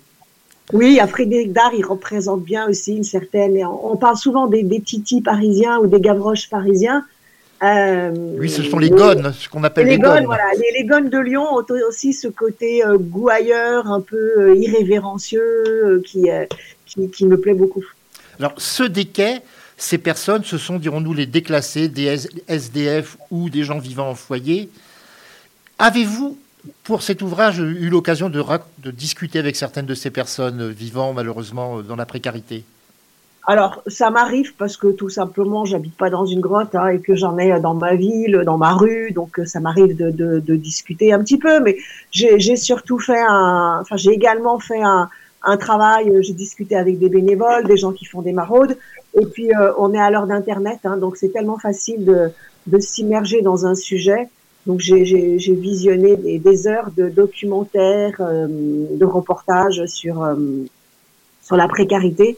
Oui, 0.72 1.00
à 1.00 1.06
Frédéric 1.06 1.52
Dard, 1.52 1.72
il 1.76 1.84
représente 1.84 2.42
bien 2.42 2.68
aussi 2.68 2.96
une 2.96 3.04
certaine. 3.04 3.64
On 3.64 3.96
parle 3.96 4.16
souvent 4.16 4.46
des, 4.46 4.62
des 4.62 4.80
titis 4.80 5.20
parisiens 5.20 5.78
ou 5.78 5.86
des 5.86 6.00
gavroches 6.00 6.48
parisiens. 6.48 7.04
Euh, 7.62 8.10
oui, 8.38 8.48
ce 8.48 8.62
sont 8.62 8.78
les 8.78 8.88
gones, 8.88 9.32
ce 9.38 9.48
qu'on 9.48 9.64
appelle 9.64 9.86
les, 9.86 9.98
gones. 9.98 10.24
Voilà. 10.24 10.44
Les, 10.54 10.80
les, 10.80 10.84
gones 10.86 11.10
de 11.10 11.18
Lyon 11.18 11.44
ont 11.44 11.64
aussi 11.86 12.14
ce 12.14 12.28
côté 12.28 12.84
euh, 12.84 12.96
gouailleur, 12.96 13.86
un 13.86 14.00
peu 14.00 14.16
euh, 14.38 14.56
irrévérencieux, 14.56 15.64
euh, 15.66 16.02
qui, 16.06 16.28
qui, 16.86 17.10
qui, 17.10 17.26
me 17.26 17.38
plaît 17.38 17.54
beaucoup. 17.54 17.84
Alors, 18.38 18.54
ceux 18.56 18.88
des 18.88 19.04
quais, 19.04 19.42
ces 19.76 19.98
personnes, 19.98 20.42
ce 20.44 20.56
sont, 20.56 20.78
dirons-nous, 20.78 21.12
les 21.12 21.26
déclassés, 21.26 21.88
des 21.88 22.16
SDF 22.48 23.18
ou 23.30 23.50
des 23.50 23.62
gens 23.62 23.78
vivant 23.78 24.08
en 24.08 24.14
foyer. 24.14 24.70
Avez-vous 25.78 26.38
pour 26.84 27.02
cet 27.02 27.22
ouvrage, 27.22 27.58
eu 27.58 27.88
l'occasion 27.88 28.28
de, 28.28 28.90
discuter 28.90 29.38
avec 29.38 29.56
certaines 29.56 29.86
de 29.86 29.94
ces 29.94 30.10
personnes 30.10 30.68
vivant 30.70 31.12
malheureusement 31.12 31.80
dans 31.82 31.96
la 31.96 32.06
précarité 32.06 32.64
alors, 33.46 33.82
ça 33.86 34.10
m'arrive 34.10 34.54
parce 34.56 34.76
que 34.76 34.88
tout 34.88 35.08
simplement, 35.08 35.64
j'habite 35.64 35.96
pas 35.96 36.10
dans 36.10 36.26
une 36.26 36.40
grotte 36.40 36.74
hein, 36.74 36.88
et 36.88 37.00
que 37.00 37.16
j'en 37.16 37.38
ai 37.38 37.58
dans 37.58 37.74
ma 37.74 37.96
ville, 37.96 38.42
dans 38.44 38.58
ma 38.58 38.74
rue, 38.74 39.12
donc 39.12 39.40
ça 39.46 39.60
m'arrive 39.60 39.96
de, 39.96 40.54
discuter 40.56 41.12
un 41.12 41.18
petit 41.20 41.38
peu. 41.38 41.58
Mais 41.58 41.78
j'ai 42.12 42.56
surtout 42.56 42.98
fait 42.98 43.18
un, 43.18 43.78
enfin, 43.80 43.96
j'ai 43.96 44.10
également 44.10 44.60
fait 44.60 44.82
un, 44.82 45.08
travail. 45.58 46.12
J'ai 46.20 46.34
discuté 46.34 46.76
avec 46.76 46.98
des 46.98 47.08
bénévoles, 47.08 47.66
des 47.66 47.78
gens 47.78 47.92
qui 47.92 48.04
font 48.04 48.20
des 48.20 48.32
maraudes. 48.32 48.76
Et 49.18 49.24
puis, 49.24 49.50
euh, 49.52 49.72
on 49.78 49.94
est 49.94 50.00
à 50.00 50.10
l'heure 50.10 50.26
d'Internet, 50.26 50.80
hein, 50.84 50.98
donc 50.98 51.16
c'est 51.16 51.30
tellement 51.30 51.58
facile 51.58 52.30
de 52.66 52.78
s'immerger 52.78 53.40
dans 53.40 53.64
un 53.66 53.74
sujet 53.74 54.28
donc 54.66 54.80
j'ai 54.80 55.04
visionné 55.54 56.16
des, 56.16 56.38
des, 56.38 56.66
heures 56.66 56.90
de 56.96 57.08
documentaires, 57.08 58.16
euh, 58.20 58.46
de 58.48 59.04
reportages 59.04 59.84
sur 59.86 60.22
euh, 60.22 60.36
sur 61.42 61.56
la 61.56 61.66
précarité 61.66 62.36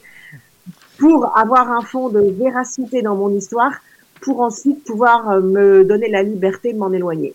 pour 0.98 1.36
avoir 1.36 1.70
un 1.70 1.82
fond 1.82 2.08
de 2.10 2.20
véracité 2.20 3.02
dans 3.02 3.16
mon 3.16 3.36
histoire, 3.36 3.72
pour 4.20 4.40
ensuite 4.40 4.84
pouvoir 4.84 5.28
euh, 5.30 5.40
me 5.40 5.84
donner 5.84 6.08
la 6.08 6.22
liberté 6.22 6.72
de 6.72 6.78
m'en 6.78 6.92
éloigner. 6.92 7.34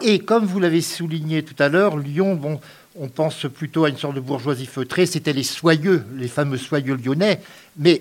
Et 0.00 0.20
comme 0.20 0.46
vous 0.46 0.58
l'avez 0.58 0.80
souligné 0.80 1.42
tout 1.42 1.54
à 1.58 1.68
l'heure, 1.68 1.98
Lyon, 1.98 2.34
bon, 2.34 2.60
on 2.98 3.08
pense 3.08 3.46
plutôt 3.54 3.84
à 3.84 3.90
une 3.90 3.98
sorte 3.98 4.14
de 4.14 4.20
bourgeoisie 4.20 4.66
feutrée. 4.66 5.04
C'était 5.04 5.34
les 5.34 5.42
soyeux, 5.42 6.02
les 6.16 6.28
fameux 6.28 6.56
soyeux 6.56 6.96
lyonnais. 6.96 7.40
Mais 7.76 8.00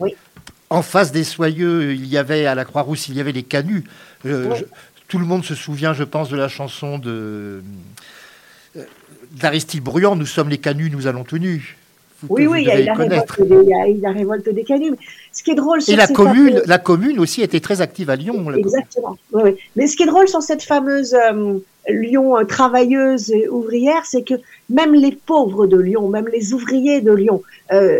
en 0.69 0.81
face 0.81 1.11
des 1.11 1.25
soyeux, 1.25 1.93
il 1.93 2.07
y 2.07 2.17
avait 2.17 2.45
à 2.45 2.55
la 2.55 2.63
Croix-Rousse, 2.63 3.09
il 3.09 3.15
y 3.15 3.19
avait 3.19 3.33
les 3.33 3.43
canuts. 3.43 3.83
Tout 5.11 5.19
le 5.19 5.25
monde 5.25 5.43
se 5.43 5.55
souvient, 5.55 5.91
je 5.91 6.05
pense, 6.05 6.29
de 6.29 6.37
la 6.37 6.47
chanson 6.47 6.97
de 6.97 7.61
euh, 8.77 8.83
d'Aristide 9.33 9.83
Bruand, 9.83 10.15
Nous 10.15 10.25
sommes 10.25 10.47
les 10.47 10.57
canuts, 10.57 10.89
nous 10.89 11.05
allons 11.05 11.25
tenus. 11.25 11.75
oui, 12.29 12.47
oui, 12.47 12.61
il 12.61 12.67
y, 12.67 12.71
a 12.71 12.79
la 12.79 12.93
révolte 14.13 14.47
des, 14.47 14.63
canuts. 14.63 14.95
Ce 15.33 15.43
qui 15.43 15.51
est 15.51 15.55
drôle, 15.55 15.79
Et 15.89 15.97
la 15.97 16.07
commune, 16.07 16.61
la 16.65 16.77
commune 16.77 17.19
aussi 17.19 17.41
était 17.41 17.59
très 17.59 17.81
active 17.81 18.09
à 18.09 18.15
Lyon. 18.15 18.53
Exactement. 18.53 19.17
Mais 19.75 19.87
ce 19.87 19.97
qui 19.97 20.03
est 20.03 20.07
drôle 20.07 20.29
sur 20.29 20.41
cette 20.41 20.63
fameuse 20.63 21.13
euh, 21.13 21.59
Lyon 21.89 22.37
euh, 22.37 22.45
travailleuse 22.45 23.31
et 23.31 23.49
ouvrière, 23.49 24.05
c'est 24.05 24.21
que 24.21 24.35
même 24.69 24.93
les 24.93 25.11
pauvres 25.11 25.67
de 25.67 25.77
Lyon, 25.77 26.07
même 26.07 26.29
les 26.29 26.53
ouvriers 26.53 27.01
de 27.01 27.11
Lyon, 27.11 27.43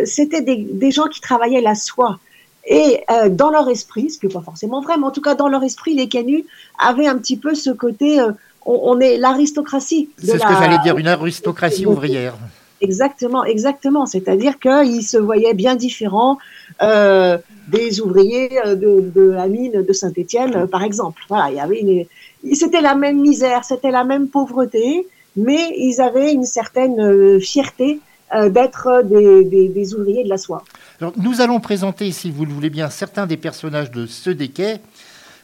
c'était 0.06 0.40
des, 0.40 0.56
des, 0.56 0.90
gens 0.90 1.08
qui 1.08 1.20
travaillaient 1.20 1.60
la 1.60 1.74
soie. 1.74 2.20
Et 2.66 3.00
euh, 3.10 3.28
dans 3.28 3.50
leur 3.50 3.68
esprit, 3.68 4.10
ce 4.10 4.18
qui 4.18 4.26
n'est 4.26 4.32
pas 4.32 4.40
forcément 4.40 4.80
vrai, 4.80 4.96
mais 4.96 5.04
en 5.04 5.10
tout 5.10 5.20
cas 5.20 5.34
dans 5.34 5.48
leur 5.48 5.64
esprit, 5.64 5.94
les 5.94 6.08
canuts 6.08 6.44
avaient 6.78 7.06
un 7.06 7.18
petit 7.18 7.36
peu 7.36 7.54
ce 7.54 7.70
côté, 7.70 8.20
euh, 8.20 8.32
on, 8.64 9.00
est 9.00 9.18
l'aristocratie. 9.18 10.10
C'est 10.18 10.38
ce 10.38 10.46
que 10.46 10.54
j'allais 10.54 10.78
dire, 10.78 10.96
une 10.96 11.08
aristocratie 11.08 11.86
ouvrière. 11.86 12.34
Exactement, 12.80 13.44
exactement. 13.44 14.06
C'est-à-dire 14.06 14.58
qu'ils 14.58 15.04
se 15.04 15.16
voyaient 15.16 15.54
bien 15.54 15.76
différents 15.76 16.38
euh, 16.82 17.38
des 17.68 18.00
ouvriers 18.00 18.50
de, 18.66 19.10
de, 19.14 19.30
la 19.30 19.46
mine 19.46 19.82
de 19.82 19.92
Saint-Étienne, 19.92 20.66
par 20.66 20.82
exemple. 20.82 21.22
Voilà, 21.28 21.50
il 21.50 21.56
y 21.56 21.60
avait 21.60 21.80
une... 21.80 22.54
c'était 22.54 22.80
la 22.80 22.94
même 22.94 23.20
misère, 23.20 23.64
c'était 23.64 23.92
la 23.92 24.02
même 24.04 24.28
pauvreté, 24.28 25.06
mais 25.36 25.74
ils 25.76 26.00
avaient 26.00 26.32
une 26.32 26.44
certaine 26.44 27.40
fierté 27.40 28.00
d'être 28.48 29.02
des, 29.04 29.94
ouvriers 29.94 30.24
de 30.24 30.28
la 30.28 30.38
soie. 30.38 30.64
Alors, 31.00 31.12
nous 31.16 31.40
allons 31.40 31.60
présenter, 31.60 32.10
si 32.12 32.30
vous 32.30 32.44
le 32.44 32.52
voulez 32.52 32.70
bien, 32.70 32.88
certains 32.90 33.26
des 33.26 33.36
personnages 33.36 33.90
de 33.90 34.06
ce 34.06 34.30
quais. 34.30 34.80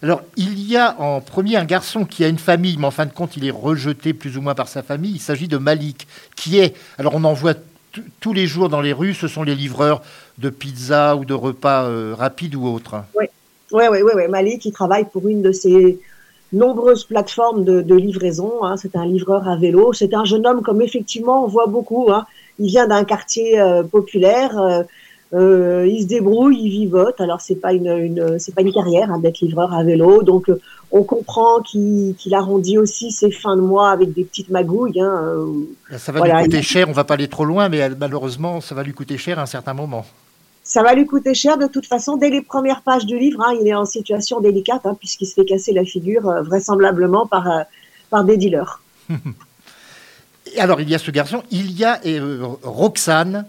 Alors, 0.02 0.22
il 0.36 0.60
y 0.60 0.76
a 0.76 0.98
en 1.00 1.20
premier 1.20 1.56
un 1.56 1.64
garçon 1.64 2.04
qui 2.04 2.24
a 2.24 2.28
une 2.28 2.38
famille, 2.38 2.76
mais 2.78 2.86
en 2.86 2.92
fin 2.92 3.06
de 3.06 3.12
compte, 3.12 3.36
il 3.36 3.44
est 3.44 3.50
rejeté 3.50 4.14
plus 4.14 4.36
ou 4.36 4.42
moins 4.42 4.54
par 4.54 4.68
sa 4.68 4.82
famille. 4.82 5.12
Il 5.16 5.20
s'agit 5.20 5.48
de 5.48 5.56
Malik, 5.56 6.06
qui 6.36 6.58
est, 6.58 6.76
alors 6.98 7.14
on 7.16 7.24
en 7.24 7.32
voit 7.32 7.54
tous 8.20 8.32
les 8.32 8.46
jours 8.46 8.68
dans 8.68 8.80
les 8.80 8.92
rues, 8.92 9.14
ce 9.14 9.28
sont 9.28 9.42
les 9.42 9.54
livreurs 9.54 10.02
de 10.38 10.50
pizza 10.50 11.16
ou 11.16 11.24
de 11.24 11.34
repas 11.34 11.84
euh, 11.84 12.14
rapides 12.16 12.54
ou 12.54 12.66
autres. 12.66 12.96
Oui, 13.16 13.26
oui, 13.72 13.84
oui, 13.90 14.12
oui, 14.14 14.28
Malik, 14.28 14.64
il 14.64 14.72
travaille 14.72 15.04
pour 15.04 15.26
une 15.28 15.42
de 15.42 15.52
ces 15.52 15.98
nombreuses 16.52 17.04
plateformes 17.04 17.64
de, 17.64 17.94
livraison. 17.94 18.64
Hein. 18.64 18.76
C'est 18.76 18.96
un 18.96 19.04
livreur 19.04 19.48
à 19.48 19.56
vélo. 19.56 19.92
C'est 19.92 20.14
un 20.14 20.24
jeune 20.24 20.46
homme 20.46 20.62
comme 20.62 20.80
effectivement 20.80 21.44
on 21.44 21.48
voit 21.48 21.66
beaucoup. 21.66 22.10
Hein. 22.10 22.24
Il 22.58 22.68
vient 22.68 22.86
d'un 22.86 23.04
quartier 23.04 23.60
euh, 23.60 23.82
populaire. 23.82 24.58
Euh, 24.58 24.82
euh, 25.34 25.86
il 25.86 26.02
se 26.02 26.06
débrouille, 26.06 26.58
il 26.58 26.70
vivote. 26.70 27.20
Alors 27.20 27.40
c'est 27.40 27.56
pas 27.56 27.72
une, 27.72 27.88
une 27.88 28.38
c'est 28.38 28.54
pas 28.54 28.62
une 28.62 28.72
carrière 28.72 29.12
hein, 29.12 29.18
d'être 29.18 29.40
livreur 29.40 29.74
à 29.74 29.84
vélo, 29.84 30.22
donc 30.22 30.48
euh, 30.48 30.60
on 30.90 31.02
comprend 31.02 31.60
qu'il 31.60 32.16
arrondit 32.32 32.78
aussi 32.78 33.10
ses 33.10 33.30
fins 33.30 33.56
de 33.56 33.60
mois 33.60 33.90
avec 33.90 34.14
des 34.14 34.24
petites 34.24 34.48
magouilles. 34.48 35.00
Hein, 35.00 35.22
euh, 35.92 35.98
ça 35.98 36.12
va 36.12 36.24
lui 36.24 36.44
coûter 36.44 36.62
cher. 36.62 36.88
On 36.88 36.92
va 36.92 37.04
pas 37.04 37.14
aller 37.14 37.28
trop 37.28 37.44
loin, 37.44 37.68
mais 37.68 37.90
malheureusement, 37.90 38.62
ça 38.62 38.74
va 38.74 38.82
lui 38.82 38.94
coûter 38.94 39.18
cher 39.18 39.38
à 39.38 39.42
un 39.42 39.46
certain 39.46 39.74
moment. 39.74 40.06
Ça 40.62 40.82
va 40.82 40.94
lui 40.94 41.06
coûter 41.06 41.34
cher 41.34 41.58
de 41.58 41.66
toute 41.66 41.86
façon. 41.86 42.16
Dès 42.16 42.30
les 42.30 42.42
premières 42.42 42.82
pages 42.82 43.04
du 43.04 43.18
livre, 43.18 43.42
hein, 43.42 43.54
il 43.60 43.68
est 43.68 43.74
en 43.74 43.84
situation 43.84 44.40
délicate 44.40 44.86
puisqu'il 44.98 45.26
se 45.26 45.34
fait 45.34 45.44
casser 45.44 45.72
la 45.72 45.84
figure 45.84 46.22
vraisemblablement 46.42 47.26
par 47.26 47.46
par 48.08 48.24
des 48.24 48.38
dealers. 48.38 48.80
Alors 50.56 50.80
il 50.80 50.88
y 50.88 50.94
a 50.94 50.98
ce 50.98 51.10
garçon, 51.10 51.42
il 51.50 51.72
y 51.72 51.84
a 51.84 52.00
Roxane. 52.62 53.46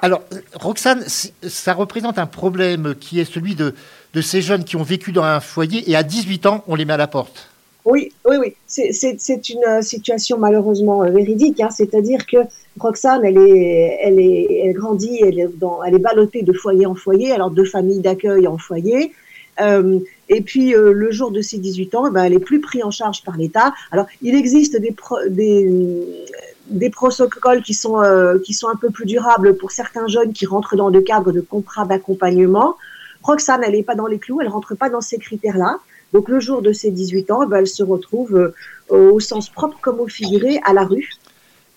Alors, 0.00 0.22
Roxane, 0.54 1.04
ça 1.06 1.74
représente 1.74 2.18
un 2.18 2.26
problème 2.26 2.94
qui 2.98 3.18
est 3.20 3.24
celui 3.24 3.56
de, 3.56 3.74
ces 4.20 4.42
jeunes 4.42 4.64
qui 4.64 4.76
ont 4.76 4.82
vécu 4.82 5.12
dans 5.12 5.24
un 5.24 5.40
foyer 5.40 5.90
et 5.90 5.96
à 5.96 6.02
18 6.02 6.46
ans, 6.46 6.64
on 6.68 6.74
les 6.74 6.84
met 6.84 6.92
à 6.92 6.96
la 6.96 7.06
porte. 7.06 7.50
Oui, 7.84 8.12
oui, 8.28 8.36
oui. 8.36 8.54
C'est 8.66 9.48
une 9.48 9.64
euh, 9.66 9.80
situation 9.80 10.38
malheureusement 10.38 11.04
euh, 11.04 11.10
véridique. 11.10 11.60
Hein. 11.60 11.70
C'est-à-dire 11.70 12.26
que 12.26 12.36
Roxane, 12.78 13.24
elle, 13.24 13.38
est, 13.38 13.98
elle, 14.02 14.20
est, 14.20 14.62
elle 14.64 14.72
grandit, 14.74 15.20
elle 15.22 15.38
est, 15.38 15.48
dans, 15.56 15.82
elle 15.82 15.94
est 15.94 16.00
ballottée 16.00 16.42
de 16.42 16.52
foyer 16.52 16.84
en 16.84 16.94
foyer, 16.94 17.32
alors 17.32 17.50
de 17.50 17.64
famille 17.64 18.00
d'accueil 18.00 18.46
en 18.46 18.58
foyer. 18.58 19.12
Euh, 19.60 20.00
et 20.28 20.40
puis 20.40 20.72
le 20.72 21.10
jour 21.10 21.30
de 21.30 21.40
ses 21.40 21.58
18 21.58 21.94
ans, 21.94 22.06
eh 22.08 22.10
ben, 22.10 22.24
elle 22.24 22.34
est 22.34 22.38
plus 22.38 22.60
prise 22.60 22.84
en 22.84 22.90
charge 22.90 23.22
par 23.24 23.36
l'État. 23.36 23.72
Alors 23.90 24.06
il 24.20 24.34
existe 24.34 24.76
des, 24.76 24.94
des, 25.30 26.26
des 26.70 26.90
protocoles 26.90 27.62
qui 27.62 27.74
sont 27.74 28.02
euh, 28.02 28.38
qui 28.38 28.54
sont 28.54 28.68
un 28.68 28.76
peu 28.76 28.90
plus 28.90 29.06
durables 29.06 29.56
pour 29.56 29.72
certains 29.72 30.06
jeunes 30.06 30.32
qui 30.32 30.46
rentrent 30.46 30.76
dans 30.76 30.88
le 30.88 31.00
cadre 31.00 31.32
de 31.32 31.40
contrats 31.40 31.84
d'accompagnement. 31.84 32.76
Roxane, 33.22 33.62
elle 33.64 33.72
n'est 33.72 33.82
pas 33.82 33.94
dans 33.94 34.06
les 34.06 34.18
clous, 34.18 34.40
elle 34.40 34.48
rentre 34.48 34.74
pas 34.74 34.90
dans 34.90 35.00
ces 35.00 35.18
critères-là. 35.18 35.78
Donc 36.12 36.28
le 36.28 36.40
jour 36.40 36.62
de 36.62 36.72
ses 36.72 36.90
18 36.90 37.30
ans, 37.30 37.42
eh 37.44 37.46
ben, 37.46 37.58
elle 37.58 37.66
se 37.66 37.82
retrouve 37.82 38.36
euh, 38.36 38.54
au 38.88 39.20
sens 39.20 39.50
propre 39.50 39.78
comme 39.80 40.00
au 40.00 40.08
figuré 40.08 40.60
à 40.64 40.72
la 40.72 40.84
rue. 40.84 41.10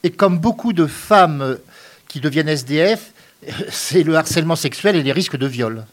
Et 0.04 0.12
comme 0.12 0.40
beaucoup 0.40 0.74
de 0.74 0.86
femmes 0.86 1.58
qui 2.08 2.20
deviennent 2.20 2.50
SDF, 2.50 3.14
c'est 3.70 4.04
le 4.04 4.16
harcèlement 4.16 4.56
sexuel 4.56 4.96
et 4.96 5.04
les 5.04 5.12
risques 5.12 5.38
de 5.38 5.48
viol. 5.48 5.86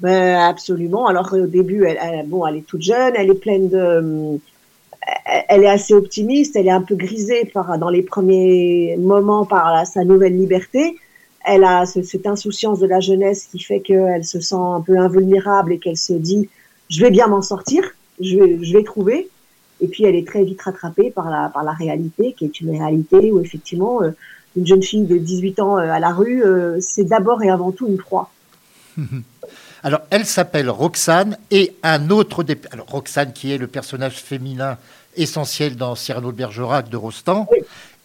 Ben, 0.00 0.38
absolument. 0.38 1.06
Alors 1.06 1.32
au 1.32 1.46
début, 1.46 1.84
elle, 1.84 2.26
bon, 2.26 2.46
elle 2.46 2.56
est 2.56 2.66
toute 2.66 2.82
jeune, 2.82 3.14
elle 3.16 3.30
est 3.30 3.34
pleine 3.34 3.68
de 3.68 4.40
elle 5.48 5.64
est 5.64 5.68
assez 5.68 5.94
optimiste, 5.94 6.56
elle 6.56 6.66
est 6.66 6.72
un 6.72 6.82
peu 6.82 6.94
grisée 6.94 7.44
par, 7.44 7.78
dans 7.78 7.88
les 7.88 8.02
premiers 8.02 8.96
moments 8.98 9.44
par 9.44 9.86
sa 9.86 10.04
nouvelle 10.04 10.36
liberté. 10.36 10.96
Elle 11.44 11.64
a 11.64 11.86
cette 11.86 12.26
insouciance 12.26 12.80
de 12.80 12.86
la 12.86 13.00
jeunesse 13.00 13.48
qui 13.50 13.58
fait 13.58 13.80
qu'elle 13.80 14.24
se 14.24 14.40
sent 14.40 14.56
un 14.56 14.80
peu 14.80 14.98
invulnérable 14.98 15.72
et 15.72 15.78
qu'elle 15.78 15.96
se 15.96 16.12
dit 16.12 16.48
je 16.90 17.00
vais 17.00 17.10
bien 17.10 17.28
m'en 17.28 17.40
sortir, 17.40 17.84
je 18.20 18.36
vais, 18.36 18.58
je 18.62 18.76
vais 18.76 18.84
trouver. 18.84 19.28
Et 19.80 19.88
puis 19.88 20.04
elle 20.04 20.16
est 20.16 20.26
très 20.26 20.44
vite 20.44 20.60
rattrapée 20.60 21.10
par 21.10 21.30
la, 21.30 21.48
par 21.48 21.64
la 21.64 21.72
réalité, 21.72 22.34
qui 22.36 22.44
est 22.44 22.60
une 22.60 22.70
réalité 22.70 23.32
où 23.32 23.40
effectivement 23.40 24.02
euh, 24.02 24.10
une 24.56 24.66
jeune 24.66 24.82
fille 24.82 25.04
de 25.04 25.16
18 25.16 25.60
ans 25.60 25.78
euh, 25.78 25.90
à 25.90 26.00
la 26.00 26.12
rue, 26.12 26.44
euh, 26.44 26.78
c'est 26.80 27.04
d'abord 27.04 27.42
et 27.42 27.48
avant 27.48 27.72
tout 27.72 27.86
une 27.86 27.96
proie. 27.96 28.30
Alors, 29.82 30.00
elle 30.10 30.26
s'appelle 30.26 30.68
Roxane 30.68 31.38
et 31.50 31.74
un 31.82 32.10
autre 32.10 32.42
des... 32.42 32.58
Alors, 32.70 32.86
Roxane 32.86 33.32
qui 33.32 33.52
est 33.52 33.58
le 33.58 33.66
personnage 33.66 34.16
féminin 34.16 34.76
essentiel 35.16 35.76
dans 35.76 35.94
Cyrano 35.94 36.32
de 36.32 36.36
Bergerac 36.36 36.88
de 36.88 36.96
Rostand. 36.96 37.46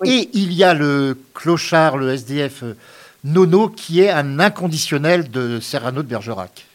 Et 0.05 0.29
il 0.33 0.53
y 0.53 0.63
a 0.63 0.73
le 0.73 1.17
clochard, 1.33 1.97
le 1.97 2.11
SDF 2.11 2.63
euh, 2.63 2.75
Nono, 3.23 3.69
qui 3.69 4.01
est 4.01 4.09
un 4.09 4.39
inconditionnel 4.39 5.29
de 5.29 5.59
Cyrano 5.59 6.01
de 6.01 6.07
Bergerac. 6.07 6.65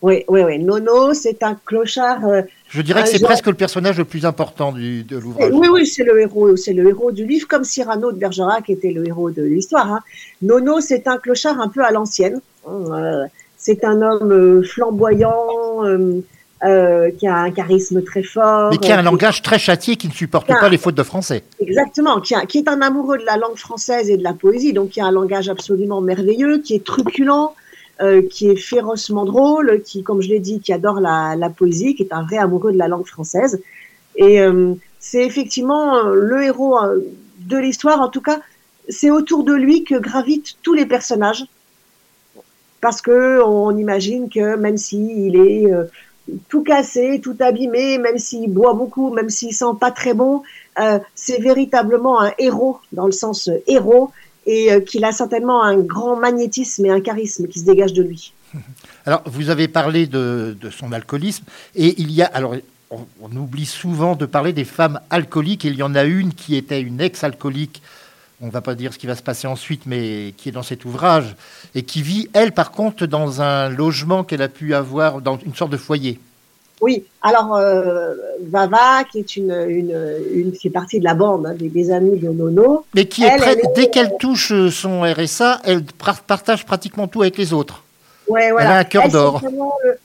Oui, 0.00 0.24
oui, 0.28 0.42
oui. 0.42 0.58
Nono, 0.58 1.12
c'est 1.12 1.42
un 1.42 1.58
clochard. 1.66 2.24
Euh, 2.24 2.42
Je 2.68 2.82
dirais 2.82 3.02
que 3.02 3.08
c'est 3.08 3.22
presque 3.22 3.46
le 3.46 3.54
personnage 3.54 3.98
le 3.98 4.04
plus 4.04 4.24
important 4.24 4.70
du, 4.70 5.02
de 5.02 5.16
l'ouvrage. 5.18 5.50
Oui, 5.52 5.68
oui, 5.68 5.86
c'est 5.86 6.04
le 6.04 6.20
héros, 6.20 6.56
c'est 6.56 6.72
le 6.72 6.88
héros 6.88 7.10
du 7.10 7.26
livre, 7.26 7.48
comme 7.48 7.64
Cyrano 7.64 8.12
de 8.12 8.18
Bergerac 8.18 8.70
était 8.70 8.92
le 8.92 9.06
héros 9.06 9.30
de 9.30 9.42
l'histoire. 9.42 9.92
Hein. 9.92 10.00
Nono, 10.42 10.80
c'est 10.80 11.08
un 11.08 11.16
clochard 11.16 11.60
un 11.60 11.68
peu 11.68 11.82
à 11.82 11.90
l'ancienne. 11.90 12.40
Euh, 12.68 13.26
c'est 13.68 13.84
un 13.84 14.00
homme 14.00 14.32
euh, 14.32 14.62
flamboyant, 14.62 15.84
euh, 15.84 16.22
euh, 16.64 17.10
qui 17.10 17.26
a 17.26 17.36
un 17.36 17.50
charisme 17.50 18.02
très 18.02 18.22
fort. 18.22 18.70
Mais 18.70 18.78
qui 18.78 18.90
a 18.90 18.98
un 18.98 19.02
langage 19.02 19.42
très 19.42 19.58
châtié, 19.58 19.96
qui 19.96 20.08
ne 20.08 20.12
supporte 20.12 20.46
pas 20.46 20.70
les 20.70 20.78
fautes 20.78 20.94
de 20.94 21.02
français. 21.02 21.44
Exactement, 21.60 22.22
qui, 22.22 22.34
qui, 22.48 22.58
est 22.58 22.68
un 22.68 22.80
amoureux 22.80 23.18
de 23.18 23.26
la 23.26 23.36
langue 23.36 23.58
française 23.58 24.08
et 24.08 24.16
de 24.16 24.22
la 24.22 24.32
poésie, 24.32 24.72
donc 24.72 24.88
qui 24.88 25.02
a 25.02 25.04
un 25.04 25.10
langage 25.10 25.50
absolument 25.50 26.00
merveilleux, 26.00 26.60
qui 26.60 26.76
est 26.76 26.84
truculent, 26.84 27.50
qui 28.30 28.48
est 28.48 28.56
férocement 28.56 29.26
drôle, 29.26 29.82
qui, 29.84 30.02
comme 30.02 30.22
je 30.22 30.28
l'ai 30.28 30.38
dit, 30.38 30.60
qui 30.60 30.72
adore 30.72 31.00
la, 31.00 31.36
la, 31.36 31.50
poésie, 31.50 31.94
qui 31.94 32.04
est 32.04 32.12
un 32.12 32.22
vrai 32.22 32.38
amoureux 32.38 32.72
de 32.72 32.78
la 32.78 32.88
langue 32.88 33.06
française. 33.06 33.60
Et 34.16 34.40
c'est 34.98 35.24
effectivement 35.26 36.04
le 36.04 36.42
héros 36.42 36.78
de 37.40 37.56
l'histoire, 37.58 38.00
en 38.00 38.08
tout 38.08 38.22
cas, 38.22 38.40
c'est 38.88 39.10
autour 39.10 39.44
de 39.44 39.52
lui 39.52 39.84
que 39.84 39.96
gravitent 39.96 40.56
tous 40.62 40.72
les 40.72 40.86
personnages 40.86 41.44
parce 42.80 43.02
que 43.02 43.42
on 43.42 43.76
imagine 43.76 44.28
que 44.28 44.56
même 44.56 44.76
s'il 44.76 45.36
est 45.36 45.72
euh, 45.72 45.84
tout 46.48 46.62
cassé, 46.62 47.20
tout 47.22 47.36
abîmé, 47.40 47.98
même 47.98 48.18
s'il 48.18 48.50
boit 48.50 48.74
beaucoup, 48.74 49.12
même 49.12 49.30
s'il 49.30 49.52
sent 49.52 49.76
pas 49.80 49.90
très 49.90 50.14
bon, 50.14 50.42
euh, 50.78 50.98
c'est 51.14 51.40
véritablement 51.40 52.20
un 52.20 52.32
héros 52.38 52.78
dans 52.92 53.06
le 53.06 53.12
sens 53.12 53.48
euh, 53.48 53.62
héros 53.66 54.10
et 54.46 54.82
qu'il 54.84 55.04
a 55.04 55.12
certainement 55.12 55.62
un 55.62 55.76
grand 55.76 56.16
magnétisme 56.16 56.86
et 56.86 56.90
un 56.90 57.02
charisme 57.02 57.48
qui 57.48 57.60
se 57.60 57.66
dégage 57.66 57.92
de 57.92 58.02
lui. 58.02 58.32
Alors, 59.04 59.22
vous 59.26 59.50
avez 59.50 59.68
parlé 59.68 60.06
de, 60.06 60.56
son 60.70 60.92
alcoolisme 60.92 61.44
et 61.74 62.00
il 62.00 62.10
y 62.10 62.22
a 62.22 62.26
alors. 62.26 62.54
On, 62.90 63.06
on 63.20 63.36
oublie 63.36 63.66
souvent 63.66 64.16
de 64.16 64.24
parler 64.24 64.54
des 64.54 64.64
femmes 64.64 64.98
alcooliques. 65.10 65.64
il 65.64 65.74
y 65.74 65.82
en 65.82 65.94
a 65.94 66.04
une 66.04 66.32
qui 66.32 66.56
était 66.56 66.80
une 66.80 67.02
ex-alcoolique 67.02 67.82
on 68.40 68.46
ne 68.46 68.50
va 68.50 68.60
pas 68.60 68.74
dire 68.74 68.92
ce 68.92 68.98
qui 68.98 69.06
va 69.06 69.16
se 69.16 69.22
passer 69.22 69.46
ensuite, 69.46 69.82
mais 69.86 70.32
qui 70.36 70.48
est 70.48 70.52
dans 70.52 70.62
cet 70.62 70.84
ouvrage, 70.84 71.34
et 71.74 71.82
qui 71.82 72.02
vit, 72.02 72.28
elle, 72.32 72.52
par 72.52 72.70
contre, 72.70 73.06
dans 73.06 73.42
un 73.42 73.68
logement 73.68 74.24
qu'elle 74.24 74.42
a 74.42 74.48
pu 74.48 74.74
avoir, 74.74 75.20
dans 75.20 75.38
une 75.38 75.54
sorte 75.54 75.72
de 75.72 75.76
foyer. 75.76 76.20
Oui, 76.80 77.04
alors 77.22 77.56
euh, 77.56 78.14
Vava, 78.48 79.02
qui 79.10 79.18
est 79.18 79.36
une, 79.36 79.50
une, 79.50 80.52
qui 80.52 80.68
est 80.68 80.70
partie 80.70 81.00
de 81.00 81.04
la 81.04 81.14
bande 81.14 81.46
hein, 81.46 81.56
des, 81.58 81.90
amis 81.90 82.18
de 82.18 82.28
Nono. 82.28 82.84
Mais 82.94 83.06
qui 83.06 83.24
est 83.24 83.36
prête, 83.36 83.60
dès 83.74 83.90
qu'elle 83.90 84.12
touche 84.20 84.52
son 84.70 85.02
RSA, 85.02 85.60
elle 85.64 85.82
partage 86.28 86.64
pratiquement 86.64 87.08
tout 87.08 87.22
avec 87.22 87.36
les 87.36 87.52
autres. 87.52 87.82
Ouais, 88.28 88.50
voilà. 88.50 88.70
Elle 88.70 88.76
a 88.76 88.78
un 88.78 88.84
cœur 88.84 89.08
d'or. 89.08 89.42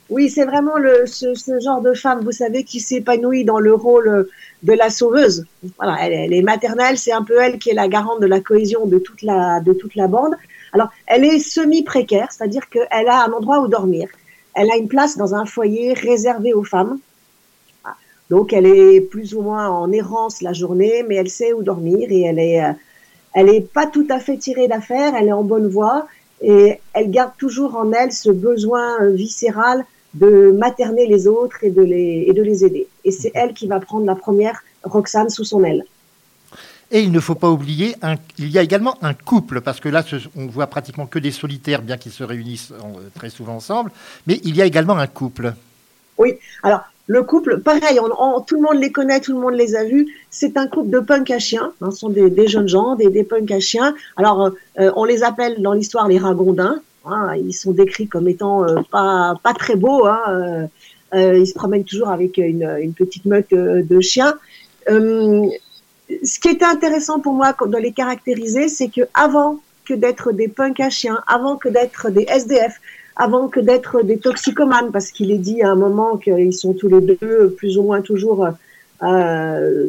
Oui, 0.10 0.30
c'est 0.30 0.46
vraiment 0.46 0.78
le, 0.78 1.06
ce, 1.06 1.34
ce, 1.34 1.60
genre 1.60 1.82
de 1.82 1.94
femme, 1.94 2.24
vous 2.24 2.32
savez, 2.32 2.64
qui 2.64 2.80
s'épanouit 2.80 3.44
dans 3.44 3.60
le 3.60 3.74
rôle 3.74 4.28
de 4.64 4.74
la 4.74 4.90
sauveuse. 4.90 5.46
Voilà, 5.78 5.98
elle, 6.02 6.34
est 6.34 6.42
maternelle, 6.42 6.98
c'est 6.98 7.12
un 7.12 7.24
peu 7.24 7.40
elle 7.40 7.60
qui 7.60 7.70
est 7.70 7.74
la 7.74 7.88
garante 7.88 8.22
de 8.22 8.28
la 8.28 8.40
cohésion 8.40 8.86
de 8.86 8.98
toute 8.98 9.22
la, 9.22 9.60
de 9.60 9.74
toute 9.74 9.96
la 9.96 10.08
bande. 10.08 10.36
Alors, 10.72 10.90
elle 11.06 11.26
est 11.26 11.40
semi-précaire, 11.40 12.30
c'est-à-dire 12.32 12.70
qu'elle 12.70 13.08
a 13.08 13.26
un 13.26 13.32
endroit 13.32 13.60
où 13.60 13.68
dormir. 13.68 14.08
Elle 14.56 14.72
a 14.72 14.78
une 14.78 14.88
place 14.88 15.18
dans 15.18 15.36
un 15.36 15.46
foyer 15.46 15.94
réservé 15.94 16.54
aux 16.54 16.64
femmes. 16.64 17.00
Donc, 18.30 18.54
elle 18.54 18.66
est 18.66 19.02
plus 19.02 19.36
ou 19.36 19.42
moins 19.42 19.70
en 19.70 19.92
errance 19.92 20.42
la 20.42 20.54
journée, 20.54 21.04
mais 21.08 21.16
elle 21.16 21.30
sait 21.30 21.54
où 21.54 21.62
dormir 21.62 22.08
et 22.10 22.22
elle 22.22 22.40
est, 22.40 22.64
euh, 22.64 22.72
elle 23.34 23.50
est 23.50 23.62
pas 23.62 23.86
tout 23.86 24.08
à 24.10 24.20
fait 24.20 24.38
tirée 24.38 24.68
d'affaire, 24.68 25.14
elle 25.16 25.28
est 25.28 25.34
en 25.34 25.44
bonne 25.44 25.68
voie 25.68 26.08
et 26.44 26.80
elle 26.94 27.10
garde 27.10 27.32
toujours 27.38 27.76
en 27.76 27.92
elle 27.94 28.12
ce 28.12 28.30
besoin 28.30 29.02
euh, 29.02 29.12
viscéral 29.12 29.86
de 30.14 30.52
materner 30.52 31.08
les 31.08 31.28
autres 31.28 31.64
et 31.64 31.72
de 31.72 31.82
les, 31.82 32.26
et 32.28 32.34
de 32.34 32.44
les 32.44 32.64
aider. 32.64 32.88
Et 33.04 33.12
c'est 33.12 33.32
elle 33.34 33.54
qui 33.54 33.66
va 33.66 33.80
prendre 33.80 34.06
la 34.06 34.16
première 34.16 34.62
Roxane 34.84 35.30
sous 35.30 35.46
son 35.46 35.64
aile. 35.64 35.86
Et 36.92 37.00
il 37.00 37.12
ne 37.12 37.20
faut 37.20 37.34
pas 37.34 37.50
oublier, 37.50 37.96
il 38.38 38.50
y 38.50 38.60
a 38.60 38.62
également 38.62 39.04
un 39.04 39.16
couple, 39.16 39.62
parce 39.62 39.80
que 39.80 39.90
là, 39.90 40.04
on 40.36 40.46
voit 40.46 40.68
pratiquement 40.68 41.08
que 41.08 41.18
des 41.18 41.32
solitaires, 41.32 41.82
bien 41.82 41.98
qu'ils 41.98 42.12
se 42.12 42.24
réunissent 42.24 42.72
très 43.16 43.32
souvent 43.32 43.56
ensemble, 43.56 43.90
mais 44.28 44.40
il 44.44 44.56
y 44.56 44.62
a 44.62 44.66
également 44.66 44.96
un 44.96 45.08
couple. 45.08 45.56
Oui, 46.20 46.38
alors 46.62 46.82
le 47.08 47.24
couple, 47.24 47.60
pareil, 47.60 48.00
tout 48.48 48.56
le 48.56 48.62
monde 48.62 48.82
les 48.82 48.92
connaît, 48.92 49.20
tout 49.20 49.34
le 49.34 49.40
monde 49.40 49.56
les 49.56 49.76
a 49.76 49.84
vus. 49.84 50.08
C'est 50.30 50.56
un 50.56 50.68
couple 50.68 50.90
de 50.90 51.00
punk 51.00 51.32
à 51.32 51.40
chiens. 51.40 51.74
Hein, 51.82 51.92
ce 51.92 51.98
sont 51.98 52.10
des, 52.10 52.48
jeunes 52.48 52.70
gens, 52.70 52.96
des, 52.96 53.10
des 53.10 53.24
punks 53.24 53.52
à 53.52 53.60
chiens. 53.60 53.94
Alors, 54.16 54.52
euh, 54.80 54.92
on 54.96 55.04
les 55.04 55.24
appelle 55.24 55.62
dans 55.62 55.74
l'histoire 55.74 56.08
les 56.08 56.18
ragondins. 56.18 56.80
Hein, 57.06 57.36
ils 57.36 57.54
sont 57.54 57.72
décrits 57.72 58.08
comme 58.08 58.30
étant 58.30 58.64
euh, 58.64 58.78
pas, 58.90 59.36
pas 59.44 59.54
très 59.54 59.76
beaux. 59.76 60.06
Hein, 60.06 60.70
euh, 61.14 61.38
ils 61.38 61.48
se 61.48 61.54
promènent 61.54 61.84
toujours 61.84 62.08
avec 62.08 62.38
une, 62.38 62.78
une 62.80 62.94
petite 62.94 63.26
meute 63.26 63.54
de 63.54 64.00
chiens. 64.00 64.36
ce 64.88 66.40
qui 66.40 66.48
était 66.48 66.66
intéressant 66.66 67.20
pour 67.20 67.34
moi 67.34 67.54
de 67.66 67.78
les 67.78 67.92
caractériser, 67.92 68.70
c'est 68.70 68.88
que 68.88 69.02
avant 69.14 69.60
que 69.84 69.94
d'être 69.94 70.32
des 70.32 70.48
punks 70.48 70.80
à 70.80 70.90
chiens, 70.90 71.20
avant 71.28 71.58
que 71.58 71.68
d'être 71.68 72.10
des 72.10 72.26
SDF, 72.30 72.80
avant 73.16 73.48
que 73.48 73.60
d'être 73.60 74.02
des 74.02 74.18
toxicomanes, 74.18 74.92
parce 74.92 75.12
qu'il 75.12 75.32
est 75.32 75.38
dit 75.38 75.62
à 75.62 75.72
un 75.72 75.76
moment 75.76 76.18
qu'ils 76.18 76.54
sont 76.54 76.74
tous 76.74 76.88
les 76.88 77.02
deux 77.02 77.54
plus 77.58 77.78
ou 77.78 77.84
moins 77.84 78.02
toujours 78.02 78.48
euh, 79.04 79.88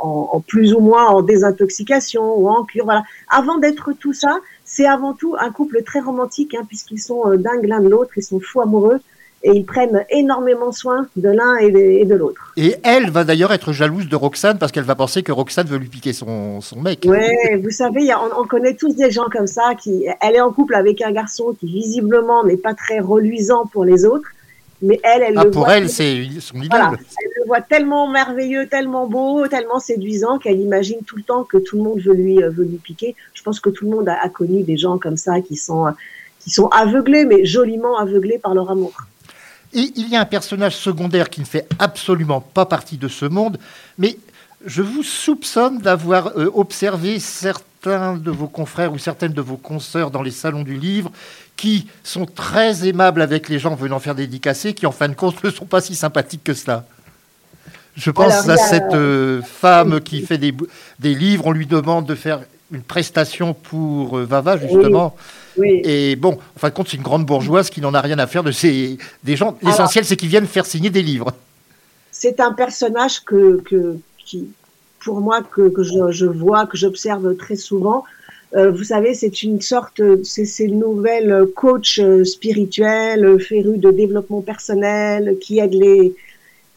en, 0.00 0.40
plus 0.46 0.74
ou 0.74 0.80
moins 0.80 1.06
en 1.06 1.22
désintoxication 1.22 2.36
ou 2.36 2.48
en 2.48 2.64
cure. 2.64 2.84
Voilà. 2.84 3.04
Avant 3.30 3.58
d'être 3.58 3.92
tout 3.92 4.12
ça, 4.12 4.38
c'est 4.64 4.86
avant 4.86 5.12
tout 5.14 5.34
un 5.38 5.50
couple 5.50 5.82
très 5.82 6.00
romantique, 6.00 6.54
hein, 6.54 6.64
puisqu'ils 6.66 7.00
sont 7.00 7.26
euh, 7.26 7.36
dingues 7.36 7.66
l'un 7.66 7.80
de 7.80 7.88
l'autre, 7.88 8.12
ils 8.16 8.22
sont 8.22 8.40
fous 8.40 8.60
amoureux 8.60 9.00
et 9.42 9.52
ils 9.52 9.64
prennent 9.64 10.04
énormément 10.10 10.72
soin 10.72 11.06
de 11.16 11.28
l'un 11.28 11.56
et 11.56 11.70
de, 12.04 12.14
l'autre. 12.14 12.52
Et 12.56 12.76
elle 12.82 13.10
va 13.10 13.24
d'ailleurs 13.24 13.52
être 13.52 13.72
jalouse 13.72 14.08
de 14.08 14.16
Roxane 14.16 14.58
parce 14.58 14.72
qu'elle 14.72 14.84
va 14.84 14.96
penser 14.96 15.22
que 15.22 15.30
Roxane 15.30 15.66
veut 15.66 15.78
lui 15.78 15.88
piquer 15.88 16.12
son, 16.12 16.60
son 16.60 16.80
mec. 16.80 17.06
Oui, 17.06 17.18
vous 17.62 17.70
savez, 17.70 18.10
on, 18.36 18.44
connaît 18.44 18.74
tous 18.74 18.94
des 18.94 19.10
gens 19.10 19.26
comme 19.30 19.46
ça. 19.46 19.74
Qui, 19.80 20.06
elle 20.20 20.34
est 20.34 20.40
en 20.40 20.52
couple 20.52 20.74
avec 20.74 21.02
un 21.02 21.12
garçon 21.12 21.54
qui 21.58 21.66
visiblement 21.66 22.44
n'est 22.44 22.56
pas 22.56 22.74
très 22.74 22.98
reluisant 22.98 23.66
pour 23.66 23.84
les 23.84 24.04
autres. 24.04 24.28
Mais 24.80 25.00
elle, 25.02 25.22
elle 25.22 25.38
ah, 25.38 25.44
le 25.44 25.50
pour 25.50 25.68
elle, 25.68 25.88
c'est 25.88 26.24
son 26.38 26.60
idole. 26.60 26.80
elle 26.92 27.30
le 27.40 27.46
voit 27.46 27.60
tellement 27.60 28.08
merveilleux, 28.08 28.68
tellement 28.68 29.08
beau, 29.08 29.46
tellement 29.48 29.80
séduisant 29.80 30.38
qu'elle 30.38 30.60
imagine 30.60 30.98
tout 31.04 31.16
le 31.16 31.24
temps 31.24 31.42
que 31.42 31.58
tout 31.58 31.76
le 31.76 31.82
monde 31.82 32.00
veut 32.00 32.14
lui, 32.14 32.42
euh, 32.42 32.50
veut 32.50 32.64
lui 32.64 32.76
piquer. 32.76 33.16
Je 33.34 33.42
pense 33.42 33.58
que 33.58 33.70
tout 33.70 33.84
le 33.84 33.90
monde 33.90 34.08
a, 34.08 34.16
a 34.22 34.28
connu 34.28 34.62
des 34.62 34.76
gens 34.76 34.98
comme 34.98 35.16
ça 35.16 35.40
qui 35.40 35.56
sont, 35.56 35.86
qui 36.38 36.50
sont 36.50 36.68
aveuglés, 36.68 37.24
mais 37.24 37.44
joliment 37.44 37.98
aveuglés 37.98 38.38
par 38.38 38.54
leur 38.54 38.70
amour. 38.70 38.94
Et 39.74 39.92
il 39.96 40.08
y 40.08 40.16
a 40.16 40.20
un 40.20 40.26
personnage 40.26 40.76
secondaire 40.76 41.28
qui 41.28 41.40
ne 41.40 41.46
fait 41.46 41.66
absolument 41.78 42.40
pas 42.40 42.66
partie 42.66 42.96
de 42.96 43.08
ce 43.08 43.26
monde, 43.26 43.58
mais 43.98 44.18
je 44.64 44.82
vous 44.82 45.02
soupçonne 45.02 45.78
d'avoir 45.78 46.38
euh, 46.38 46.50
observé 46.54 47.18
certains 47.18 48.16
de 48.16 48.30
vos 48.30 48.48
confrères 48.48 48.92
ou 48.92 48.98
certaines 48.98 49.32
de 49.32 49.40
vos 49.40 49.56
consoeurs 49.56 50.10
dans 50.10 50.22
les 50.22 50.30
salons 50.30 50.64
du 50.64 50.76
livre 50.76 51.12
qui 51.56 51.86
sont 52.02 52.26
très 52.26 52.88
aimables 52.88 53.22
avec 53.22 53.48
les 53.48 53.58
gens 53.58 53.74
venant 53.74 53.98
faire 53.98 54.14
dédicacer, 54.14 54.74
qui 54.74 54.86
en 54.86 54.92
fin 54.92 55.08
de 55.08 55.14
compte 55.14 55.42
ne 55.44 55.50
sont 55.50 55.66
pas 55.66 55.80
si 55.80 55.94
sympathiques 55.94 56.44
que 56.44 56.54
cela. 56.54 56.86
Je 57.96 58.10
pense 58.10 58.48
à 58.48 58.56
cette 58.56 58.94
euh, 58.94 59.42
femme 59.42 60.00
qui 60.00 60.22
fait 60.22 60.38
des, 60.38 60.54
des, 61.00 61.14
livres, 61.14 61.46
on 61.46 61.52
lui 61.52 61.66
demande 61.66 62.06
de 62.06 62.14
faire 62.14 62.40
une 62.72 62.82
prestation 62.82 63.54
pour 63.54 64.18
euh, 64.18 64.24
Vava, 64.24 64.56
justement. 64.56 65.16
Et 65.62 66.16
bon, 66.16 66.38
en 66.56 66.58
fin 66.58 66.68
de 66.68 66.74
compte, 66.74 66.88
c'est 66.88 66.96
une 66.96 67.02
grande 67.02 67.26
bourgeoise 67.26 67.70
qui 67.70 67.80
n'en 67.80 67.94
a 67.94 68.00
rien 68.00 68.18
à 68.18 68.26
faire 68.26 68.44
de 68.44 68.52
ces 68.52 68.98
des 69.24 69.36
gens. 69.36 69.58
L'essentiel, 69.62 70.04
c'est 70.04 70.16
qu'ils 70.16 70.28
viennent 70.28 70.46
faire 70.46 70.66
signer 70.66 70.90
des 70.90 71.02
livres. 71.02 71.32
C'est 72.12 72.40
un 72.40 72.52
personnage 72.52 73.24
que, 73.24 73.62
qui, 74.18 74.48
pour 75.00 75.20
moi, 75.20 75.42
que, 75.42 75.72
je, 75.82 76.26
vois, 76.26 76.66
que 76.66 76.76
j'observe 76.76 77.36
très 77.36 77.56
souvent. 77.56 78.04
Euh, 78.54 78.70
vous 78.70 78.84
savez, 78.84 79.14
c'est 79.14 79.42
une 79.42 79.60
sorte, 79.60 80.00
c'est 80.22 80.64
une 80.64 80.78
nouvelle 80.78 81.46
coach 81.54 81.98
euh, 81.98 82.24
spirituel, 82.24 83.38
féru 83.40 83.78
de 83.78 83.90
développement 83.90 84.40
personnel, 84.40 85.36
qui 85.40 85.58
aide 85.58 85.74
les, 85.74 86.14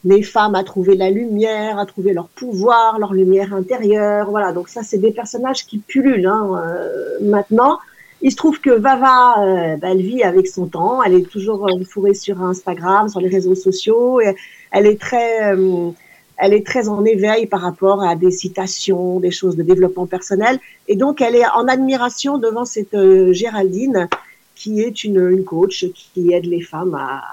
les 0.04 0.22
femmes 0.22 0.54
à 0.54 0.64
trouver 0.64 0.96
la 0.96 1.10
lumière, 1.10 1.78
à 1.78 1.86
trouver 1.86 2.12
leur 2.12 2.28
pouvoir, 2.28 2.98
leur 2.98 3.12
lumière 3.12 3.54
intérieure. 3.54 4.30
Voilà, 4.30 4.52
donc 4.52 4.68
ça, 4.68 4.82
c'est 4.82 4.98
des 4.98 5.12
personnages 5.12 5.64
qui 5.64 5.78
pullulent 5.78 6.26
hein, 6.26 6.62
euh, 6.64 7.18
maintenant. 7.20 7.78
Il 8.22 8.30
se 8.30 8.36
trouve 8.36 8.60
que 8.60 8.70
Vava, 8.70 9.34
euh, 9.40 9.76
bah, 9.76 9.88
elle 9.90 10.00
vit 10.00 10.22
avec 10.22 10.46
son 10.46 10.66
temps. 10.66 11.02
Elle 11.02 11.14
est 11.14 11.28
toujours 11.28 11.66
euh, 11.66 11.84
fourrée 11.84 12.14
sur 12.14 12.40
Instagram, 12.40 13.08
sur 13.08 13.20
les 13.20 13.28
réseaux 13.28 13.56
sociaux. 13.56 14.20
Et 14.20 14.36
elle 14.70 14.86
est 14.86 15.00
très, 15.00 15.52
euh, 15.54 15.90
elle 16.36 16.52
est 16.54 16.64
très 16.64 16.88
en 16.88 17.04
éveil 17.04 17.46
par 17.46 17.60
rapport 17.60 18.02
à 18.02 18.14
des 18.14 18.30
citations, 18.30 19.18
des 19.18 19.32
choses 19.32 19.56
de 19.56 19.64
développement 19.64 20.06
personnel. 20.06 20.60
Et 20.86 20.94
donc, 20.94 21.20
elle 21.20 21.34
est 21.34 21.46
en 21.56 21.66
admiration 21.66 22.38
devant 22.38 22.64
cette 22.64 22.96
Géraldine, 23.32 24.08
qui 24.54 24.82
est 24.82 25.02
une, 25.02 25.28
une, 25.30 25.44
coach 25.44 25.86
qui 25.92 26.32
aide 26.32 26.46
les 26.46 26.60
femmes 26.60 26.94
à, 26.94 27.24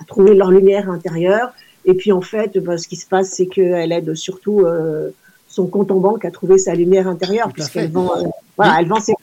à, 0.00 0.04
trouver 0.08 0.34
leur 0.34 0.50
lumière 0.50 0.90
intérieure. 0.90 1.52
Et 1.84 1.94
puis, 1.94 2.12
en 2.12 2.20
fait, 2.20 2.58
bah, 2.58 2.78
ce 2.78 2.88
qui 2.88 2.96
se 2.96 3.06
passe, 3.06 3.30
c'est 3.30 3.46
qu'elle 3.46 3.92
aide 3.92 4.14
surtout 4.14 4.64
son 5.48 5.66
compte 5.66 5.90
en 5.90 6.00
banque 6.00 6.24
à 6.24 6.30
trouver 6.30 6.58
sa 6.58 6.74
lumière 6.74 7.06
intérieure, 7.06 7.52
puisqu'elle 7.52 7.90
vend, 7.90 8.10
voilà, 8.56 8.76
elle 8.80 8.88
vend 8.88 9.00
ses 9.00 9.14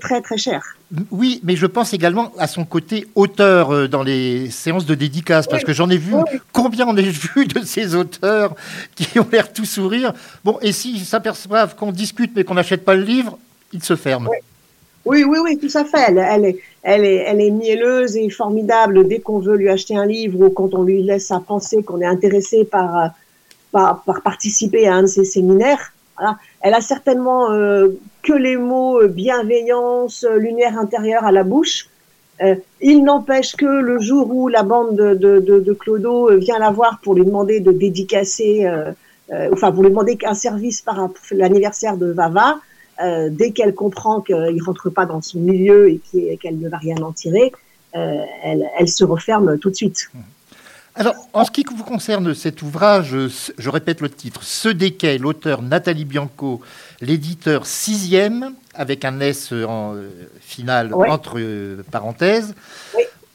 très 0.00 0.20
très 0.20 0.38
cher. 0.38 0.62
Oui, 1.10 1.40
mais 1.44 1.56
je 1.56 1.66
pense 1.66 1.92
également 1.92 2.32
à 2.38 2.46
son 2.46 2.64
côté 2.64 3.06
auteur 3.14 3.70
euh, 3.70 3.88
dans 3.88 4.02
les 4.02 4.50
séances 4.50 4.86
de 4.86 4.94
dédicaces, 4.94 5.46
parce 5.46 5.64
que 5.64 5.72
j'en 5.72 5.90
ai 5.90 5.98
vu, 5.98 6.14
combien 6.52 6.86
on 6.86 6.96
a 6.96 7.02
vu 7.02 7.46
de 7.46 7.60
ces 7.60 7.94
auteurs 7.94 8.54
qui 8.94 9.18
ont 9.18 9.26
l'air 9.30 9.52
tout 9.52 9.66
sourire. 9.66 10.12
Bon, 10.44 10.58
et 10.62 10.72
s'ils 10.72 11.04
s'aperçoivent 11.04 11.76
qu'on 11.76 11.92
discute 11.92 12.32
mais 12.34 12.44
qu'on 12.44 12.54
n'achète 12.54 12.84
pas 12.84 12.94
le 12.94 13.02
livre, 13.02 13.38
ils 13.72 13.82
se 13.82 13.96
ferment. 13.96 14.30
Oui, 14.30 14.38
oui, 15.08 15.38
oui, 15.42 15.58
tout 15.58 15.76
à 15.76 15.84
fait. 15.84 16.12
Elle, 16.16 16.44
est, 16.44 16.58
elle, 16.82 17.04
est, 17.04 17.24
elle 17.26 17.40
est 17.40 17.50
mielleuse 17.50 18.16
et 18.16 18.28
formidable 18.30 19.06
dès 19.06 19.20
qu'on 19.20 19.38
veut 19.38 19.56
lui 19.56 19.68
acheter 19.68 19.96
un 19.96 20.06
livre 20.06 20.40
ou 20.40 20.50
quand 20.50 20.74
on 20.74 20.82
lui 20.82 21.02
laisse 21.02 21.30
à 21.30 21.40
penser 21.40 21.82
qu'on 21.82 22.00
est 22.00 22.06
intéressé 22.06 22.64
par, 22.64 22.96
euh, 22.96 23.08
par, 23.72 24.02
par, 24.02 24.22
participer 24.22 24.86
à 24.86 24.94
un 24.94 25.02
de 25.02 25.06
ses 25.06 25.24
séminaires. 25.24 25.92
Elle 26.60 26.74
a 26.74 26.80
certainement 26.80 27.52
euh, 27.52 27.88
que 28.22 28.32
les 28.32 28.56
mots 28.56 29.00
euh, 29.00 29.06
bienveillance, 29.06 30.26
lumière 30.36 30.78
intérieure 30.78 31.24
à 31.24 31.32
la 31.32 31.44
bouche. 31.44 31.88
il 32.80 33.02
n'empêche 33.02 33.56
que 33.56 33.66
le 33.66 33.98
jour 34.00 34.30
où 34.32 34.48
la 34.48 34.62
bande 34.62 34.96
de, 34.96 35.40
de, 35.40 35.72
Clodo 35.72 36.36
vient 36.38 36.58
la 36.58 36.70
voir 36.70 37.00
pour 37.02 37.14
lui 37.14 37.24
demander 37.24 37.58
de 37.58 37.72
dédicacer, 37.72 38.64
enfin 39.52 39.72
pour 39.72 39.82
lui 39.82 39.90
demander 39.90 40.16
un 40.24 40.34
service 40.34 40.80
par 40.80 41.08
l'anniversaire 41.32 41.96
de 41.96 42.06
Vava, 42.12 42.60
dès 43.30 43.52
qu'elle 43.52 43.74
comprend 43.74 44.20
qu'il 44.20 44.62
rentre 44.62 44.90
pas 44.90 45.06
dans 45.06 45.22
son 45.22 45.38
milieu 45.38 45.88
et 45.88 46.36
qu'elle 46.36 46.58
ne 46.58 46.68
va 46.68 46.78
rien 46.78 46.96
en 46.96 47.12
tirer, 47.12 47.52
elle, 47.92 48.68
elle, 48.78 48.88
se 48.88 49.04
referme 49.04 49.58
tout 49.58 49.70
de 49.70 49.76
suite. 49.76 50.10
Mmh. 50.14 50.18
Alors, 50.98 51.14
en 51.32 51.44
ce 51.44 51.52
qui 51.52 51.64
vous 51.64 51.84
concerne 51.84 52.34
cet 52.34 52.60
ouvrage, 52.60 53.14
je 53.56 53.70
répète 53.70 54.00
le 54.00 54.10
titre, 54.10 54.42
Ce 54.42 54.68
déquet, 54.68 55.16
l'auteur 55.16 55.62
Nathalie 55.62 56.04
Bianco, 56.04 56.60
l'éditeur 57.00 57.66
sixième, 57.66 58.52
avec 58.74 59.04
un 59.04 59.20
S 59.20 59.52
en 59.52 59.94
euh, 59.94 60.08
final 60.40 60.92
entre 60.92 61.34
euh, 61.38 61.84
parenthèses. 61.92 62.52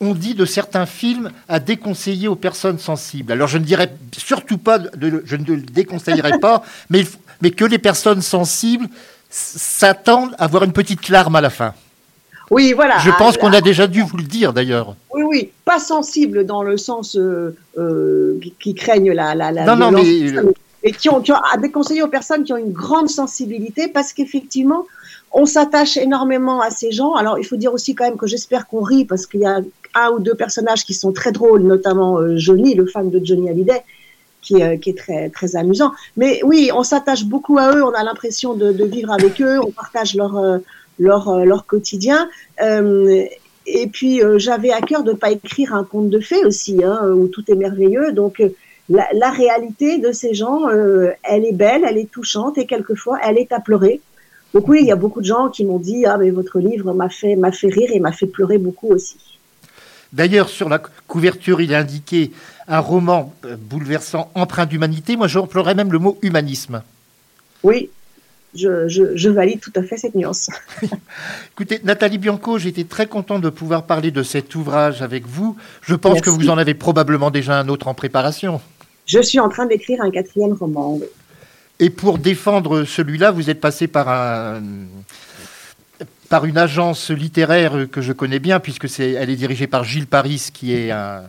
On 0.01 0.13
dit 0.13 0.35
de 0.35 0.43
certains 0.43 0.85
films 0.85 1.31
à 1.47 1.61
déconseiller 1.61 2.27
aux 2.27 2.35
personnes 2.35 2.79
sensibles. 2.79 3.31
Alors 3.31 3.47
je 3.47 3.57
ne 3.57 3.63
dirais 3.63 3.95
surtout 4.17 4.57
pas, 4.57 4.79
je 4.99 5.35
ne 5.37 5.45
le 5.45 5.61
déconseillerais 5.61 6.39
pas, 6.39 6.63
mais, 6.89 7.05
mais 7.41 7.51
que 7.51 7.63
les 7.63 7.77
personnes 7.77 8.21
sensibles 8.21 8.89
s'attendent 9.33 10.35
à 10.37 10.43
avoir 10.43 10.63
une 10.63 10.73
petite 10.73 11.09
larme 11.09 11.35
à 11.35 11.41
la 11.41 11.49
fin. 11.49 11.73
Oui, 12.51 12.73
voilà. 12.73 12.99
Je 12.99 13.09
pense 13.17 13.37
qu'on 13.37 13.51
a 13.51 13.61
déjà 13.61 13.87
dû 13.87 14.01
vous 14.03 14.17
le 14.17 14.23
dire 14.23 14.53
d'ailleurs. 14.53 14.95
Oui, 15.13 15.23
oui, 15.23 15.49
pas 15.65 15.79
sensible 15.79 16.45
dans 16.45 16.61
le 16.61 16.77
sens 16.77 17.15
euh, 17.15 17.55
euh, 17.77 18.39
qui, 18.59 18.75
craignent 18.75 19.11
la, 19.11 19.33
la, 19.33 19.51
la 19.51 19.65
non, 19.65 19.75
non, 19.75 19.91
mais... 19.91 20.91
qui 20.91 21.09
ont, 21.09 21.21
qui 21.21 21.31
ont 21.31 21.41
à 21.51 21.57
déconseiller 21.57 22.03
aux 22.03 22.09
personnes 22.09 22.43
qui 22.43 22.53
ont 22.53 22.57
une 22.57 22.73
grande 22.73 23.09
sensibilité 23.09 23.87
parce 23.87 24.13
qu'effectivement, 24.13 24.85
on 25.31 25.47
s'attache 25.47 25.97
énormément 25.97 26.61
à 26.61 26.69
ces 26.69 26.91
gens. 26.91 27.15
Alors, 27.15 27.39
il 27.39 27.45
faut 27.45 27.55
dire 27.55 27.73
aussi 27.73 27.95
quand 27.95 28.05
même 28.05 28.17
que 28.17 28.27
j'espère 28.27 28.67
qu'on 28.67 28.81
rit 28.81 29.05
parce 29.05 29.25
qu'il 29.25 29.39
y 29.39 29.45
a 29.45 29.61
un 29.95 30.09
ou 30.11 30.19
deux 30.19 30.35
personnages 30.35 30.85
qui 30.85 30.93
sont 30.93 31.11
très 31.11 31.31
drôles, 31.31 31.63
notamment 31.63 32.19
euh, 32.19 32.37
Johnny, 32.37 32.75
le 32.75 32.85
fan 32.85 33.09
de 33.09 33.19
Johnny 33.23 33.49
Hallyday, 33.49 33.83
qui, 34.43 34.55
qui, 34.81 34.89
est 34.91 34.97
très, 34.97 35.29
très 35.29 35.55
amusant. 35.55 35.91
Mais 36.17 36.41
oui, 36.43 36.69
on 36.75 36.83
s'attache 36.83 37.25
beaucoup 37.25 37.57
à 37.57 37.75
eux, 37.75 37.83
on 37.83 37.93
a 37.93 38.03
l'impression 38.03 38.53
de, 38.53 38.71
de, 38.71 38.85
vivre 38.85 39.11
avec 39.11 39.41
eux, 39.41 39.59
on 39.59 39.71
partage 39.71 40.15
leur, 40.15 40.59
leur, 40.99 41.29
euh, 41.29 41.45
leur 41.45 41.65
quotidien. 41.65 42.29
Euh, 42.61 43.25
et 43.65 43.87
puis 43.87 44.21
euh, 44.21 44.37
j'avais 44.37 44.71
à 44.71 44.81
cœur 44.81 45.03
de 45.03 45.11
ne 45.11 45.17
pas 45.17 45.31
écrire 45.31 45.73
un 45.73 45.83
conte 45.83 46.09
de 46.09 46.19
fées 46.19 46.45
aussi, 46.45 46.83
hein, 46.83 47.07
où 47.15 47.27
tout 47.27 47.43
est 47.49 47.55
merveilleux. 47.55 48.11
Donc 48.11 48.43
la, 48.89 49.07
la, 49.13 49.31
réalité 49.31 49.99
de 49.99 50.11
ces 50.11 50.33
gens, 50.33 50.67
elle 50.67 51.45
est 51.45 51.53
belle, 51.53 51.83
elle 51.87 51.97
est 51.97 52.11
touchante 52.11 52.57
et 52.57 52.65
quelquefois 52.65 53.19
elle 53.23 53.37
est 53.37 53.51
à 53.53 53.59
pleurer. 53.59 54.01
Donc 54.53 54.67
oui, 54.67 54.79
il 54.81 54.87
y 54.87 54.91
a 54.91 54.97
beaucoup 54.97 55.21
de 55.21 55.25
gens 55.25 55.49
qui 55.49 55.65
m'ont 55.65 55.79
dit 55.79 56.05
ah 56.05 56.17
mais 56.17 56.29
votre 56.29 56.59
livre 56.59 56.93
m'a 56.93 57.09
fait 57.09 57.35
m'a 57.35 57.51
fait 57.51 57.69
rire 57.69 57.89
et 57.93 57.99
m'a 57.99 58.11
fait 58.11 58.27
pleurer 58.27 58.57
beaucoup 58.57 58.89
aussi. 58.89 59.32
D'ailleurs, 60.13 60.47
sur 60.47 60.69
la 60.69 60.79
couverture, 61.07 61.59
il 61.59 61.71
est 61.71 61.75
indiqué 61.75 62.31
un 62.67 62.79
roman 62.79 63.33
bouleversant, 63.59 64.31
empreint 64.35 64.67
d'humanité. 64.67 65.15
Moi, 65.17 65.27
j'emploierais 65.27 65.75
même 65.75 65.91
le 65.91 65.99
mot 65.99 66.19
humanisme. 66.21 66.83
Oui, 67.63 67.89
je, 68.53 69.29
valide 69.29 69.59
tout 69.59 69.71
à 69.75 69.81
fait 69.81 69.97
cette 69.97 70.15
nuance. 70.15 70.49
Écoutez, 71.53 71.79
Nathalie 71.83 72.19
Bianco, 72.19 72.59
j'étais 72.59 72.83
très 72.83 73.07
content 73.07 73.39
de 73.39 73.49
pouvoir 73.49 73.85
parler 73.85 74.11
de 74.11 74.21
cet 74.23 74.53
ouvrage 74.55 75.01
avec 75.01 75.25
vous. 75.25 75.57
Je 75.81 75.95
pense 75.95 76.21
que 76.21 76.29
vous 76.29 76.49
en 76.49 76.57
avez 76.57 76.75
probablement 76.75 77.31
déjà 77.31 77.59
un 77.59 77.67
autre 77.67 77.87
en 77.87 77.93
préparation. 77.93 78.61
Je 79.05 79.21
suis 79.21 79.39
en 79.39 79.49
train 79.49 79.65
d'écrire 79.65 80.01
un 80.01 80.11
quatrième 80.11 80.53
roman. 80.53 80.99
Et 81.79 81.89
pour 81.89 82.19
défendre 82.19 82.83
celui-là, 82.83 83.31
vous 83.31 83.49
êtes 83.49 83.59
passé 83.59 83.87
par 83.87 84.07
un 84.07 84.61
par 86.33 86.45
une 86.45 86.57
agence 86.57 87.11
littéraire 87.11 87.85
que 87.91 88.01
je 88.01 88.11
connais 88.11 88.39
bien, 88.39 88.59
puisque 88.59 88.89
c'est, 88.89 89.11
elle 89.11 89.29
est 89.29 89.35
dirigée 89.35 89.67
par 89.67 89.83
Gilles 89.83 90.07
Paris, 90.07 90.49
qui 90.51 90.73
est 90.73 90.89
un, 90.89 91.21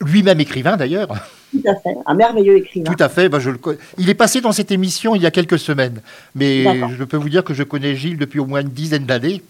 lui-même 0.00 0.38
écrivain 0.38 0.76
d'ailleurs. 0.76 1.08
Tout 1.50 1.68
à 1.68 1.74
fait, 1.74 1.96
un 2.06 2.14
merveilleux 2.14 2.58
écrivain. 2.58 2.92
Tout 2.92 3.02
à 3.02 3.08
fait, 3.08 3.28
ben 3.28 3.40
je 3.40 3.50
le, 3.50 3.58
il 3.98 4.08
est 4.08 4.14
passé 4.14 4.40
dans 4.40 4.52
cette 4.52 4.70
émission 4.70 5.16
il 5.16 5.22
y 5.22 5.26
a 5.26 5.32
quelques 5.32 5.58
semaines, 5.58 6.00
mais 6.36 6.62
je 6.96 7.02
peux 7.02 7.16
vous 7.16 7.28
dire 7.28 7.42
que 7.42 7.54
je 7.54 7.64
connais 7.64 7.96
Gilles 7.96 8.16
depuis 8.16 8.38
au 8.38 8.46
moins 8.46 8.60
une 8.60 8.68
dizaine 8.68 9.04
d'années. 9.04 9.42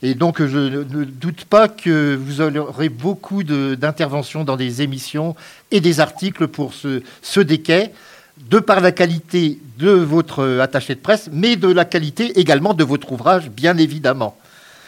Et 0.00 0.14
donc, 0.14 0.40
je 0.44 0.58
ne 0.58 1.04
doute 1.04 1.44
pas 1.46 1.66
que 1.66 2.14
vous 2.14 2.40
aurez 2.40 2.90
beaucoup 2.90 3.42
d'interventions 3.42 4.44
dans 4.44 4.56
des 4.56 4.80
émissions 4.80 5.34
et 5.72 5.80
des 5.80 5.98
articles 5.98 6.46
pour 6.46 6.72
ce, 6.72 7.02
ce 7.20 7.40
déquet 7.40 7.90
de 8.38 8.58
par 8.58 8.80
la 8.80 8.92
qualité 8.92 9.58
de 9.78 9.90
votre 9.90 10.58
attaché 10.60 10.94
de 10.94 11.00
presse, 11.00 11.30
mais 11.32 11.56
de 11.56 11.68
la 11.68 11.84
qualité 11.84 12.38
également 12.38 12.74
de 12.74 12.84
votre 12.84 13.12
ouvrage, 13.12 13.50
bien 13.50 13.76
évidemment. 13.76 14.36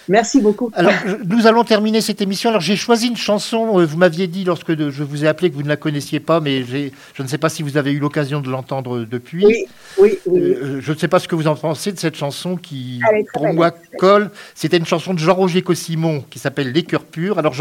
Merci 0.09 0.41
beaucoup. 0.41 0.71
Alors, 0.75 0.93
nous 1.25 1.47
allons 1.47 1.65
terminer 1.65 2.01
cette 2.01 2.21
émission. 2.21 2.51
Alors, 2.51 2.61
j'ai 2.61 2.77
choisi 2.77 3.09
une 3.09 3.17
chanson. 3.17 3.81
Euh, 3.81 3.85
vous 3.85 3.97
m'aviez 3.97 4.29
dit 4.29 4.45
lorsque 4.45 4.79
je 4.79 5.03
vous 5.03 5.25
ai 5.25 5.29
appelé 5.29 5.51
que 5.51 5.57
vous 5.57 5.65
ne 5.65 5.69
la 5.69 5.77
connaissiez 5.77 6.21
pas, 6.21 6.41
mais 6.41 6.63
je 6.65 7.23
ne 7.23 7.29
sais 7.29 7.39
pas 7.39 7.49
si 7.49 7.63
vous 7.63 7.77
avez 7.77 7.91
eu 7.91 7.99
l'occasion 7.99 8.41
de 8.41 8.49
l'entendre 8.49 9.01
depuis. 9.01 9.45
Oui, 9.45 9.65
oui, 9.99 10.19
oui. 10.27 10.41
Euh, 10.41 10.81
je 10.81 10.93
ne 10.93 10.97
sais 10.97 11.09
pas 11.09 11.19
ce 11.19 11.27
que 11.27 11.35
vous 11.35 11.49
en 11.49 11.57
pensez 11.57 11.91
de 11.91 11.99
cette 11.99 12.17
chanson 12.17 12.57
qui, 12.57 13.01
pour 13.33 13.53
moi, 13.53 13.73
colle. 13.99 14.31
C'était 14.55 14.77
une 14.77 14.87
chanson 14.87 15.13
de 15.13 15.19
Jean-Roger 15.19 15.63
Cossimon 15.63 16.25
qui 16.31 16.39
s'appelle 16.39 16.71
Les 16.71 16.85
cœurs 16.85 17.05
purs. 17.05 17.39
Alors, 17.39 17.55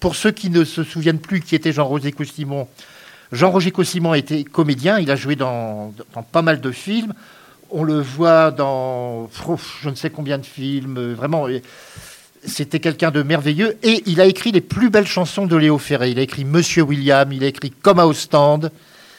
pour 0.00 0.16
ceux 0.16 0.32
qui 0.32 0.50
ne 0.50 0.64
se 0.64 0.82
souviennent 0.82 1.20
plus 1.20 1.40
qui 1.40 1.54
était 1.54 1.72
Jean-Roger 1.72 2.10
Cossimon, 2.10 2.66
Jean-Roger 3.32 3.70
Cossimon 3.70 4.12
était 4.12 4.44
comédien, 4.44 4.98
il 4.98 5.10
a 5.10 5.16
joué 5.16 5.36
dans, 5.36 5.94
pas 6.30 6.42
mal 6.42 6.60
de 6.60 6.70
films. 6.70 7.14
On 7.70 7.82
le 7.82 7.98
voit 7.98 8.50
dans 8.50 9.30
je 9.82 9.88
ne 9.88 9.94
sais 9.94 10.10
combien 10.10 10.36
de 10.36 10.44
films, 10.44 10.98
euh, 10.98 11.14
vraiment. 11.14 11.46
C'était 12.44 12.80
quelqu'un 12.80 13.10
de 13.10 13.22
merveilleux 13.22 13.78
et 13.82 14.02
il 14.04 14.20
a 14.20 14.26
écrit 14.26 14.52
les 14.52 14.60
plus 14.60 14.90
belles 14.90 15.06
chansons 15.06 15.46
de 15.46 15.56
Léo 15.56 15.78
Ferré. 15.78 16.10
Il 16.10 16.18
a 16.18 16.22
écrit 16.22 16.44
Monsieur 16.44 16.82
William, 16.82 17.32
il 17.32 17.42
a 17.42 17.46
écrit 17.46 17.70
Comme 17.70 17.98
à 17.98 18.06
Ostende, 18.06 18.70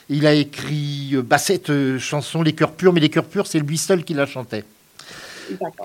il 0.10 0.28
a 0.28 0.34
écrit 0.34 1.12
euh, 1.14 1.24
bah, 1.24 1.40
cette 1.40 1.72
euh, 1.72 1.98
chanson 1.98 2.44
Les 2.44 2.54
cœurs 2.54 2.74
purs, 2.74 2.94
mais 2.94 3.00
les 3.00 3.10
cœurs 3.10 3.26
purs, 3.26 3.48
c'est 3.48 3.60
lui 3.60 3.80
seul 3.80 4.04
qui 4.04 4.14
la 4.14 4.28
chantait. 4.28 4.66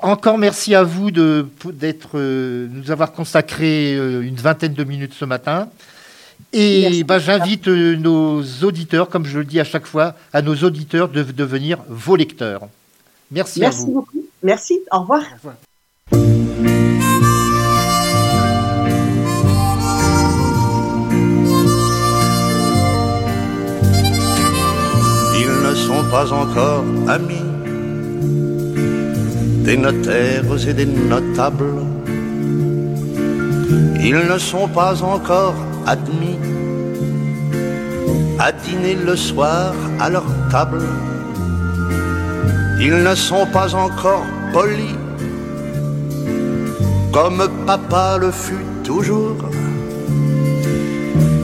Encore 0.02 0.36
merci 0.36 0.74
à 0.74 0.82
vous 0.82 1.10
de 1.10 1.46
d'être 1.72 2.16
nous 2.16 2.90
avoir 2.92 3.10
consacré 3.10 3.94
une 3.94 4.36
vingtaine 4.36 4.72
de 4.72 4.84
minutes 4.84 5.14
ce 5.14 5.24
matin. 5.24 5.68
Et 6.52 7.04
bah, 7.04 7.18
j'invite 7.18 7.68
euh, 7.68 7.96
nos 7.96 8.42
auditeurs, 8.62 9.08
comme 9.10 9.26
je 9.26 9.38
le 9.38 9.44
dis 9.44 9.60
à 9.60 9.64
chaque 9.64 9.86
fois, 9.86 10.14
à 10.32 10.40
nos 10.40 10.54
auditeurs 10.54 11.08
de 11.08 11.22
devenir 11.22 11.78
vos 11.88 12.16
lecteurs. 12.16 12.68
Merci, 13.30 13.60
Merci 13.60 13.82
à 13.82 13.86
vous. 13.86 13.92
beaucoup. 13.92 14.24
Merci. 14.42 14.80
Au 14.90 15.00
revoir. 15.00 15.22
Au 15.22 15.34
revoir. 15.36 15.54
Ils 25.40 25.68
ne 25.68 25.74
sont 25.74 26.04
pas 26.10 26.32
encore 26.32 26.84
amis 27.08 27.44
des 29.64 29.76
notaires 29.76 30.68
et 30.68 30.72
des 30.74 30.86
notables. 30.86 31.82
Ils 34.00 34.16
ne 34.32 34.38
sont 34.38 34.68
pas 34.68 35.02
encore 35.02 35.54
admis 35.88 36.38
à 38.38 38.52
dîner 38.52 38.94
le 38.94 39.16
soir 39.16 39.72
à 39.98 40.10
leur 40.10 40.26
table. 40.50 40.82
Ils 42.78 43.02
ne 43.08 43.14
sont 43.14 43.46
pas 43.46 43.74
encore 43.74 44.26
polis 44.52 44.96
comme 47.10 47.42
papa 47.66 48.18
le 48.20 48.30
fut 48.30 48.66
toujours. 48.84 49.38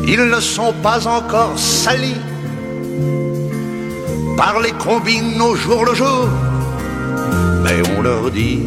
Ils 0.07 0.27
ne 0.35 0.41
sont 0.41 0.75
pas 0.83 1.01
encore 1.09 1.59
salis 1.59 2.23
par 4.37 4.61
les 4.61 4.73
combines 4.73 5.41
au 5.41 5.55
jour 5.57 5.87
le 5.87 5.95
jour. 5.95 6.29
Mais 7.65 7.79
on 7.97 8.03
leur 8.03 8.31
dit 8.31 8.61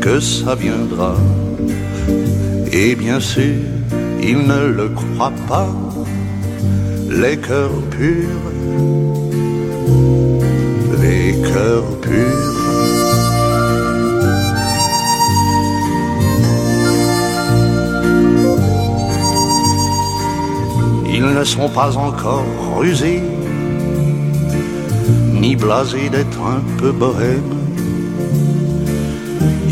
que 0.00 0.18
ça 0.18 0.56
viendra. 0.56 1.14
Et 2.72 2.96
bien 2.96 3.20
sûr, 3.20 3.77
ils 4.20 4.46
ne 4.46 4.66
le 4.66 4.88
croient 4.88 5.32
pas, 5.46 5.68
les 7.10 7.36
cœurs 7.36 7.80
purs, 7.90 8.46
les 11.00 11.34
cœurs 11.52 11.90
purs. 12.00 12.54
Ils 21.10 21.24
ne 21.24 21.44
sont 21.44 21.68
pas 21.68 21.96
encore 21.96 22.44
rusés, 22.76 23.22
ni 25.32 25.56
blasés 25.56 26.08
d'être 26.10 26.40
un 26.40 26.62
peu 26.78 26.92
bohèmes. 26.92 27.54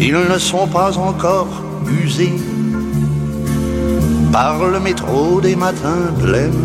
Ils 0.01 0.19
ne 0.33 0.39
sont 0.39 0.67
pas 0.67 0.97
encore 0.99 1.63
usés 2.05 2.35
par 4.37 4.67
le 4.67 4.79
métro 4.79 5.41
des 5.41 5.57
matins 5.57 6.13
blêmes. 6.21 6.63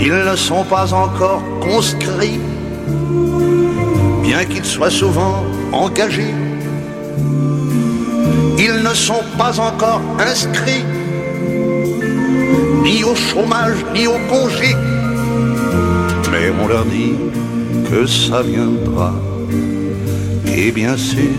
Ils 0.00 0.20
ne 0.30 0.34
sont 0.34 0.64
pas 0.64 0.94
encore 0.94 1.42
conscrits, 1.60 2.40
bien 4.22 4.42
qu'ils 4.46 4.64
soient 4.64 4.96
souvent 5.02 5.44
engagés. 5.72 6.34
Ils 8.66 8.78
ne 8.88 8.94
sont 8.94 9.24
pas 9.36 9.60
encore 9.60 10.00
inscrits, 10.18 10.86
ni 12.82 13.04
au 13.04 13.14
chômage, 13.14 13.80
ni 13.92 14.06
au 14.06 14.18
congé. 14.32 14.74
Mais 16.32 16.46
on 16.58 16.68
leur 16.68 16.86
dit 16.86 17.16
que 17.90 18.06
ça 18.06 18.40
viendra. 18.40 19.12
Et 20.46 20.72
bien 20.72 20.96
sûr, 20.96 21.36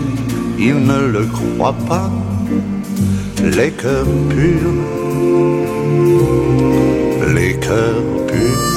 ils 0.56 0.80
ne 0.92 1.00
le 1.16 1.24
croient 1.26 1.80
pas 1.88 2.08
les 3.56 3.70
cœurs 3.70 4.04
purs, 4.28 4.74
les 7.34 7.54
cœurs 7.56 8.02
purs. 8.26 8.68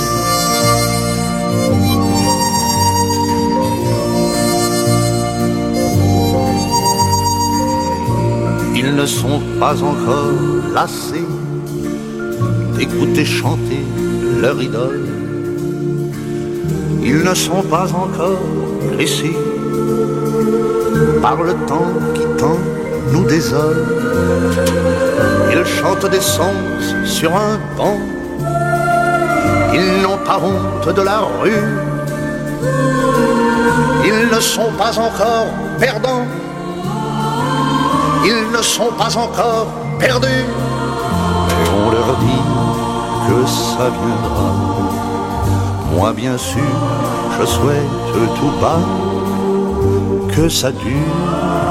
Ils 8.75 8.95
ne 8.95 9.05
sont 9.05 9.41
pas 9.59 9.81
encore 9.83 10.31
lassés 10.73 11.27
d'écouter 12.77 13.25
chanter 13.25 13.83
leur 14.41 14.61
idole. 14.61 15.05
Ils 17.03 17.23
ne 17.23 17.33
sont 17.33 17.63
pas 17.63 17.91
encore 17.93 18.41
blessés 18.93 19.35
par 21.21 21.43
le 21.43 21.53
temps 21.67 21.91
qui 22.13 22.21
tend 22.37 22.57
nous 23.11 23.25
désole. 23.25 23.85
Ils 25.51 25.65
chantent 25.65 26.09
des 26.09 26.21
sons 26.21 26.61
sur 27.05 27.35
un 27.35 27.59
banc. 27.77 27.97
Ils 29.73 30.01
n'ont 30.01 30.17
pas 30.25 30.39
honte 30.39 30.95
de 30.95 31.01
la 31.01 31.19
rue. 31.41 31.63
Ils 34.05 34.35
ne 34.35 34.39
sont 34.39 34.71
pas 34.77 34.97
encore 34.97 35.47
perdants. 35.79 36.25
Ils 38.25 38.51
ne 38.51 38.61
sont 38.61 38.91
pas 38.97 39.15
encore 39.17 39.67
perdus. 39.99 40.27
Et 40.27 41.69
on 41.85 41.91
leur 41.91 42.17
dit 42.17 42.43
que 43.27 43.47
ça 43.47 43.89
viendra. 43.89 44.51
Moi 45.95 46.13
bien 46.13 46.37
sûr, 46.37 46.61
je 47.39 47.45
souhaite 47.45 47.75
tout 48.39 48.51
bas 48.61 48.79
que 50.35 50.49
ça 50.49 50.71
dure. 50.71 51.70